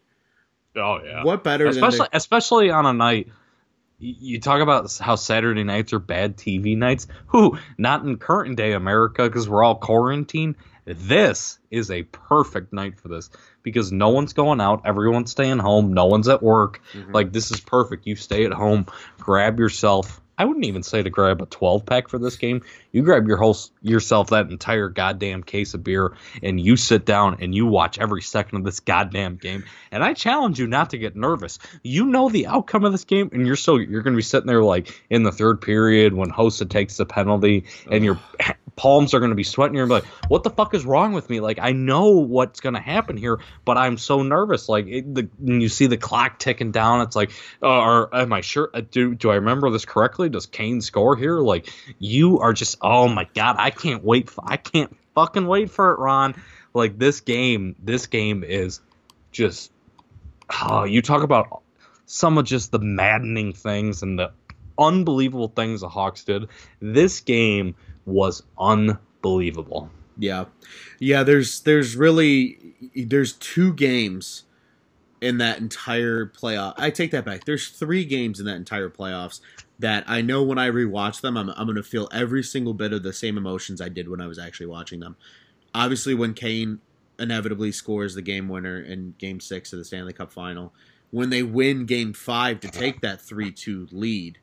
Oh 0.77 1.01
yeah. 1.05 1.25
What 1.25 1.43
better 1.43 1.67
especially 1.67 1.99
than 1.99 2.09
especially 2.13 2.71
on 2.71 2.87
a 2.87 2.93
night 2.93 3.29
you 4.01 4.41
talk 4.41 4.61
about 4.61 4.97
how 4.99 5.15
Saturday 5.15 5.63
nights 5.63 5.93
are 5.93 5.99
bad 5.99 6.37
TV 6.37 6.77
nights. 6.77 7.07
Who 7.29 7.59
not 7.79 8.05
in 8.05 8.17
current 8.17 8.57
day 8.57 8.73
America 8.73 9.25
because 9.25 9.49
we're 9.49 9.63
all 9.63 9.77
quarantined. 9.77 10.57
This 10.87 11.59
is 11.71 11.91
a 11.91 12.03
perfect 12.05 12.73
night 12.73 12.99
for 12.99 13.09
this 13.09 13.31
because 13.63 13.93
no 13.93 14.09
one's 14.09 14.33
going 14.33 14.61
out, 14.61 14.83
everyone's 14.87 15.31
staying 15.31 15.59
home, 15.59 15.93
no 15.93 16.07
one's 16.07 16.29
at 16.29 16.43
work. 16.43 16.81
the 16.95 17.13
Like 17.13 17.33
this 17.33 17.51
is 17.51 17.61
perfect. 17.61 18.07
You 18.07 18.17
stay 18.17 18.47
at 18.47 18.53
home, 18.53 18.87
grab 19.19 19.59
yourself. 19.59 20.21
I 20.41 20.47
wouldn't 20.47 20.65
even 20.65 20.83
say 20.83 21.03
to 21.03 21.11
grab 21.11 21.43
a 21.43 21.45
12 21.45 21.85
pack 21.85 22.09
for 22.09 22.19
this 22.19 22.37
game. 22.37 22.63
You 22.93 23.03
grab 23.03 23.29
your 23.29 23.37
whole 23.37 23.59
yourself 23.83 24.31
that 24.31 24.51
entire 24.51 24.89
goddamn 24.89 25.43
case 25.43 25.75
of 25.75 25.85
beer 25.85 26.17
and 26.43 26.59
you 26.59 26.79
sit 26.79 27.05
down 27.05 27.37
and 27.43 27.55
you 27.55 27.67
watch 27.67 27.99
every 27.99 28.23
second 28.23 28.57
of 28.57 28.65
this 28.65 28.81
goddamn 28.81 29.37
game. 29.37 29.65
And 29.91 30.03
I 30.03 30.15
challenge 30.15 30.59
you 30.59 30.67
not 30.67 30.89
to 30.91 30.99
get 30.99 31.15
nervous. 31.15 31.59
You 31.83 32.07
know 32.07 32.31
the 32.31 32.47
outcome 32.47 32.87
of 32.87 32.93
this 32.93 33.05
game 33.05 33.29
and 33.35 33.47
you're 33.47 33.55
still 33.55 33.79
you're 33.79 34.01
going 34.01 34.15
to 34.15 34.17
be 34.17 34.23
sitting 34.23 34.47
there 34.47 34.63
like 34.63 35.05
in 35.11 35.25
the 35.25 35.31
third 35.31 35.61
period 35.61 36.15
when 36.15 36.31
Hossa 36.31 36.67
takes 36.67 36.97
the 36.97 37.05
penalty 37.05 37.67
and 37.91 38.03
your 38.03 38.19
palms 38.81 39.13
are 39.13 39.21
going 39.21 39.31
to 39.31 39.37
be 39.37 39.45
sweating. 39.45 39.77
You're 39.77 39.87
like, 39.87 40.07
what 40.29 40.43
the 40.43 40.49
fuck 40.49 40.73
is 40.73 40.87
wrong 40.87 41.13
with 41.13 41.29
me? 41.29 41.41
Like, 41.41 41.59
I 41.61 41.73
know 41.73 42.13
what's 42.13 42.61
going 42.61 42.77
to 42.77 42.81
happen 42.81 43.19
here, 43.19 43.39
but 43.67 43.77
I'm 43.77 43.99
so 43.99 44.23
nervous. 44.23 44.71
Like, 44.71 44.87
it, 44.87 45.15
the, 45.15 45.29
when 45.39 45.61
you 45.61 45.69
see 45.69 45.87
the 45.87 45.99
clock 45.99 46.39
ticking 46.39 46.73
down, 46.73 47.03
it's 47.03 47.15
like, 47.15 47.31
uh, 47.63 47.67
or 47.69 48.17
am 48.17 48.33
I 48.33 48.41
sure? 48.41 48.71
Uh, 48.73 48.81
do 48.91 49.15
do 49.15 49.31
I 49.31 49.35
remember 49.35 49.69
this 49.69 49.85
correctly? 49.85 50.31
Does 50.31 50.47
Kane 50.47 50.81
score 50.81 51.15
here? 51.15 51.41
Like, 51.41 51.71
you 51.99 52.39
are 52.39 52.55
just, 52.55 52.79
oh 52.81 53.07
my 53.07 53.29
god, 53.35 53.57
I 53.59 53.69
can't 53.69 54.03
wait. 54.03 54.31
For, 54.31 54.43
I 54.47 54.57
can't 54.57 54.97
fucking 55.15 55.47
wait 55.47 55.71
for 55.71 55.93
it, 55.93 55.99
Ron. 55.99 56.35
Like 56.73 56.99
this 56.99 57.21
game, 57.21 57.77
this 57.83 58.07
game 58.07 58.43
is 58.43 58.81
just, 59.31 59.71
oh, 60.63 60.85
you 60.85 61.03
talk 61.03 61.23
about 61.23 61.61
some 62.07 62.39
of 62.39 62.47
just 62.47 62.73
the 62.73 62.79
maddening 62.79 63.53
things 63.53 64.03
and 64.03 64.19
the 64.19 64.33
unbelievable 64.79 65.49
things 65.49 65.83
the 65.83 65.89
Hawks 65.91 66.25
did. 66.25 66.49
This 66.81 67.21
game 67.21 67.75
was 68.07 68.43
unbelievable. 68.59 69.91
Yeah, 70.19 70.47
yeah. 70.99 71.23
There's 71.23 71.61
there's 71.61 71.97
really 71.97 72.59
there's 72.95 73.33
two 73.35 73.73
games 73.73 74.45
in 75.21 75.39
that 75.39 75.59
entire 75.59 76.27
playoff. 76.27 76.75
I 76.77 76.91
take 76.91 77.11
that 77.11 77.25
back. 77.25 77.45
There's 77.45 77.69
three 77.69 78.05
games 78.05 78.41
in 78.41 78.47
that 78.47 78.57
entire 78.57 78.91
playoffs 78.91 79.41
that 79.79 80.05
I 80.07 80.21
know 80.21 80.43
when 80.43 80.59
I 80.59 80.69
rewatch 80.71 81.21
them, 81.21 81.37
I'm 81.37 81.51
I'm 81.51 81.67
gonna 81.67 81.83
feel 81.83 82.09
every 82.13 82.43
single 82.43 82.75
bit 82.75 82.93
of 82.93 83.03
the 83.03 83.13
same 83.13 83.37
emotions 83.37 83.81
I 83.81 83.89
did 83.89 84.09
when 84.09 84.21
I 84.21 84.27
was 84.27 84.39
actually 84.39 84.67
watching 84.67 85.01
them. 85.01 85.17
Obviously, 85.75 86.15
when 86.15 86.35
Kane 86.35 86.81
inevitably 87.19 87.73
scores 87.73 88.15
the 88.15 88.23
game 88.23 88.49
winner 88.49 88.81
in 88.81 89.15
Game 89.19 89.41
Six 89.41 89.73
of 89.73 89.79
the 89.79 89.85
Stanley 89.85 90.13
Cup 90.13 90.33
Final, 90.33 90.75
when 91.11 91.31
they 91.31 91.43
win 91.43 91.87
Game 91.87 92.13
Five 92.13 92.61
to 92.61 92.69
take 92.69 93.01
that 93.01 93.21
three 93.21 93.51
two 93.51 93.89
lead, 93.91 94.39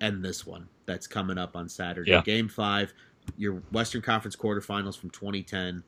and 0.00 0.24
this 0.24 0.46
one 0.46 0.68
that's 0.90 1.06
coming 1.06 1.38
up 1.38 1.54
on 1.56 1.68
Saturday, 1.68 2.10
Yeah. 2.10 2.22
Game 2.22 2.48
Five 2.48 2.92
your 3.36 3.62
Western 3.72 4.02
Conference 4.02 4.36
quarterfinals 4.36 4.98
from 4.98 5.10
2010. 5.10 5.82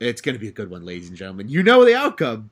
It's 0.00 0.20
going 0.20 0.34
to 0.34 0.38
be 0.38 0.48
a 0.48 0.52
good 0.52 0.70
one, 0.70 0.84
ladies 0.84 1.08
and 1.08 1.16
gentlemen. 1.16 1.48
You 1.48 1.62
know 1.62 1.84
the 1.84 1.94
outcome, 1.94 2.50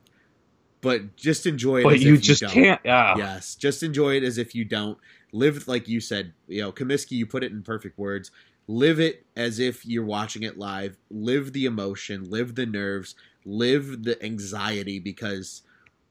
but 0.81 1.17
just 1.17 1.47
enjoy 1.47 1.81
it. 1.81 1.85
But 1.85 1.95
as 1.95 2.05
you 2.05 2.15
if 2.15 2.23
just 2.23 2.41
don't. 2.43 2.51
can't. 2.51 2.81
Yeah. 2.85 3.17
Yes, 3.17 3.55
just 3.55 3.83
enjoy 3.83 4.17
it 4.17 4.23
as 4.23 4.39
if 4.39 4.55
you 4.55 4.65
don't. 4.65 4.99
Live 5.33 5.67
like 5.69 5.89
you 5.89 6.01
said. 6.01 6.33
You 6.49 6.62
know, 6.62 6.73
Comiskey, 6.73 7.12
you 7.12 7.27
put 7.27 7.45
it 7.45 7.53
in 7.53 7.62
perfect 7.62 7.99
words. 7.99 8.31
Live 8.67 8.99
it 8.99 9.27
as 9.37 9.59
if 9.59 9.85
you're 9.85 10.05
watching 10.05 10.43
it 10.43 10.59
live. 10.59 10.97
Live 11.11 11.53
the 11.53 11.67
emotion. 11.67 12.31
Live 12.31 12.55
the 12.55 12.67
nerves. 12.67 13.15
Live 13.45 14.05
the 14.05 14.23
anxiety 14.25 14.99
because. 14.99 15.62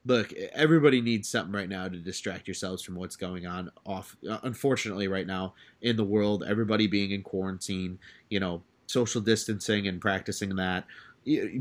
Look, 0.05 0.33
everybody 0.33 1.01
needs 1.01 1.29
something 1.29 1.53
right 1.53 1.69
now 1.69 1.87
to 1.87 1.97
distract 1.97 2.47
yourselves 2.47 2.83
from 2.83 2.95
what's 2.95 3.15
going 3.15 3.45
on 3.45 3.71
off 3.85 4.17
uh, 4.29 4.39
unfortunately 4.43 5.07
right 5.07 5.25
now 5.25 5.53
in 5.81 5.95
the 5.95 6.03
world, 6.03 6.43
everybody 6.45 6.87
being 6.87 7.11
in 7.11 7.23
quarantine, 7.23 7.99
you 8.29 8.39
know, 8.39 8.63
social 8.87 9.21
distancing 9.21 9.87
and 9.87 10.01
practicing 10.01 10.55
that. 10.57 10.85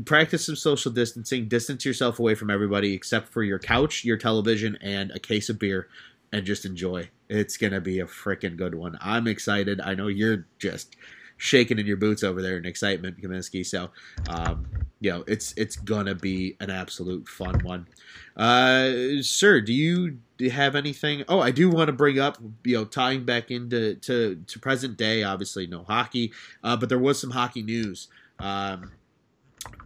Practice 0.03 0.45
some 0.45 0.57
social 0.57 0.91
distancing, 0.91 1.47
distance 1.47 1.85
yourself 1.85 2.19
away 2.19 2.35
from 2.35 2.49
everybody 2.49 2.93
except 2.93 3.29
for 3.29 3.43
your 3.43 3.59
couch, 3.59 4.03
your 4.03 4.17
television, 4.17 4.77
and 4.81 5.09
a 5.11 5.19
case 5.19 5.47
of 5.47 5.57
beer, 5.57 5.87
and 6.33 6.45
just 6.45 6.65
enjoy. 6.65 7.09
It's 7.29 7.55
going 7.55 7.71
to 7.71 7.79
be 7.79 8.01
a 8.01 8.05
freaking 8.05 8.57
good 8.57 8.75
one. 8.75 8.97
I'm 8.99 9.25
excited. 9.25 9.79
I 9.79 9.95
know 9.95 10.07
you're 10.07 10.45
just 10.59 10.97
shaking 11.37 11.79
in 11.79 11.85
your 11.85 11.97
boots 11.97 12.23
over 12.23 12.41
there 12.41 12.57
in 12.57 12.65
excitement, 12.65 13.21
Kaminsky. 13.21 13.65
So, 13.65 13.89
um, 14.29 14.67
you 14.99 15.11
know, 15.11 15.23
it's 15.27 15.53
it's 15.57 15.75
gonna 15.75 16.15
be 16.15 16.55
an 16.59 16.69
absolute 16.69 17.27
fun 17.27 17.59
one. 17.63 17.87
Uh, 18.37 19.21
sir, 19.21 19.61
do 19.61 19.73
you 19.73 20.17
have 20.51 20.75
anything? 20.75 21.23
Oh, 21.27 21.39
I 21.39 21.51
do 21.51 21.69
want 21.69 21.87
to 21.87 21.93
bring 21.93 22.19
up, 22.19 22.37
you 22.63 22.77
know, 22.77 22.85
tying 22.85 23.25
back 23.25 23.51
into 23.51 23.95
to, 23.95 24.41
to 24.47 24.59
present 24.59 24.97
day. 24.97 25.23
Obviously, 25.23 25.67
no 25.67 25.83
hockey, 25.83 26.31
uh, 26.63 26.77
but 26.77 26.89
there 26.89 26.99
was 26.99 27.19
some 27.19 27.31
hockey 27.31 27.61
news. 27.61 28.07
Um, 28.39 28.91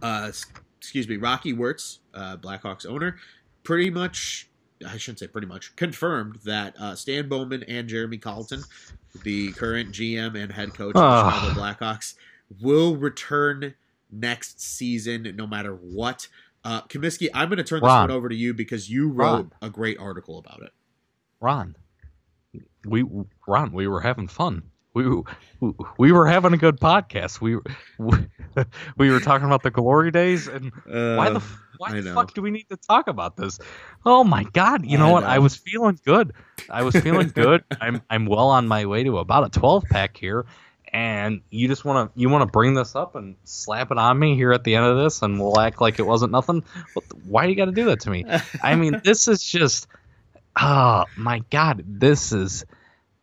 uh, 0.02 0.30
excuse 0.78 1.08
me, 1.08 1.16
Rocky 1.16 1.52
Wirtz, 1.52 2.00
uh, 2.14 2.36
Blackhawks 2.36 2.86
owner, 2.86 3.16
pretty 3.62 3.90
much. 3.90 4.48
I 4.86 4.96
shouldn't 4.96 5.18
say 5.20 5.26
pretty 5.26 5.46
much 5.46 5.74
confirmed 5.76 6.36
that 6.44 6.74
uh, 6.80 6.94
Stan 6.94 7.28
Bowman 7.28 7.62
and 7.64 7.88
Jeremy 7.88 8.18
Colliton, 8.18 8.62
the 9.24 9.52
current 9.52 9.90
GM 9.92 10.40
and 10.40 10.52
head 10.52 10.74
coach 10.74 10.94
of 10.94 10.94
the 10.94 11.00
Ah. 11.00 11.30
Chicago 11.54 11.60
Blackhawks, 11.60 12.14
will 12.60 12.96
return 12.96 13.74
next 14.10 14.60
season, 14.60 15.34
no 15.36 15.46
matter 15.46 15.74
what. 15.74 16.28
Uh, 16.64 16.82
Comiskey, 16.82 17.28
I'm 17.34 17.48
going 17.48 17.58
to 17.58 17.64
turn 17.64 17.80
this 17.80 17.88
one 17.88 18.10
over 18.10 18.28
to 18.28 18.34
you 18.34 18.52
because 18.54 18.90
you 18.90 19.08
wrote 19.08 19.26
Ron. 19.36 19.52
a 19.62 19.70
great 19.70 19.98
article 19.98 20.38
about 20.38 20.62
it. 20.62 20.70
Ron, 21.40 21.76
we 22.84 23.04
Ron, 23.46 23.72
we 23.72 23.86
were 23.86 24.00
having 24.00 24.28
fun. 24.28 24.62
We 24.94 25.22
we 25.98 26.12
were 26.12 26.26
having 26.26 26.52
a 26.54 26.56
good 26.56 26.80
podcast. 26.80 27.40
We 27.40 27.56
we, 27.98 28.18
we 28.96 29.10
were 29.10 29.20
talking 29.20 29.46
about 29.46 29.62
the 29.62 29.70
glory 29.70 30.10
days 30.10 30.48
and 30.48 30.72
why 30.86 31.30
the 31.30 31.42
why 31.76 31.90
Uh, 31.90 32.00
the 32.00 32.12
fuck 32.14 32.34
do 32.34 32.42
we 32.42 32.50
need 32.50 32.68
to 32.70 32.76
talk 32.76 33.06
about 33.06 33.36
this? 33.36 33.58
Oh 34.04 34.24
my 34.24 34.44
god! 34.44 34.84
You 34.84 34.98
know 34.98 35.08
I 35.08 35.12
what? 35.12 35.20
know. 35.20 35.26
I 35.26 35.38
was 35.38 35.56
feeling 35.56 35.98
good. 36.04 36.32
I 36.70 36.82
was 36.82 36.96
feeling 36.96 37.28
good. 37.28 37.62
I'm 37.80 38.02
I'm 38.10 38.26
well 38.26 38.48
on 38.48 38.66
my 38.66 38.86
way 38.86 39.04
to 39.04 39.18
about 39.18 39.44
a 39.44 39.60
12 39.60 39.84
pack 39.84 40.16
here, 40.16 40.46
and 40.92 41.42
you 41.50 41.68
just 41.68 41.84
want 41.84 42.12
to 42.12 42.20
you 42.20 42.28
want 42.28 42.42
to 42.42 42.50
bring 42.50 42.74
this 42.74 42.96
up 42.96 43.14
and 43.14 43.36
slap 43.44 43.92
it 43.92 43.98
on 43.98 44.18
me 44.18 44.34
here 44.34 44.52
at 44.52 44.64
the 44.64 44.74
end 44.74 44.86
of 44.86 44.96
this, 44.96 45.22
and 45.22 45.38
we'll 45.38 45.60
act 45.60 45.80
like 45.80 45.98
it 46.00 46.06
wasn't 46.06 46.32
nothing. 46.32 46.64
Why 47.24 47.44
do 47.44 47.50
you 47.50 47.56
got 47.56 47.66
to 47.66 47.72
do 47.72 47.84
that 47.84 48.00
to 48.00 48.10
me? 48.10 48.24
I 48.62 48.74
mean, 48.74 49.00
this 49.04 49.28
is 49.28 49.44
just, 49.44 49.86
oh 50.60 51.04
my 51.16 51.40
god, 51.50 51.84
this 51.86 52.32
is, 52.32 52.64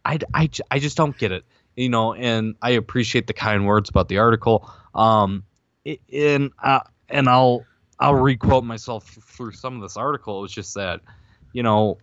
I, 0.06 0.20
I, 0.34 0.50
I 0.72 0.80
just 0.80 0.96
don't 0.96 1.18
get 1.18 1.32
it, 1.34 1.44
you 1.76 1.90
know. 1.90 2.14
And 2.14 2.56
I 2.62 2.72
appreciate 2.72 3.28
the 3.28 3.34
kind 3.34 3.66
words 3.66 3.90
about 3.90 4.08
the 4.10 4.20
article. 4.20 4.70
Um, 4.94 5.44
and 6.12 6.52
uh, 6.62 6.82
and 7.10 7.30
I'll 7.30 7.66
I'll 8.00 8.16
requote 8.16 8.64
myself 8.64 9.06
through 9.06 9.54
some 9.54 9.76
of 9.76 9.82
this 9.82 9.98
article. 9.98 10.40
It 10.40 10.42
was 10.42 10.52
just 10.52 10.76
that 10.76 11.02
you 11.56 11.64
know, 11.64 11.98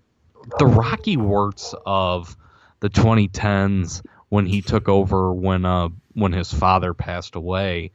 the 0.59 0.67
Rocky 0.67 1.19
Wirtz 1.19 1.75
of 1.85 2.37
the 2.81 2.89
2010s 2.89 4.03
when 4.31 4.47
he 4.47 4.63
took 4.63 4.89
over 4.89 5.33
when 5.33 5.67
uh 5.67 5.91
when 6.15 6.33
his 6.33 6.53
father 6.53 6.95
passed 6.95 7.35
away. 7.37 7.91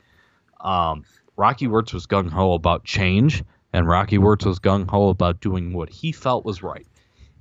Um, 0.61 1.03
Rocky 1.36 1.67
Wirtz 1.67 1.93
was 1.93 2.05
gung 2.05 2.30
ho 2.30 2.53
about 2.53 2.84
change, 2.84 3.43
and 3.73 3.88
Rocky 3.88 4.17
Wirtz 4.19 4.45
was 4.45 4.59
gung 4.59 4.89
ho 4.89 5.09
about 5.09 5.39
doing 5.39 5.73
what 5.73 5.89
he 5.89 6.11
felt 6.11 6.45
was 6.45 6.61
right. 6.61 6.88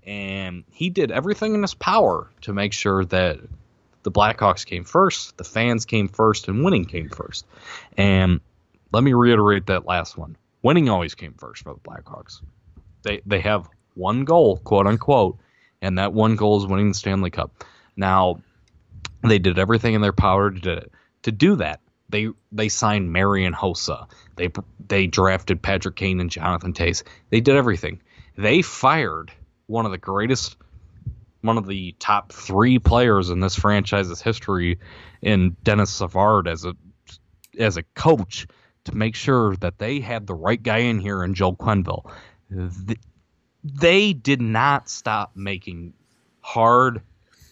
And 0.07 0.65
he 0.71 0.89
did 0.89 1.11
everything 1.11 1.55
in 1.55 1.63
his 1.63 1.75
power 1.75 2.31
to 2.43 2.55
make 2.55 2.73
sure 2.73 3.05
that 3.07 3.41
the 4.07 4.13
Blackhawks 4.13 4.65
came 4.65 4.85
first, 4.85 5.37
the 5.37 5.43
fans 5.43 5.85
came 5.85 6.07
first, 6.07 6.47
and 6.47 6.65
winning 6.65 6.85
came 6.85 7.09
first. 7.09 7.45
And 7.97 8.41
let 8.93 9.03
me 9.03 9.15
reiterate 9.15 9.67
that 9.67 9.85
last 9.85 10.17
one. 10.17 10.37
Winning 10.63 10.89
always 10.89 11.17
came 11.17 11.35
first 11.35 11.65
for 11.65 11.75
the 11.75 11.81
Blackhawks. 11.81 12.41
They 13.03 13.21
they 13.27 13.41
have 13.41 13.69
one 13.95 14.25
goal, 14.25 14.59
quote 14.59 14.87
unquote, 14.87 15.39
and 15.83 15.99
that 15.99 16.13
one 16.13 16.37
goal 16.37 16.57
is 16.59 16.69
winning 16.69 16.91
the 16.91 16.95
Stanley 16.95 17.31
Cup. 17.31 17.65
Now, 17.97 18.43
they 19.25 19.41
did 19.41 19.59
everything 19.59 19.95
in 19.95 20.03
their 20.03 20.13
power 20.13 20.53
to 20.53 20.87
to 21.23 21.33
do 21.33 21.57
that. 21.57 21.81
They 22.09 22.29
they 22.53 22.69
signed 22.69 23.13
Marian 23.13 23.55
Hossa. 23.55 24.09
They 24.37 24.51
they 24.87 25.09
drafted 25.09 25.63
Patrick 25.63 25.97
Kane 25.97 26.21
and 26.21 26.31
Jonathan 26.31 26.75
Toews. 26.75 27.03
They 27.31 27.41
did 27.41 27.57
everything. 27.57 28.01
They 28.39 28.63
fired 28.63 29.33
one 29.67 29.85
of 29.85 29.91
the 29.91 29.99
greatest, 29.99 30.57
one 31.43 31.59
of 31.59 31.67
the 31.67 31.95
top 31.99 32.33
three 32.33 32.79
players 32.79 33.31
in 33.31 33.41
this 33.41 33.55
franchise's 33.55 34.21
history, 34.21 34.79
in 35.23 35.57
Denis 35.63 35.91
Savard 35.91 36.49
as 36.49 36.65
a 36.65 36.75
as 37.59 37.77
a 37.77 37.83
coach 37.95 38.47
to 38.85 38.97
make 38.97 39.15
sure 39.15 39.57
that 39.57 39.79
they 39.79 40.01
had 40.01 40.27
the 40.27 40.35
right 40.35 40.63
guy 40.63 40.79
in 40.79 40.99
here 40.99 41.25
in 41.25 41.35
Joel 41.35 41.57
Quenneville. 41.57 42.11
They 43.65 44.13
did 44.13 44.41
not 44.41 44.89
stop 44.89 45.33
making 45.35 45.95
hard 46.41 47.03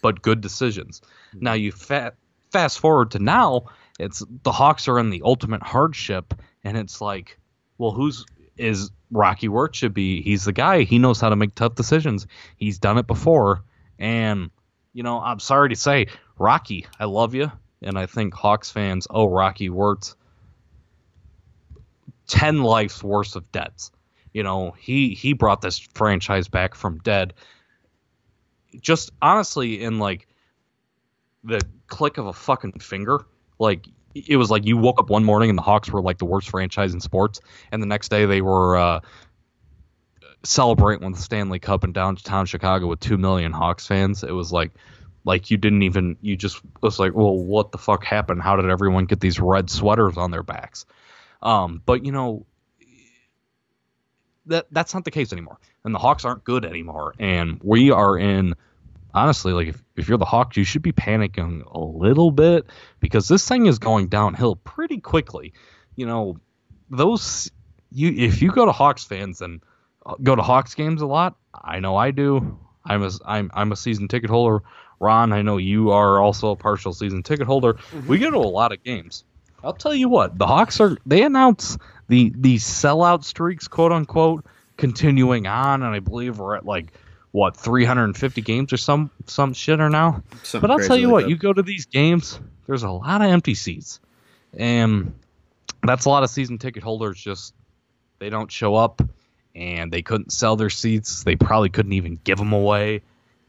but 0.02 0.22
good 0.22 0.40
decisions. 0.40 1.00
Now 1.34 1.54
you 1.54 1.72
fa- 1.72 2.12
fast 2.52 2.78
forward 2.78 3.10
to 3.12 3.18
now, 3.18 3.64
it's 3.98 4.22
the 4.42 4.52
Hawks 4.52 4.86
are 4.86 4.98
in 4.98 5.10
the 5.10 5.22
ultimate 5.24 5.62
hardship, 5.62 6.34
and 6.62 6.76
it's 6.76 7.00
like, 7.00 7.38
well, 7.78 7.90
who's 7.90 8.24
is 8.56 8.90
Rocky 9.10 9.48
Wirtz 9.48 9.78
should 9.78 9.94
be? 9.94 10.22
He's 10.22 10.44
the 10.44 10.52
guy. 10.52 10.82
He 10.82 10.98
knows 10.98 11.20
how 11.20 11.28
to 11.28 11.36
make 11.36 11.54
tough 11.54 11.74
decisions. 11.74 12.26
He's 12.56 12.78
done 12.78 12.98
it 12.98 13.06
before, 13.06 13.64
and 13.98 14.50
you 14.92 15.02
know, 15.02 15.20
I'm 15.20 15.40
sorry 15.40 15.70
to 15.70 15.76
say, 15.76 16.06
Rocky, 16.38 16.86
I 17.00 17.04
love 17.06 17.34
you, 17.34 17.50
and 17.82 17.98
I 17.98 18.06
think 18.06 18.34
Hawks 18.34 18.70
fans 18.70 19.06
owe 19.10 19.28
Rocky 19.28 19.68
Wirtz 19.70 20.16
ten 22.26 22.62
lives 22.62 23.02
worth 23.02 23.36
of 23.36 23.50
debts. 23.52 23.90
You 24.32 24.42
know, 24.42 24.74
he 24.78 25.14
he 25.14 25.32
brought 25.32 25.60
this 25.60 25.78
franchise 25.78 26.48
back 26.48 26.74
from 26.74 26.98
dead. 26.98 27.34
Just 28.80 29.12
honestly, 29.22 29.82
in 29.82 29.98
like 29.98 30.26
the 31.44 31.60
click 31.86 32.18
of 32.18 32.26
a 32.26 32.32
fucking 32.32 32.80
finger, 32.80 33.24
like 33.58 33.86
it 34.14 34.36
was 34.36 34.50
like 34.50 34.64
you 34.64 34.76
woke 34.76 35.00
up 35.00 35.10
one 35.10 35.24
morning 35.24 35.50
and 35.50 35.58
the 35.58 35.62
Hawks 35.62 35.90
were 35.90 36.02
like 36.02 36.18
the 36.18 36.24
worst 36.24 36.48
franchise 36.48 36.94
in 36.94 37.00
sports, 37.00 37.40
and 37.70 37.82
the 37.82 37.86
next 37.86 38.08
day 38.08 38.26
they 38.26 38.40
were 38.40 38.76
uh, 38.76 39.00
celebrating 40.44 41.06
with 41.06 41.16
the 41.16 41.22
Stanley 41.22 41.58
Cup 41.58 41.84
in 41.84 41.92
downtown 41.92 42.46
Chicago 42.46 42.86
with 42.86 43.00
two 43.00 43.18
million 43.18 43.52
Hawks 43.52 43.86
fans. 43.86 44.22
It 44.22 44.32
was 44.32 44.52
like 44.52 44.72
like 45.24 45.50
you 45.50 45.56
didn't 45.56 45.82
even 45.82 46.16
you 46.20 46.36
just 46.36 46.60
was 46.82 46.98
like, 46.98 47.14
well, 47.14 47.36
what 47.36 47.72
the 47.72 47.78
fuck 47.78 48.04
happened? 48.04 48.42
How 48.42 48.56
did 48.56 48.70
everyone 48.70 49.06
get 49.06 49.20
these 49.20 49.40
red 49.40 49.70
sweaters 49.70 50.16
on 50.16 50.30
their 50.30 50.42
backs? 50.42 50.86
Um, 51.42 51.82
but 51.84 52.04
you 52.04 52.12
know 52.12 52.46
that 54.46 54.66
that's 54.70 54.94
not 54.94 55.04
the 55.04 55.10
case 55.10 55.32
anymore, 55.32 55.58
and 55.84 55.94
the 55.94 55.98
Hawks 55.98 56.24
aren't 56.24 56.44
good 56.44 56.64
anymore, 56.64 57.14
and 57.18 57.60
we 57.62 57.90
are 57.90 58.16
in 58.18 58.54
honestly, 59.14 59.52
like 59.52 59.68
if, 59.68 59.82
if 59.96 60.08
you're 60.08 60.18
the 60.18 60.24
Hawks, 60.24 60.56
you 60.56 60.64
should 60.64 60.82
be 60.82 60.92
panicking 60.92 61.64
a 61.70 61.78
little 61.78 62.30
bit 62.30 62.66
because 63.00 63.28
this 63.28 63.46
thing 63.48 63.66
is 63.66 63.78
going 63.78 64.08
downhill 64.08 64.56
pretty 64.56 64.98
quickly. 64.98 65.54
You 65.96 66.06
know, 66.06 66.40
those 66.90 67.50
you 67.90 68.10
if 68.10 68.42
you 68.42 68.50
go 68.50 68.66
to 68.66 68.72
Hawks 68.72 69.04
fans 69.04 69.40
and 69.40 69.62
go 70.22 70.34
to 70.34 70.42
Hawks 70.42 70.74
games 70.74 71.02
a 71.02 71.06
lot, 71.06 71.36
I 71.54 71.80
know 71.80 71.96
I 71.96 72.10
do. 72.10 72.58
I'm 72.84 73.02
a 73.02 73.10
I'm 73.24 73.50
I'm 73.54 73.72
a 73.72 73.76
season 73.76 74.08
ticket 74.08 74.30
holder. 74.30 74.62
Ron, 75.00 75.32
I 75.32 75.42
know 75.42 75.56
you 75.56 75.90
are 75.90 76.20
also 76.20 76.50
a 76.50 76.56
partial 76.56 76.92
season 76.92 77.22
ticket 77.22 77.46
holder. 77.46 77.74
Mm-hmm. 77.74 78.06
We 78.06 78.18
go 78.18 78.30
to 78.30 78.36
a 78.36 78.40
lot 78.40 78.72
of 78.72 78.82
games. 78.82 79.24
I'll 79.62 79.72
tell 79.72 79.94
you 79.94 80.08
what, 80.08 80.38
the 80.38 80.46
Hawks 80.46 80.80
are 80.80 80.98
they 81.06 81.22
announce 81.22 81.78
the 82.08 82.32
the 82.36 82.56
sellout 82.56 83.24
streaks, 83.24 83.66
quote 83.66 83.92
unquote, 83.92 84.44
continuing 84.76 85.46
on, 85.46 85.82
and 85.82 85.94
I 85.94 86.00
believe 86.00 86.38
we're 86.38 86.56
at 86.56 86.66
like 86.66 86.92
what 87.32 87.56
350 87.56 88.42
games 88.42 88.72
or 88.72 88.76
some 88.76 89.10
some 89.26 89.54
shit 89.54 89.80
or 89.80 89.90
now. 89.90 90.22
Something 90.42 90.60
but 90.60 90.70
I'll 90.70 90.86
tell 90.86 90.96
you 90.96 91.06
like 91.06 91.12
what, 91.12 91.22
that. 91.22 91.30
you 91.30 91.36
go 91.36 91.52
to 91.52 91.62
these 91.62 91.86
games, 91.86 92.38
there's 92.66 92.82
a 92.82 92.90
lot 92.90 93.22
of 93.22 93.28
empty 93.28 93.54
seats, 93.54 94.00
and 94.56 95.14
that's 95.82 96.04
a 96.04 96.10
lot 96.10 96.22
of 96.22 96.30
season 96.30 96.58
ticket 96.58 96.82
holders 96.82 97.20
just 97.20 97.54
they 98.18 98.28
don't 98.28 98.52
show 98.52 98.74
up, 98.74 99.02
and 99.54 99.92
they 99.92 100.02
couldn't 100.02 100.32
sell 100.32 100.56
their 100.56 100.70
seats. 100.70 101.24
They 101.24 101.36
probably 101.36 101.68
couldn't 101.68 101.92
even 101.92 102.18
give 102.24 102.38
them 102.38 102.52
away, 102.52 103.02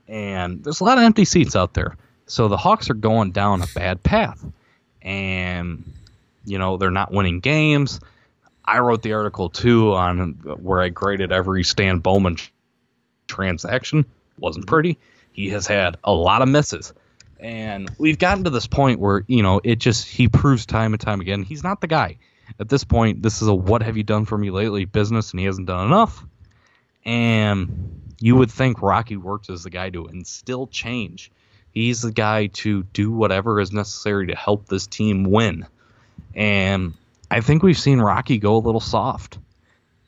and 0.07 0.63
there's 0.63 0.81
a 0.81 0.83
lot 0.83 0.97
of 0.97 1.03
empty 1.03 1.25
seats 1.25 1.55
out 1.55 1.73
there. 1.73 1.97
So 2.27 2.47
the 2.47 2.57
Hawks 2.57 2.89
are 2.89 2.95
going 2.95 3.31
down 3.31 3.61
a 3.61 3.67
bad 3.75 4.03
path, 4.03 4.43
and 5.01 5.83
you 6.45 6.57
know 6.57 6.77
they're 6.77 6.91
not 6.91 7.11
winning 7.11 7.39
games. 7.39 7.99
I 8.65 8.79
wrote 8.79 9.03
the 9.03 9.13
article 9.13 9.49
too 9.49 9.93
on 9.93 10.31
where 10.61 10.81
I 10.81 10.89
graded 10.89 11.31
every 11.31 11.63
Stan 11.63 11.99
Bowman 11.99 12.37
transaction. 13.27 14.05
Wasn't 14.39 14.67
pretty. 14.67 14.97
He 15.31 15.49
has 15.49 15.67
had 15.67 15.97
a 16.03 16.13
lot 16.13 16.41
of 16.41 16.49
misses. 16.49 16.93
And 17.39 17.91
we've 17.97 18.17
gotten 18.17 18.45
to 18.45 18.49
this 18.49 18.65
point 18.65 18.99
where, 18.99 19.23
you 19.27 19.43
know, 19.43 19.59
it 19.63 19.75
just, 19.75 20.07
he 20.07 20.27
proves 20.27 20.65
time 20.65 20.93
and 20.93 21.01
time 21.01 21.21
again 21.21 21.43
he's 21.43 21.63
not 21.63 21.81
the 21.81 21.87
guy. 21.87 22.17
At 22.59 22.69
this 22.69 22.83
point, 22.83 23.21
this 23.21 23.41
is 23.41 23.47
a 23.47 23.55
what 23.55 23.83
have 23.83 23.97
you 23.97 24.03
done 24.03 24.25
for 24.25 24.37
me 24.37 24.51
lately 24.51 24.85
business, 24.85 25.31
and 25.31 25.39
he 25.39 25.45
hasn't 25.45 25.67
done 25.67 25.87
enough. 25.87 26.23
And 27.03 28.01
you 28.19 28.35
would 28.35 28.51
think 28.51 28.81
Rocky 28.81 29.17
Wirtz 29.17 29.49
is 29.49 29.63
the 29.63 29.69
guy 29.69 29.89
to 29.89 30.07
instill 30.07 30.67
change. 30.67 31.31
He's 31.71 32.01
the 32.01 32.11
guy 32.11 32.47
to 32.47 32.83
do 32.83 33.11
whatever 33.11 33.59
is 33.59 33.71
necessary 33.71 34.27
to 34.27 34.35
help 34.35 34.67
this 34.67 34.87
team 34.87 35.23
win. 35.23 35.65
And 36.33 36.93
I 37.29 37.41
think 37.41 37.63
we've 37.63 37.77
seen 37.77 37.99
Rocky 37.99 38.37
go 38.37 38.55
a 38.55 38.59
little 38.59 38.79
soft. 38.79 39.39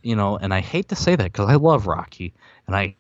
You 0.02 0.16
know, 0.16 0.38
and 0.38 0.54
I 0.54 0.62
hate 0.62 0.90
to 0.90 0.96
say 0.96 1.16
that 1.16 1.24
because 1.24 1.50
I 1.50 1.56
love 1.56 1.88
Rocky, 1.88 2.34
and 2.66 2.76
I 2.76 2.96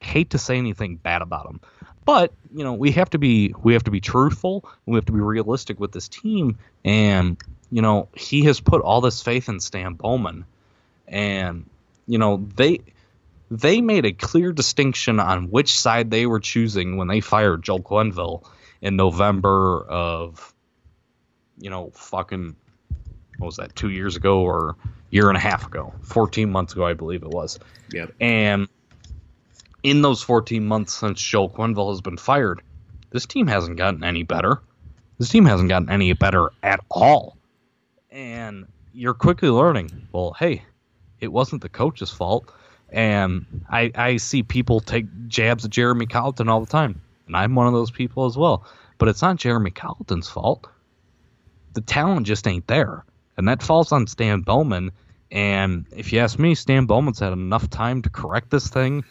hate 0.00 0.30
to 0.30 0.38
say 0.38 0.58
anything 0.58 0.96
bad 0.96 1.22
about 1.22 1.46
him, 1.46 1.60
but 2.04 2.32
you 2.54 2.64
know 2.64 2.74
we 2.74 2.90
have 2.92 3.08
to 3.10 3.18
be 3.18 3.54
we 3.62 3.72
have 3.72 3.84
to 3.84 3.90
be 3.90 4.00
truthful. 4.00 4.68
we 4.84 4.96
have 4.96 5.06
to 5.06 5.12
be 5.12 5.20
realistic 5.20 5.80
with 5.80 5.92
this 5.92 6.08
team, 6.08 6.58
and 6.84 7.38
you 7.70 7.82
know 7.82 8.08
he 8.14 8.44
has 8.44 8.60
put 8.60 8.82
all 8.82 9.00
this 9.00 9.22
faith 9.22 9.48
in 9.48 9.60
Stan 9.60 9.94
Bowman, 9.94 10.44
and 11.06 11.68
you 12.06 12.18
know 12.18 12.46
they 12.56 12.80
they 13.50 13.80
made 13.80 14.04
a 14.04 14.12
clear 14.12 14.52
distinction 14.52 15.20
on 15.20 15.50
which 15.50 15.78
side 15.78 16.10
they 16.10 16.26
were 16.26 16.40
choosing 16.40 16.96
when 16.96 17.08
they 17.08 17.20
fired 17.20 17.62
Joel 17.62 17.80
Quenneville 17.80 18.44
in 18.80 18.96
November 18.96 19.84
of 19.88 20.54
you 21.58 21.70
know 21.70 21.90
fucking 21.94 22.56
what 23.38 23.46
was 23.46 23.56
that 23.56 23.74
two 23.74 23.90
years 23.90 24.16
ago 24.16 24.40
or 24.40 24.76
year 25.10 25.28
and 25.28 25.36
a 25.36 25.40
half 25.40 25.66
ago 25.66 25.94
14 26.02 26.50
months 26.50 26.74
ago 26.74 26.84
i 26.84 26.92
believe 26.92 27.22
it 27.22 27.30
was 27.30 27.58
yep. 27.90 28.12
and 28.20 28.68
in 29.82 30.02
those 30.02 30.22
14 30.22 30.66
months 30.66 30.94
since 30.94 31.20
Joel 31.20 31.50
Quenneville 31.50 31.90
has 31.90 32.00
been 32.00 32.16
fired, 32.16 32.60
this 33.10 33.26
team 33.26 33.46
hasn't 33.46 33.76
gotten 33.76 34.04
any 34.04 34.22
better. 34.22 34.60
This 35.18 35.30
team 35.30 35.44
hasn't 35.44 35.68
gotten 35.68 35.90
any 35.90 36.12
better 36.12 36.50
at 36.62 36.80
all. 36.90 37.36
And 38.10 38.66
you're 38.92 39.14
quickly 39.14 39.50
learning, 39.50 40.08
well, 40.12 40.34
hey, 40.38 40.62
it 41.20 41.28
wasn't 41.28 41.62
the 41.62 41.68
coach's 41.68 42.10
fault. 42.10 42.52
And 42.90 43.64
I, 43.68 43.90
I 43.94 44.16
see 44.16 44.42
people 44.42 44.80
take 44.80 45.06
jabs 45.28 45.64
at 45.64 45.70
Jeremy 45.70 46.06
Colliton 46.06 46.48
all 46.48 46.60
the 46.60 46.70
time. 46.70 47.00
And 47.26 47.36
I'm 47.36 47.54
one 47.54 47.66
of 47.66 47.74
those 47.74 47.90
people 47.90 48.24
as 48.24 48.36
well. 48.36 48.66
But 48.96 49.08
it's 49.08 49.22
not 49.22 49.36
Jeremy 49.36 49.70
Colliton's 49.70 50.28
fault. 50.28 50.66
The 51.74 51.82
talent 51.82 52.26
just 52.26 52.46
ain't 52.48 52.66
there. 52.66 53.04
And 53.36 53.46
that 53.48 53.62
falls 53.62 53.92
on 53.92 54.06
Stan 54.06 54.40
Bowman. 54.40 54.90
And 55.30 55.84
if 55.94 56.12
you 56.12 56.20
ask 56.20 56.38
me, 56.38 56.54
Stan 56.54 56.86
Bowman's 56.86 57.18
had 57.18 57.32
enough 57.32 57.68
time 57.68 58.02
to 58.02 58.10
correct 58.10 58.50
this 58.50 58.68
thing 58.68 59.04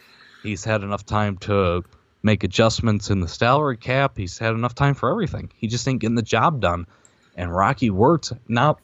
He's 0.43 0.63
had 0.63 0.83
enough 0.83 1.05
time 1.05 1.37
to 1.39 1.83
make 2.23 2.43
adjustments 2.43 3.09
in 3.09 3.19
the 3.19 3.27
salary 3.27 3.77
cap. 3.77 4.13
He's 4.17 4.37
had 4.37 4.53
enough 4.53 4.75
time 4.75 4.93
for 4.93 5.11
everything. 5.11 5.51
He 5.55 5.67
just 5.67 5.87
ain't 5.87 5.99
getting 5.99 6.15
the 6.15 6.21
job 6.21 6.61
done. 6.61 6.87
And 7.37 7.55
Rocky 7.55 7.89
Wirtz, 7.89 8.33
now 8.47 8.77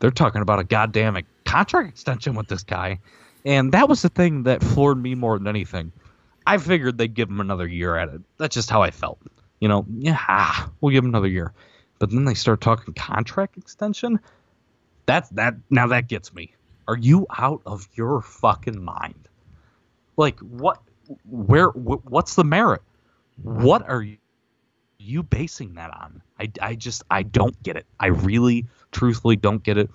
they're 0.00 0.10
talking 0.10 0.42
about 0.42 0.58
a 0.58 0.64
goddamn 0.64 1.16
contract 1.44 1.88
extension 1.88 2.34
with 2.34 2.48
this 2.48 2.64
guy. 2.64 2.98
And 3.44 3.72
that 3.72 3.88
was 3.88 4.02
the 4.02 4.08
thing 4.08 4.42
that 4.42 4.62
floored 4.62 5.00
me 5.00 5.14
more 5.14 5.38
than 5.38 5.46
anything. 5.46 5.92
I 6.46 6.58
figured 6.58 6.98
they'd 6.98 7.14
give 7.14 7.28
him 7.28 7.40
another 7.40 7.66
year 7.66 7.96
at 7.96 8.08
it. 8.08 8.20
That's 8.38 8.54
just 8.54 8.68
how 8.68 8.82
I 8.82 8.90
felt. 8.90 9.18
You 9.60 9.68
know, 9.68 9.86
yeah, 9.96 10.18
ah, 10.18 10.70
we'll 10.80 10.92
give 10.92 11.04
him 11.04 11.10
another 11.10 11.28
year. 11.28 11.52
But 11.98 12.10
then 12.10 12.24
they 12.24 12.34
start 12.34 12.60
talking 12.60 12.92
contract 12.92 13.56
extension. 13.56 14.20
That's 15.06 15.28
that 15.30 15.54
now 15.70 15.86
that 15.88 16.08
gets 16.08 16.34
me. 16.34 16.54
Are 16.88 16.96
you 16.96 17.26
out 17.36 17.62
of 17.64 17.88
your 17.94 18.20
fucking 18.20 18.82
mind? 18.82 19.28
Like 20.16 20.38
what? 20.40 20.82
Where? 21.24 21.68
Wh- 21.68 22.04
what's 22.10 22.34
the 22.34 22.44
merit? 22.44 22.82
What 23.42 23.88
are 23.88 24.02
you? 24.02 24.18
You 24.98 25.22
basing 25.22 25.74
that 25.74 25.92
on? 25.92 26.22
I, 26.40 26.50
I 26.60 26.74
just 26.74 27.02
I 27.10 27.22
don't 27.22 27.60
get 27.62 27.76
it. 27.76 27.86
I 28.00 28.06
really, 28.06 28.66
truthfully 28.92 29.36
don't 29.36 29.62
get 29.62 29.78
it, 29.78 29.90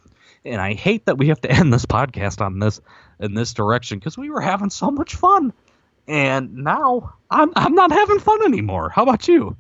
and 0.46 0.62
I 0.62 0.74
hate 0.74 1.06
that 1.06 1.18
we 1.18 1.28
have 1.30 1.42
to 1.42 1.52
end 1.52 1.74
this 1.74 1.86
podcast 1.86 2.42
on 2.42 2.60
this 2.60 2.82
in 3.20 3.34
this 3.34 3.54
direction 3.54 4.00
because 4.00 4.18
we 4.18 4.30
were 4.30 4.42
having 4.42 4.70
so 4.70 4.92
much 4.92 5.16
fun, 5.16 5.54
and 6.08 6.56
now 6.56 7.14
I'm 7.30 7.52
I'm 7.56 7.76
not 7.76 7.92
having 7.92 8.20
fun 8.20 8.44
anymore. 8.44 8.90
How 8.90 9.04
about 9.04 9.28
you? 9.28 9.56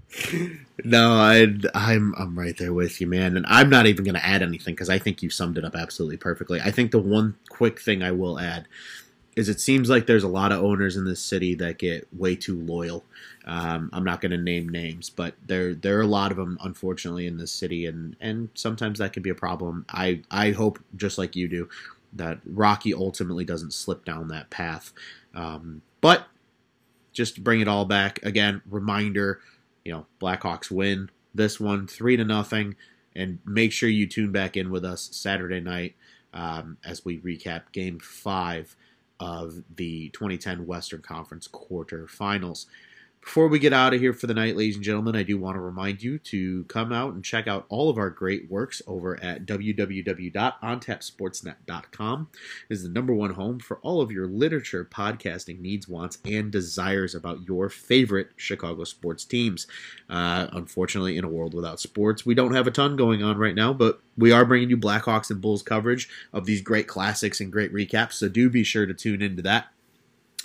No, 0.84 1.12
I, 1.12 1.48
I'm 1.74 2.14
I'm 2.18 2.38
right 2.38 2.58
there 2.58 2.74
with 2.74 3.02
you, 3.02 3.08
man. 3.08 3.38
And 3.38 3.46
I'm 3.48 3.70
not 3.70 3.86
even 3.86 4.04
going 4.04 4.16
to 4.16 4.26
add 4.26 4.42
anything 4.42 4.74
because 4.74 4.89
I 4.89 4.98
think 4.98 5.22
you 5.22 5.30
summed 5.30 5.58
it 5.58 5.66
up 5.66 5.76
absolutely 5.76 6.18
perfectly. 6.18 6.60
I 6.60 6.72
think 6.72 6.92
the 6.92 7.00
one 7.00 7.36
quick 7.50 7.80
thing 7.80 8.02
I 8.04 8.12
will 8.12 8.39
add 8.39 8.68
is 9.42 9.50
it 9.50 9.60
seems 9.60 9.89
like 9.89 10.06
there's 10.06 10.24
a 10.24 10.30
lot 10.30 10.52
of 10.52 10.64
owners 10.64 10.96
in 10.96 11.04
this 11.04 11.20
city 11.20 11.56
that 11.56 11.80
get 11.80 12.08
way 12.14 12.36
too 12.36 12.60
loyal. 12.62 13.04
Um, 13.46 13.89
I'm 13.92 14.04
not 14.04 14.22
going 14.22 14.32
to 14.32 14.38
name 14.38 14.70
names, 14.70 15.10
but 15.10 15.34
there 15.46 15.74
there 15.74 15.98
are 15.98 16.04
a 16.04 16.08
lot 16.08 16.32
of 16.32 16.38
them, 16.38 16.60
unfortunately, 16.64 17.26
in 17.26 17.38
this 17.38 17.52
city, 17.52 17.88
and 17.88 18.16
and 18.22 18.50
sometimes 18.54 19.00
that 19.00 19.14
can 19.14 19.24
be 19.24 19.32
a 19.32 19.36
problem. 19.36 19.86
I 19.89 20.22
I 20.30 20.52
hope 20.52 20.80
just 20.96 21.18
like 21.18 21.36
you 21.36 21.48
do 21.48 21.70
that 22.14 22.39
Rocky 22.46 22.94
ultimately 22.94 23.44
doesn't 23.44 23.74
slip 23.74 24.06
down 24.06 24.28
that 24.28 24.50
path. 24.50 24.94
Um, 25.34 25.82
but 26.02 26.28
just 27.14 27.36
to 27.36 27.42
bring 27.42 27.62
it 27.62 27.68
all 27.68 27.86
back 27.86 28.24
again, 28.24 28.62
reminder 28.70 29.42
you 29.84 29.92
know, 29.92 30.06
Blackhawks 30.22 30.70
win 30.70 31.10
this 31.34 31.60
one 31.60 31.88
three 31.88 32.16
to 32.18 32.24
nothing, 32.24 32.76
and 33.16 33.39
make 33.46 33.72
sure 33.72 33.89
you 33.89 34.08
tune 34.08 34.32
back 34.32 34.56
in 34.56 34.70
with 34.70 34.86
us 34.86 35.10
Saturday 35.12 35.60
night 35.60 35.96
um, 36.34 36.78
as 36.86 37.04
we 37.04 37.20
recap 37.20 37.72
Game 37.72 38.00
Five 38.00 38.76
of 39.22 39.63
the 39.76 40.09
2010 40.09 40.65
Western 40.65 41.01
Conference 41.01 41.47
quarterfinals. 41.47 42.65
Before 43.22 43.47
we 43.47 43.59
get 43.59 43.72
out 43.72 43.93
of 43.93 44.01
here 44.01 44.13
for 44.13 44.26
the 44.26 44.34
night, 44.34 44.57
ladies 44.57 44.76
and 44.76 44.84
gentlemen, 44.84 45.15
I 45.15 45.22
do 45.22 45.38
want 45.38 45.55
to 45.55 45.61
remind 45.61 46.01
you 46.01 46.17
to 46.17 46.63
come 46.63 46.91
out 46.91 47.13
and 47.13 47.24
check 47.24 47.47
out 47.47 47.67
all 47.69 47.88
of 47.88 47.99
our 47.99 48.09
great 48.09 48.49
works 48.49 48.82
over 48.88 49.24
at 49.24 49.45
www.ontapsportsnet.com. 49.45 52.28
It 52.69 52.74
is 52.74 52.82
the 52.82 52.89
number 52.89 53.13
one 53.13 53.36
home 53.36 53.59
for 53.59 53.78
all 53.84 54.01
of 54.01 54.11
your 54.11 54.26
literature, 54.26 54.89
podcasting 54.91 55.59
needs, 55.59 55.88
wants, 55.88 56.17
and 56.26 56.51
desires 56.51 57.13
about 57.13 57.47
your 57.47 57.69
favorite 57.69 58.30
Chicago 58.38 58.86
sports 58.86 59.24
teams. 59.24 59.67
Uh, 60.09 60.47
unfortunately, 60.51 61.15
in 61.15 61.24
a 61.24 61.30
world 61.30 61.53
without 61.53 61.80
sports, 61.80 62.26
we 62.26 62.34
don't 62.34 62.55
have 62.55 62.65
a 62.65 62.72
ton 62.72 62.95
going 62.95 63.22
on 63.22 63.38
right 63.38 63.55
now, 63.55 63.72
but 63.72 64.01
we 64.17 64.32
are 64.32 64.45
bringing 64.45 64.72
you 64.72 64.78
Blackhawks 64.78 65.30
and 65.30 65.39
Bulls 65.39 65.61
coverage 65.61 66.09
of 66.34 66.45
these 66.45 66.63
great 66.63 66.88
classics 66.88 67.39
and 67.39 67.51
great 67.51 67.72
recaps, 67.72 68.13
so 68.13 68.28
do 68.28 68.49
be 68.49 68.63
sure 68.63 68.88
to 68.88 68.95
tune 68.95 69.22
into 69.22 69.43
that. 69.43 69.67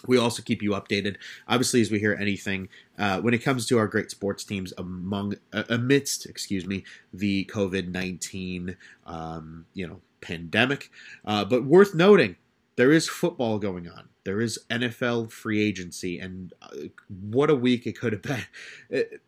We 0.07 0.19
also 0.19 0.43
keep 0.43 0.63
you 0.63 0.71
updated, 0.71 1.17
obviously, 1.49 1.81
as 1.81 1.91
we 1.91 1.99
hear 1.99 2.17
anything 2.19 2.69
uh, 2.99 3.21
when 3.21 3.35
it 3.35 3.39
comes 3.39 3.67
to 3.67 3.79
our 3.79 3.87
great 3.87 4.11
sports 4.11 4.45
teams 4.45 4.73
among 4.79 5.35
uh, 5.53 5.65
amidst, 5.69 6.27
excuse 6.27 6.67
me, 6.67 6.85
the 7.13 7.45
COVID 7.53 7.89
nineteen, 7.89 8.77
um, 9.07 9.67
you 9.75 9.87
know, 9.87 10.01
pandemic. 10.21 10.91
Uh, 11.25 11.45
but 11.45 11.65
worth 11.65 11.95
noting, 11.95 12.37
there 12.77 12.93
is 12.93 13.09
football 13.09 13.59
going 13.59 13.89
on. 13.89 14.09
There 14.25 14.41
is 14.41 14.59
NFL 14.71 15.31
free 15.31 15.63
agency, 15.63 16.19
and 16.19 16.53
uh, 16.61 16.89
what 17.31 17.49
a 17.49 17.55
week 17.55 17.87
it 17.87 17.99
could 17.99 18.13
have 18.13 18.23
been. 18.23 18.45
It, 18.91 19.21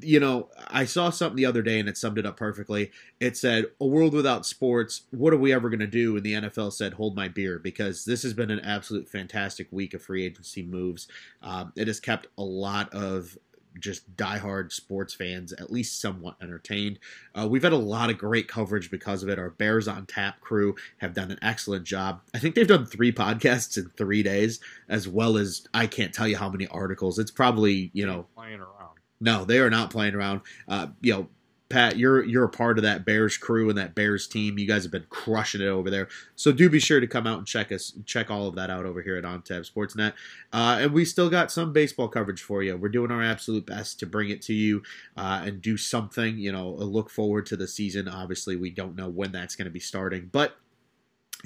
you 0.00 0.20
know, 0.20 0.48
I 0.68 0.84
saw 0.84 1.10
something 1.10 1.36
the 1.36 1.46
other 1.46 1.62
day 1.62 1.78
and 1.78 1.88
it 1.88 1.96
summed 1.96 2.18
it 2.18 2.26
up 2.26 2.36
perfectly. 2.36 2.90
It 3.20 3.36
said, 3.36 3.66
"A 3.80 3.86
world 3.86 4.14
without 4.14 4.46
sports. 4.46 5.02
What 5.10 5.32
are 5.32 5.38
we 5.38 5.52
ever 5.52 5.68
going 5.68 5.80
to 5.80 5.86
do?" 5.86 6.16
And 6.16 6.24
the 6.24 6.34
NFL 6.34 6.72
said, 6.72 6.94
"Hold 6.94 7.16
my 7.16 7.28
beer," 7.28 7.58
because 7.58 8.04
this 8.04 8.22
has 8.22 8.34
been 8.34 8.50
an 8.50 8.60
absolute 8.60 9.08
fantastic 9.08 9.68
week 9.70 9.94
of 9.94 10.02
free 10.02 10.24
agency 10.24 10.62
moves. 10.62 11.08
Um, 11.42 11.72
it 11.76 11.86
has 11.86 12.00
kept 12.00 12.28
a 12.38 12.42
lot 12.42 12.92
of 12.92 13.38
just 13.80 14.16
diehard 14.16 14.72
sports 14.72 15.14
fans 15.14 15.52
at 15.52 15.70
least 15.70 16.00
somewhat 16.00 16.36
entertained. 16.42 16.98
Uh, 17.34 17.46
we've 17.48 17.62
had 17.62 17.72
a 17.72 17.76
lot 17.76 18.10
of 18.10 18.18
great 18.18 18.48
coverage 18.48 18.90
because 18.90 19.22
of 19.22 19.28
it. 19.28 19.38
Our 19.38 19.50
Bears 19.50 19.88
on 19.88 20.06
Tap 20.06 20.40
crew 20.40 20.74
have 20.98 21.14
done 21.14 21.30
an 21.30 21.38
excellent 21.42 21.84
job. 21.84 22.20
I 22.34 22.38
think 22.38 22.54
they've 22.54 22.66
done 22.66 22.86
three 22.86 23.12
podcasts 23.12 23.76
in 23.76 23.90
three 23.96 24.22
days, 24.22 24.60
as 24.88 25.08
well 25.08 25.36
as 25.36 25.66
I 25.74 25.86
can't 25.86 26.12
tell 26.12 26.28
you 26.28 26.36
how 26.36 26.48
many 26.48 26.66
articles. 26.68 27.18
It's 27.18 27.30
probably 27.30 27.90
you 27.92 28.06
know 28.06 28.26
playing 28.34 28.60
around. 28.60 28.95
No, 29.20 29.44
they 29.44 29.58
are 29.58 29.70
not 29.70 29.90
playing 29.90 30.14
around. 30.14 30.42
Uh, 30.68 30.88
you 31.00 31.12
know, 31.12 31.28
Pat, 31.68 31.96
you're 31.96 32.24
you're 32.24 32.44
a 32.44 32.48
part 32.48 32.78
of 32.78 32.84
that 32.84 33.04
Bears 33.04 33.36
crew 33.36 33.68
and 33.68 33.76
that 33.76 33.94
Bears 33.96 34.28
team. 34.28 34.56
You 34.56 34.68
guys 34.68 34.84
have 34.84 34.92
been 34.92 35.06
crushing 35.08 35.60
it 35.60 35.66
over 35.66 35.90
there. 35.90 36.06
So 36.36 36.52
do 36.52 36.70
be 36.70 36.78
sure 36.78 37.00
to 37.00 37.08
come 37.08 37.26
out 37.26 37.38
and 37.38 37.46
check 37.46 37.72
us, 37.72 37.92
check 38.04 38.30
all 38.30 38.46
of 38.46 38.54
that 38.54 38.70
out 38.70 38.86
over 38.86 39.02
here 39.02 39.16
at 39.16 39.24
OnTap 39.24 39.68
Sportsnet. 39.68 40.12
Uh, 40.52 40.78
and 40.80 40.92
we 40.92 41.04
still 41.04 41.28
got 41.28 41.50
some 41.50 41.72
baseball 41.72 42.06
coverage 42.06 42.40
for 42.40 42.62
you. 42.62 42.76
We're 42.76 42.88
doing 42.88 43.10
our 43.10 43.22
absolute 43.22 43.66
best 43.66 43.98
to 43.98 44.06
bring 44.06 44.30
it 44.30 44.42
to 44.42 44.54
you 44.54 44.82
uh, 45.16 45.42
and 45.44 45.60
do 45.60 45.76
something. 45.76 46.38
You 46.38 46.52
know, 46.52 46.70
look 46.70 47.10
forward 47.10 47.46
to 47.46 47.56
the 47.56 47.66
season. 47.66 48.06
Obviously, 48.06 48.54
we 48.54 48.70
don't 48.70 48.94
know 48.94 49.08
when 49.08 49.32
that's 49.32 49.56
going 49.56 49.66
to 49.66 49.72
be 49.72 49.80
starting, 49.80 50.28
but 50.30 50.56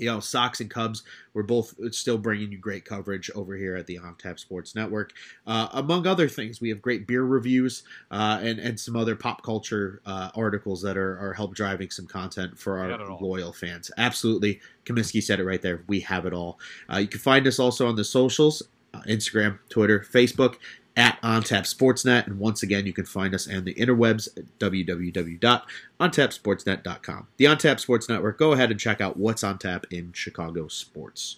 you 0.01 0.07
know, 0.07 0.18
Sox 0.20 0.61
and 0.61 0.70
Cubs, 0.70 1.03
we're 1.34 1.42
both 1.42 1.74
still 1.94 2.18
bringing 2.18 2.51
you 2.51 2.59
great 2.59 2.84
coverage 2.84 3.30
over 3.34 3.55
here 3.55 3.76
at 3.76 3.86
the 3.86 3.98
On 3.98 4.14
Tap 4.16 4.38
Sports 4.38 4.74
Network. 4.74 5.12
Uh, 5.46 5.68
among 5.72 6.07
other 6.07 6.28
things, 6.28 6.61
we 6.61 6.70
have 6.70 6.80
great 6.80 7.07
beer 7.07 7.22
reviews 7.22 7.82
uh, 8.11 8.40
and 8.42 8.59
and 8.59 8.80
some 8.80 8.96
other 8.96 9.14
pop 9.14 9.42
culture 9.42 10.01
uh, 10.07 10.30
articles 10.34 10.82
that 10.82 10.96
are, 10.96 11.18
are 11.18 11.32
help 11.34 11.55
driving 11.55 11.90
some 11.90 12.07
content 12.07 12.59
for 12.59 12.78
our 12.78 12.88
got 12.88 13.01
it 13.01 13.09
all. 13.09 13.18
loyal 13.20 13.53
fans. 13.53 13.90
Absolutely, 13.98 14.61
Kaminsky 14.84 15.22
said 15.22 15.38
it 15.38 15.44
right 15.44 15.62
there. 15.62 15.84
We 15.86 16.01
have 16.01 16.26
it 16.26 16.32
all. 16.32 16.59
Uh, 16.92 16.98
you 16.98 17.09
can 17.09 17.20
find 17.20 17.46
us 17.46 17.59
also 17.59 17.86
on 17.86 17.96
the 17.96 18.05
socials: 18.05 18.62
uh, 18.94 19.03
Instagram, 19.03 19.59
Twitter, 19.68 20.01
Facebook. 20.01 20.57
At 21.01 21.20
OnTap 21.22 21.62
Sportsnet, 21.62 22.26
and 22.26 22.38
once 22.38 22.62
again, 22.62 22.84
you 22.84 22.92
can 22.92 23.07
find 23.07 23.34
us 23.34 23.48
on 23.48 23.64
the 23.64 23.72
interwebs 23.72 24.28
at 24.36 24.44
www.ontapsportsnet.com. 24.59 27.26
The 27.38 27.44
OnTap 27.46 27.80
Sports 27.80 28.11
Network. 28.11 28.38
Go 28.38 28.53
ahead 28.53 28.70
and 28.70 28.78
check 28.78 29.01
out 29.01 29.16
what's 29.16 29.42
on 29.42 29.57
tap 29.57 29.86
in 29.90 30.12
Chicago 30.12 30.68
sports. 30.68 31.36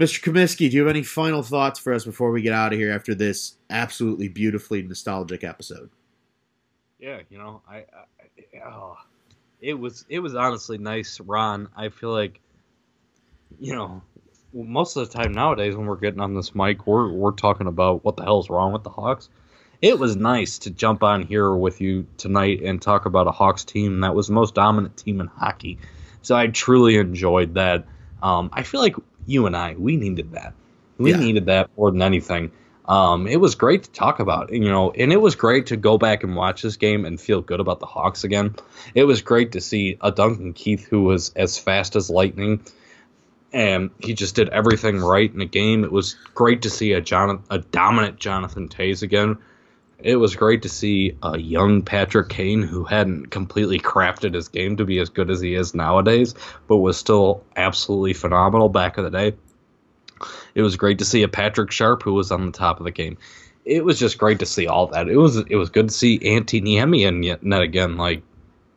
Mr. 0.00 0.22
Comiskey, 0.22 0.70
do 0.70 0.76
you 0.76 0.80
have 0.80 0.88
any 0.88 1.02
final 1.02 1.42
thoughts 1.42 1.78
for 1.78 1.92
us 1.92 2.06
before 2.06 2.30
we 2.30 2.40
get 2.40 2.54
out 2.54 2.72
of 2.72 2.78
here 2.78 2.90
after 2.90 3.14
this 3.14 3.56
absolutely 3.68 4.28
beautifully 4.28 4.80
nostalgic 4.80 5.44
episode? 5.44 5.90
Yeah, 6.98 7.20
you 7.28 7.36
know, 7.36 7.60
I, 7.68 7.76
I 7.76 7.84
oh, 8.66 8.96
it 9.60 9.74
was 9.74 10.06
it 10.08 10.20
was 10.20 10.34
honestly 10.34 10.78
nice, 10.78 11.20
Ron. 11.20 11.68
I 11.76 11.90
feel 11.90 12.12
like, 12.12 12.40
you 13.60 13.74
know, 13.74 14.00
most 14.54 14.96
of 14.96 15.08
the 15.08 15.12
time 15.18 15.32
nowadays 15.32 15.74
when 15.74 15.86
we're 15.86 15.96
getting 15.96 16.20
on 16.20 16.34
this 16.34 16.54
mic, 16.54 16.86
we're 16.86 17.10
we're 17.12 17.32
talking 17.32 17.66
about 17.66 18.04
what 18.04 18.16
the 18.16 18.22
hell's 18.22 18.48
wrong 18.48 18.72
with 18.72 18.84
the 18.84 18.90
Hawks. 18.90 19.28
It 19.82 19.98
was 19.98 20.16
nice 20.16 20.60
to 20.60 20.70
jump 20.70 21.02
on 21.02 21.22
here 21.22 21.52
with 21.52 21.80
you 21.80 22.06
tonight 22.16 22.62
and 22.62 22.80
talk 22.80 23.04
about 23.04 23.26
a 23.26 23.32
Hawks 23.32 23.64
team 23.64 24.00
that 24.00 24.14
was 24.14 24.28
the 24.28 24.32
most 24.32 24.54
dominant 24.54 24.96
team 24.96 25.20
in 25.20 25.26
hockey. 25.26 25.78
So 26.22 26.34
I 26.34 26.46
truly 26.46 26.96
enjoyed 26.96 27.54
that. 27.54 27.84
Um, 28.22 28.48
I 28.52 28.62
feel 28.62 28.80
like 28.80 28.96
you 29.26 29.46
and 29.46 29.56
I, 29.56 29.74
we 29.74 29.96
needed 29.96 30.32
that. 30.32 30.54
We 30.96 31.10
Yeah. 31.10 31.18
needed 31.18 31.46
that 31.46 31.68
more 31.76 31.90
than 31.90 32.00
anything. 32.00 32.52
Um, 32.86 33.26
it 33.26 33.40
was 33.40 33.54
great 33.54 33.82
to 33.84 33.90
talk 33.90 34.20
about, 34.20 34.52
you 34.52 34.68
know, 34.70 34.90
and 34.90 35.12
it 35.12 35.20
was 35.20 35.34
great 35.34 35.66
to 35.66 35.76
go 35.76 35.98
back 35.98 36.22
and 36.22 36.36
watch 36.36 36.62
this 36.62 36.76
game 36.76 37.04
and 37.04 37.20
feel 37.20 37.40
good 37.40 37.60
about 37.60 37.80
the 37.80 37.86
Hawks 37.86 38.24
again. 38.24 38.54
It 38.94 39.04
was 39.04 39.22
great 39.22 39.52
to 39.52 39.60
see 39.60 39.96
a 40.00 40.12
Duncan 40.12 40.52
Keith 40.52 40.86
who 40.86 41.02
was 41.02 41.32
as 41.34 41.58
fast 41.58 41.96
as 41.96 42.10
lightning, 42.10 42.60
and 43.54 43.90
he 44.00 44.14
just 44.14 44.34
did 44.34 44.48
everything 44.48 44.98
right 44.98 45.32
in 45.32 45.38
the 45.38 45.46
game. 45.46 45.84
It 45.84 45.92
was 45.92 46.14
great 46.34 46.62
to 46.62 46.70
see 46.70 46.92
a 46.92 47.00
John, 47.00 47.44
a 47.48 47.58
dominant 47.58 48.18
Jonathan 48.18 48.68
Toews 48.68 49.02
again. 49.02 49.38
It 50.00 50.16
was 50.16 50.34
great 50.34 50.62
to 50.62 50.68
see 50.68 51.16
a 51.22 51.38
young 51.38 51.82
Patrick 51.82 52.28
Kane 52.28 52.62
who 52.62 52.82
hadn't 52.82 53.30
completely 53.30 53.78
crafted 53.78 54.34
his 54.34 54.48
game 54.48 54.76
to 54.76 54.84
be 54.84 54.98
as 54.98 55.08
good 55.08 55.30
as 55.30 55.40
he 55.40 55.54
is 55.54 55.72
nowadays, 55.72 56.34
but 56.66 56.78
was 56.78 56.96
still 56.96 57.44
absolutely 57.54 58.12
phenomenal 58.12 58.68
back 58.68 58.98
in 58.98 59.04
the 59.04 59.10
day. 59.10 59.34
It 60.56 60.62
was 60.62 60.74
great 60.74 60.98
to 60.98 61.04
see 61.04 61.22
a 61.22 61.28
Patrick 61.28 61.70
Sharp 61.70 62.02
who 62.02 62.12
was 62.12 62.32
on 62.32 62.46
the 62.46 62.52
top 62.52 62.80
of 62.80 62.84
the 62.84 62.90
game. 62.90 63.18
It 63.64 63.84
was 63.84 64.00
just 64.00 64.18
great 64.18 64.40
to 64.40 64.46
see 64.46 64.66
all 64.66 64.88
that. 64.88 65.08
It 65.08 65.16
was 65.16 65.36
it 65.36 65.56
was 65.56 65.70
good 65.70 65.88
to 65.88 65.94
see 65.94 66.18
Antti 66.18 66.60
Niemi 66.60 67.06
in 67.06 67.22
yet 67.22 67.44
net 67.44 67.62
again. 67.62 67.96
Like 67.96 68.24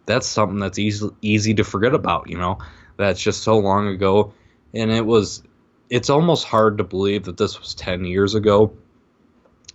that's 0.06 0.28
something 0.28 0.60
that's 0.60 0.78
easy 0.78 1.10
easy 1.22 1.56
to 1.56 1.64
forget 1.64 1.96
about. 1.96 2.30
You 2.30 2.38
know, 2.38 2.60
that's 2.96 3.22
just 3.22 3.44
so 3.44 3.58
long 3.58 3.88
ago, 3.88 4.34
and 4.74 4.92
it 4.92 5.06
was. 5.06 5.44
It's 5.90 6.10
almost 6.10 6.46
hard 6.46 6.80
to 6.80 6.84
believe 6.84 7.26
that 7.26 7.38
this 7.38 7.60
was 7.60 7.74
ten 7.74 8.04
years 8.06 8.36
ago, 8.36 8.74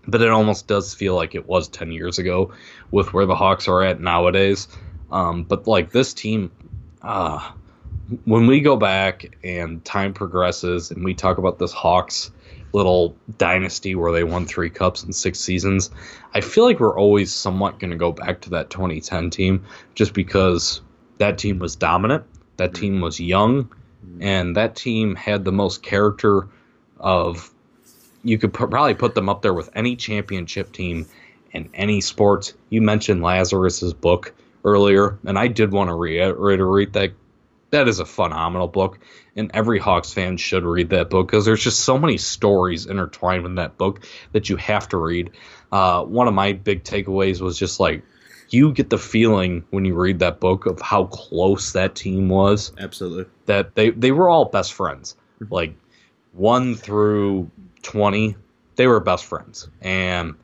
but 0.07 0.21
it 0.21 0.29
almost 0.29 0.67
does 0.67 0.95
feel 0.95 1.15
like 1.15 1.35
it 1.35 1.47
was 1.47 1.69
ten 1.69 1.91
years 1.91 2.19
ago 2.19 2.53
with 2.91 3.13
where 3.13 3.27
the 3.27 3.35
Hawks 3.35 3.69
are 3.69 3.83
at 3.83 4.01
nowadays. 4.01 4.69
Um, 5.11 5.45
but 5.45 5.67
like 5.67 5.91
this 5.91 6.15
team, 6.15 6.51
uh, 7.03 7.53
when 8.25 8.47
we 8.47 8.61
go 8.61 8.77
back 8.77 9.37
and 9.45 9.85
time 9.85 10.13
progresses 10.13 10.91
and 10.91 11.05
we 11.05 11.15
talk 11.15 11.39
about 11.39 11.59
this 11.59 11.73
Hawks 11.73 12.31
little 12.73 13.17
dynasty 13.39 13.95
where 13.95 14.13
they 14.13 14.25
won 14.25 14.47
three 14.47 14.71
cups 14.71 15.05
in 15.05 15.13
six 15.13 15.39
seasons, 15.39 15.91
I 16.35 16.41
feel 16.41 16.65
like 16.65 16.81
we're 16.81 16.99
always 16.99 17.33
somewhat 17.33 17.79
going 17.79 17.91
to 17.91 17.97
go 17.97 18.13
back 18.13 18.43
to 18.43 18.51
that 18.51 18.71
2010 18.71 19.31
team 19.31 19.65
just 19.95 20.15
because 20.15 20.81
that 21.19 21.39
team 21.39 21.59
was 21.59 21.77
dominant, 21.77 22.25
that 22.57 22.75
team 22.75 23.01
was 23.01 23.21
young, 23.21 23.71
and 24.21 24.57
that 24.57 24.77
team 24.77 25.15
had 25.15 25.45
the 25.45 25.53
most 25.53 25.83
character 25.83 26.49
of 26.99 27.51
you 28.23 28.39
could 28.39 28.53
put, 28.53 28.71
probably 28.71 28.95
put 28.95 29.15
them 29.15 29.29
up 29.29 29.43
there 29.43 29.55
with 29.55 29.71
any 29.75 29.97
championship 29.97 30.73
team 30.73 31.07
in 31.53 31.69
any 31.75 32.01
sport. 32.01 32.55
You 32.71 32.83
mentioned 32.83 33.23
Lazarus's 33.23 33.95
book 33.95 34.35
earlier, 34.65 35.19
and 35.27 35.39
I 35.39 35.49
did 35.49 35.73
want 35.73 35.89
to 35.89 35.95
reiterate 35.95 36.93
that 36.93 37.13
that 37.71 37.89
is 37.89 38.01
a 38.01 38.05
phenomenal 38.05 38.69
book, 38.69 38.99
and 39.35 39.51
every 39.55 39.79
Hawks 39.79 40.13
fan 40.13 40.37
should 40.37 40.65
read 40.65 40.91
that 40.91 41.09
book 41.09 41.27
because 41.27 41.45
there's 41.45 41.65
just 41.65 41.81
so 41.81 41.99
many 41.99 42.19
stories 42.19 42.87
intertwined 42.87 43.47
in 43.47 43.55
that 43.57 43.79
book 43.79 44.07
that 44.33 44.51
you 44.51 44.57
have 44.57 44.89
to 44.91 44.99
read. 44.99 45.31
Uh, 45.73 46.05
one 46.05 46.29
of 46.29 46.35
my 46.35 46.53
big 46.53 46.85
takeaways 46.85 47.41
was 47.41 47.59
just 47.59 47.81
like 47.81 48.03
you 48.53 48.73
get 48.73 48.91
the 48.91 48.99
feeling 48.99 49.65
when 49.71 49.85
you 49.85 49.95
read 49.95 50.19
that 50.21 50.41
book 50.41 50.67
of 50.67 50.81
how 50.81 51.05
close 51.07 51.73
that 51.73 51.95
team 51.95 52.29
was. 52.29 52.73
Absolutely. 52.79 53.27
That 53.47 53.75
they 53.75 53.91
they 53.91 54.13
were 54.13 54.29
all 54.29 54.47
best 54.47 54.73
friends. 54.73 55.17
Mm-hmm. 55.41 55.55
Like 55.55 55.75
one 56.33 56.75
through 56.75 57.51
twenty, 57.83 58.37
they 58.77 58.87
were 58.87 59.01
best 59.01 59.25
friends, 59.25 59.69
and 59.81 60.35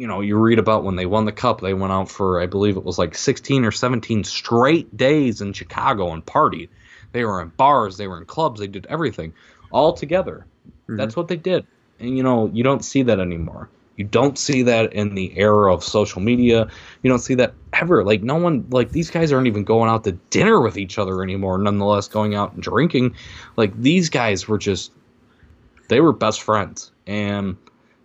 you 0.00 0.06
know, 0.06 0.22
you 0.22 0.38
read 0.38 0.58
about 0.58 0.82
when 0.82 0.96
they 0.96 1.04
won 1.04 1.26
the 1.26 1.32
cup, 1.32 1.60
they 1.60 1.74
went 1.74 1.92
out 1.92 2.10
for, 2.10 2.40
I 2.40 2.46
believe 2.46 2.78
it 2.78 2.84
was 2.84 2.98
like 2.98 3.14
16 3.14 3.66
or 3.66 3.70
17 3.70 4.24
straight 4.24 4.96
days 4.96 5.42
in 5.42 5.52
Chicago 5.52 6.14
and 6.14 6.24
partied. 6.24 6.70
They 7.12 7.22
were 7.22 7.42
in 7.42 7.48
bars, 7.48 7.98
they 7.98 8.06
were 8.06 8.16
in 8.16 8.24
clubs, 8.24 8.60
they 8.60 8.66
did 8.66 8.86
everything 8.86 9.34
all 9.70 9.92
together. 9.92 10.46
Mm-hmm. 10.84 10.96
That's 10.96 11.16
what 11.16 11.28
they 11.28 11.36
did. 11.36 11.66
And, 11.98 12.16
you 12.16 12.22
know, 12.22 12.50
you 12.50 12.64
don't 12.64 12.82
see 12.82 13.02
that 13.02 13.20
anymore. 13.20 13.68
You 14.00 14.04
don't 14.06 14.38
see 14.38 14.62
that 14.62 14.94
in 14.94 15.14
the 15.14 15.38
era 15.38 15.74
of 15.74 15.84
social 15.84 16.22
media. 16.22 16.66
You 17.02 17.10
don't 17.10 17.18
see 17.18 17.34
that 17.34 17.52
ever. 17.74 18.02
Like, 18.02 18.22
no 18.22 18.36
one, 18.36 18.64
like, 18.70 18.92
these 18.92 19.10
guys 19.10 19.30
aren't 19.30 19.46
even 19.46 19.62
going 19.62 19.90
out 19.90 20.04
to 20.04 20.12
dinner 20.30 20.62
with 20.62 20.78
each 20.78 20.98
other 20.98 21.22
anymore, 21.22 21.58
nonetheless, 21.58 22.08
going 22.08 22.34
out 22.34 22.54
and 22.54 22.62
drinking. 22.62 23.14
Like, 23.58 23.78
these 23.78 24.08
guys 24.08 24.48
were 24.48 24.56
just, 24.56 24.92
they 25.88 26.00
were 26.00 26.14
best 26.14 26.40
friends. 26.40 26.92
And, 27.06 27.58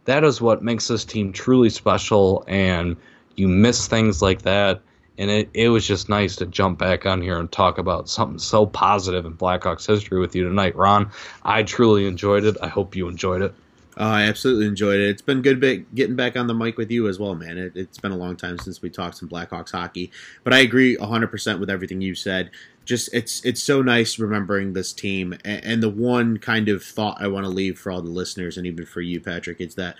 that 0.03 0.25
is 0.25 0.41
what 0.41 0.61
makes 0.61 0.89
this 0.89 1.05
team 1.05 1.31
truly 1.31 1.69
special. 1.69 2.43
And 2.45 2.97
you 3.37 3.47
miss 3.47 3.87
things 3.87 4.21
like 4.21 4.41
that. 4.41 4.81
And 5.17 5.31
it, 5.31 5.49
it 5.53 5.69
was 5.69 5.87
just 5.87 6.09
nice 6.09 6.35
to 6.35 6.45
jump 6.45 6.77
back 6.77 7.05
on 7.05 7.21
here 7.21 7.39
and 7.39 7.49
talk 7.49 7.77
about 7.77 8.09
something 8.09 8.37
so 8.37 8.65
positive 8.65 9.25
in 9.25 9.37
Blackhawks 9.37 9.87
history 9.87 10.19
with 10.19 10.35
you 10.35 10.43
tonight, 10.43 10.75
Ron. 10.75 11.09
I 11.43 11.63
truly 11.63 12.05
enjoyed 12.05 12.43
it. 12.43 12.57
I 12.61 12.67
hope 12.67 12.97
you 12.97 13.07
enjoyed 13.07 13.41
it. 13.41 13.55
Oh, 13.97 14.09
I 14.09 14.23
absolutely 14.23 14.67
enjoyed 14.67 14.99
it. 14.99 15.09
It's 15.09 15.21
been 15.21 15.41
good 15.41 15.61
bit 15.61 15.95
getting 15.95 16.17
back 16.17 16.35
on 16.35 16.47
the 16.47 16.53
mic 16.53 16.77
with 16.77 16.91
you 16.91 17.07
as 17.07 17.17
well, 17.17 17.33
man. 17.33 17.57
It, 17.57 17.75
has 17.75 17.97
been 17.97 18.11
a 18.11 18.17
long 18.17 18.35
time 18.35 18.59
since 18.59 18.81
we 18.81 18.89
talked 18.89 19.17
some 19.17 19.29
Blackhawks 19.29 19.71
hockey, 19.71 20.11
but 20.43 20.53
I 20.53 20.59
agree 20.59 20.97
100% 20.97 21.59
with 21.59 21.69
everything 21.69 22.01
you 22.01 22.13
said. 22.13 22.51
Just 22.83 23.13
it's 23.13 23.43
it's 23.45 23.63
so 23.63 23.81
nice 23.81 24.19
remembering 24.19 24.73
this 24.73 24.93
team, 24.93 25.33
and, 25.45 25.63
and 25.63 25.83
the 25.83 25.89
one 25.89 26.37
kind 26.37 26.67
of 26.67 26.83
thought 26.83 27.21
I 27.21 27.27
want 27.27 27.45
to 27.45 27.49
leave 27.49 27.79
for 27.79 27.91
all 27.91 28.01
the 28.01 28.09
listeners 28.09 28.57
and 28.57 28.67
even 28.67 28.85
for 28.85 29.01
you, 29.01 29.19
Patrick, 29.21 29.61
is 29.61 29.75
that 29.75 29.95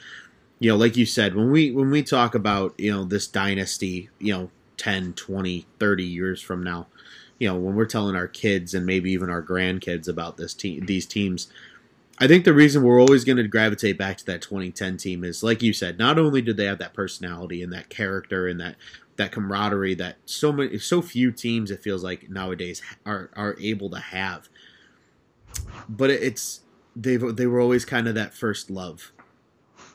you 0.59 0.69
know, 0.69 0.77
like 0.77 0.97
you 0.97 1.05
said, 1.05 1.33
when 1.33 1.49
we 1.49 1.71
when 1.71 1.89
we 1.89 2.03
talk 2.03 2.35
about 2.35 2.75
you 2.77 2.91
know 2.91 3.03
this 3.05 3.27
dynasty, 3.27 4.09
you 4.19 4.33
know, 4.33 4.51
10, 4.77 5.13
20, 5.13 5.65
30 5.79 6.03
years 6.03 6.41
from 6.41 6.63
now, 6.63 6.87
you 7.39 7.47
know, 7.47 7.55
when 7.55 7.75
we're 7.75 7.85
telling 7.85 8.15
our 8.15 8.27
kids 8.27 8.73
and 8.73 8.85
maybe 8.85 9.11
even 9.11 9.29
our 9.29 9.41
grandkids 9.41 10.07
about 10.07 10.37
this 10.37 10.53
team, 10.53 10.85
these 10.85 11.05
teams 11.05 11.47
I 12.18 12.28
think 12.28 12.45
the 12.45 12.53
reason 12.53 12.84
we're 12.84 13.01
always 13.01 13.26
going 13.26 13.38
to 13.38 13.47
gravitate 13.47 13.97
back 13.97 14.18
to 14.18 14.26
that 14.28 14.41
2010 14.41 14.97
team 14.97 15.24
is, 15.24 15.43
like 15.43 15.61
you 15.61 15.74
said, 15.74 15.97
not 15.97 16.18
only 16.18 16.41
did 16.41 16.55
they 16.55 16.66
have 16.66 16.78
that 16.78 16.93
personality 16.93 17.61
and 17.61 17.74
that 17.74 17.89
character 17.89 18.47
and 18.47 18.59
that 18.59 18.76
that 19.18 19.32
camaraderie 19.32 19.95
that 19.95 20.18
so 20.26 20.51
many, 20.51 20.78
so 20.78 21.01
few 21.01 21.32
teams 21.32 21.72
it 21.72 21.82
feels 21.82 22.03
like 22.03 22.30
nowadays 22.30 22.82
are 23.05 23.30
are 23.36 23.57
able 23.59 23.89
to 23.89 23.99
have, 23.99 24.49
but 25.89 26.09
it's 26.09 26.61
they 26.95 27.18
they 27.18 27.47
were 27.47 27.59
always 27.59 27.86
kind 27.86 28.07
of 28.07 28.16
that 28.16 28.34
first 28.34 28.70
love. 28.70 29.11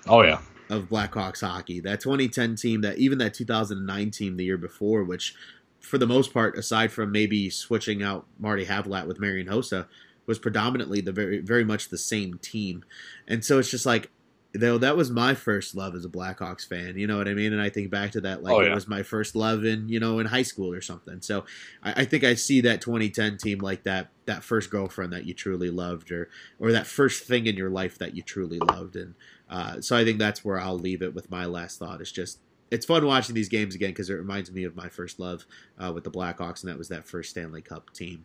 Oh 0.06 0.22
yeah, 0.22 0.40
of 0.68 0.88
Blackhawks 0.88 1.40
hockey. 1.40 1.80
That 1.80 2.00
2010 2.00 2.56
team, 2.56 2.80
that 2.82 2.98
even 2.98 3.18
that 3.18 3.34
2009 3.34 4.10
team 4.10 4.36
the 4.36 4.44
year 4.44 4.58
before, 4.58 5.04
which 5.04 5.34
for 5.80 5.98
the 5.98 6.06
most 6.06 6.32
part, 6.34 6.56
aside 6.58 6.92
from 6.92 7.12
maybe 7.12 7.48
switching 7.50 8.02
out 8.02 8.26
Marty 8.38 8.66
Havlat 8.66 9.06
with 9.06 9.20
Marian 9.20 9.48
Hossa, 9.48 9.86
was 10.30 10.38
predominantly 10.38 11.00
the 11.00 11.12
very 11.12 11.40
very 11.40 11.64
much 11.64 11.88
the 11.88 11.98
same 11.98 12.38
team, 12.38 12.84
and 13.28 13.44
so 13.44 13.58
it's 13.58 13.70
just 13.70 13.84
like 13.84 14.10
though 14.52 14.78
that 14.78 14.96
was 14.96 15.10
my 15.10 15.34
first 15.34 15.74
love 15.74 15.94
as 15.94 16.04
a 16.04 16.08
Blackhawks 16.08 16.66
fan. 16.66 16.96
You 16.96 17.08
know 17.08 17.18
what 17.18 17.28
I 17.28 17.34
mean? 17.34 17.52
And 17.52 17.60
I 17.60 17.68
think 17.68 17.90
back 17.90 18.12
to 18.12 18.20
that 18.22 18.42
like 18.42 18.54
oh, 18.54 18.60
yeah. 18.60 18.70
it 18.70 18.74
was 18.74 18.88
my 18.88 19.02
first 19.02 19.36
love 19.36 19.64
in 19.64 19.88
you 19.88 20.00
know 20.00 20.20
in 20.20 20.26
high 20.26 20.42
school 20.42 20.72
or 20.72 20.80
something. 20.80 21.20
So 21.20 21.44
I, 21.82 22.02
I, 22.02 22.04
think 22.04 22.24
I 22.24 22.34
see 22.34 22.60
that 22.62 22.80
2010 22.80 23.38
team 23.38 23.58
like 23.58 23.82
that 23.84 24.10
that 24.26 24.44
first 24.44 24.70
girlfriend 24.70 25.12
that 25.12 25.24
you 25.24 25.34
truly 25.34 25.70
loved 25.70 26.10
or 26.10 26.28
or 26.60 26.72
that 26.72 26.86
first 26.86 27.24
thing 27.24 27.46
in 27.46 27.56
your 27.56 27.70
life 27.70 27.98
that 27.98 28.14
you 28.14 28.22
truly 28.22 28.58
loved. 28.58 28.96
And 28.96 29.14
uh, 29.48 29.80
so 29.80 29.96
I 29.96 30.04
think 30.04 30.20
that's 30.20 30.44
where 30.44 30.60
I'll 30.60 30.78
leave 30.78 31.02
it 31.02 31.14
with 31.14 31.30
my 31.30 31.44
last 31.44 31.78
thought. 31.78 32.00
It's 32.00 32.12
just 32.12 32.38
it's 32.70 32.86
fun 32.86 33.04
watching 33.04 33.34
these 33.34 33.48
games 33.48 33.74
again 33.74 33.90
because 33.90 34.10
it 34.10 34.14
reminds 34.14 34.50
me 34.50 34.64
of 34.64 34.76
my 34.76 34.88
first 34.88 35.18
love 35.18 35.44
uh, 35.78 35.92
with 35.92 36.04
the 36.04 36.10
Blackhawks, 36.10 36.62
and 36.62 36.70
that 36.70 36.78
was 36.78 36.88
that 36.88 37.06
first 37.06 37.30
Stanley 37.30 37.62
Cup 37.62 37.92
team. 37.92 38.24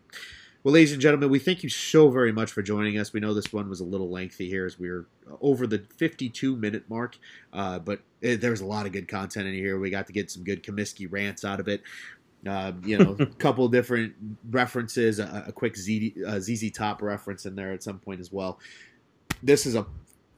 Well, 0.66 0.72
ladies 0.72 0.90
and 0.90 1.00
gentlemen, 1.00 1.30
we 1.30 1.38
thank 1.38 1.62
you 1.62 1.68
so 1.68 2.10
very 2.10 2.32
much 2.32 2.50
for 2.50 2.60
joining 2.60 2.98
us. 2.98 3.12
We 3.12 3.20
know 3.20 3.32
this 3.32 3.52
one 3.52 3.68
was 3.68 3.78
a 3.78 3.84
little 3.84 4.10
lengthy 4.10 4.48
here 4.48 4.66
as 4.66 4.80
we 4.80 4.88
are 4.88 5.06
over 5.40 5.64
the 5.64 5.86
52 5.96 6.56
minute 6.56 6.90
mark, 6.90 7.16
uh, 7.52 7.78
but 7.78 8.00
it, 8.20 8.40
there 8.40 8.50
was 8.50 8.62
a 8.62 8.66
lot 8.66 8.84
of 8.84 8.90
good 8.90 9.06
content 9.06 9.46
in 9.46 9.54
here. 9.54 9.78
We 9.78 9.90
got 9.90 10.08
to 10.08 10.12
get 10.12 10.28
some 10.28 10.42
good 10.42 10.64
Comiskey 10.64 11.06
rants 11.08 11.44
out 11.44 11.60
of 11.60 11.68
it. 11.68 11.84
Uh, 12.44 12.72
you 12.82 12.98
know, 12.98 13.16
a 13.16 13.26
couple 13.38 13.68
different 13.68 14.14
references, 14.50 15.20
a, 15.20 15.44
a 15.46 15.52
quick 15.52 15.76
Z, 15.76 16.16
a 16.26 16.40
ZZ 16.40 16.72
Top 16.72 17.00
reference 17.00 17.46
in 17.46 17.54
there 17.54 17.72
at 17.72 17.84
some 17.84 18.00
point 18.00 18.18
as 18.18 18.32
well. 18.32 18.58
This 19.44 19.66
is 19.66 19.76
a 19.76 19.86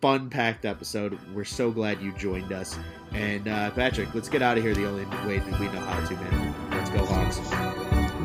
fun 0.02 0.28
packed 0.28 0.66
episode. 0.66 1.18
We're 1.32 1.44
so 1.44 1.70
glad 1.70 2.02
you 2.02 2.12
joined 2.12 2.52
us. 2.52 2.78
And 3.12 3.48
uh, 3.48 3.70
Patrick, 3.70 4.14
let's 4.14 4.28
get 4.28 4.42
out 4.42 4.58
of 4.58 4.62
here 4.62 4.74
the 4.74 4.86
only 4.86 5.06
way 5.26 5.40
we 5.58 5.68
know 5.68 5.80
how 5.80 6.06
to, 6.06 6.14
man. 6.16 6.70
Let's 6.70 6.90
go, 6.90 7.06
Hawks. 7.06 7.38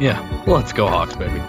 Yeah, 0.01 0.43
let's 0.45 0.74
go, 0.74 0.89
Hawks, 0.89 1.16
baby. 1.16 1.41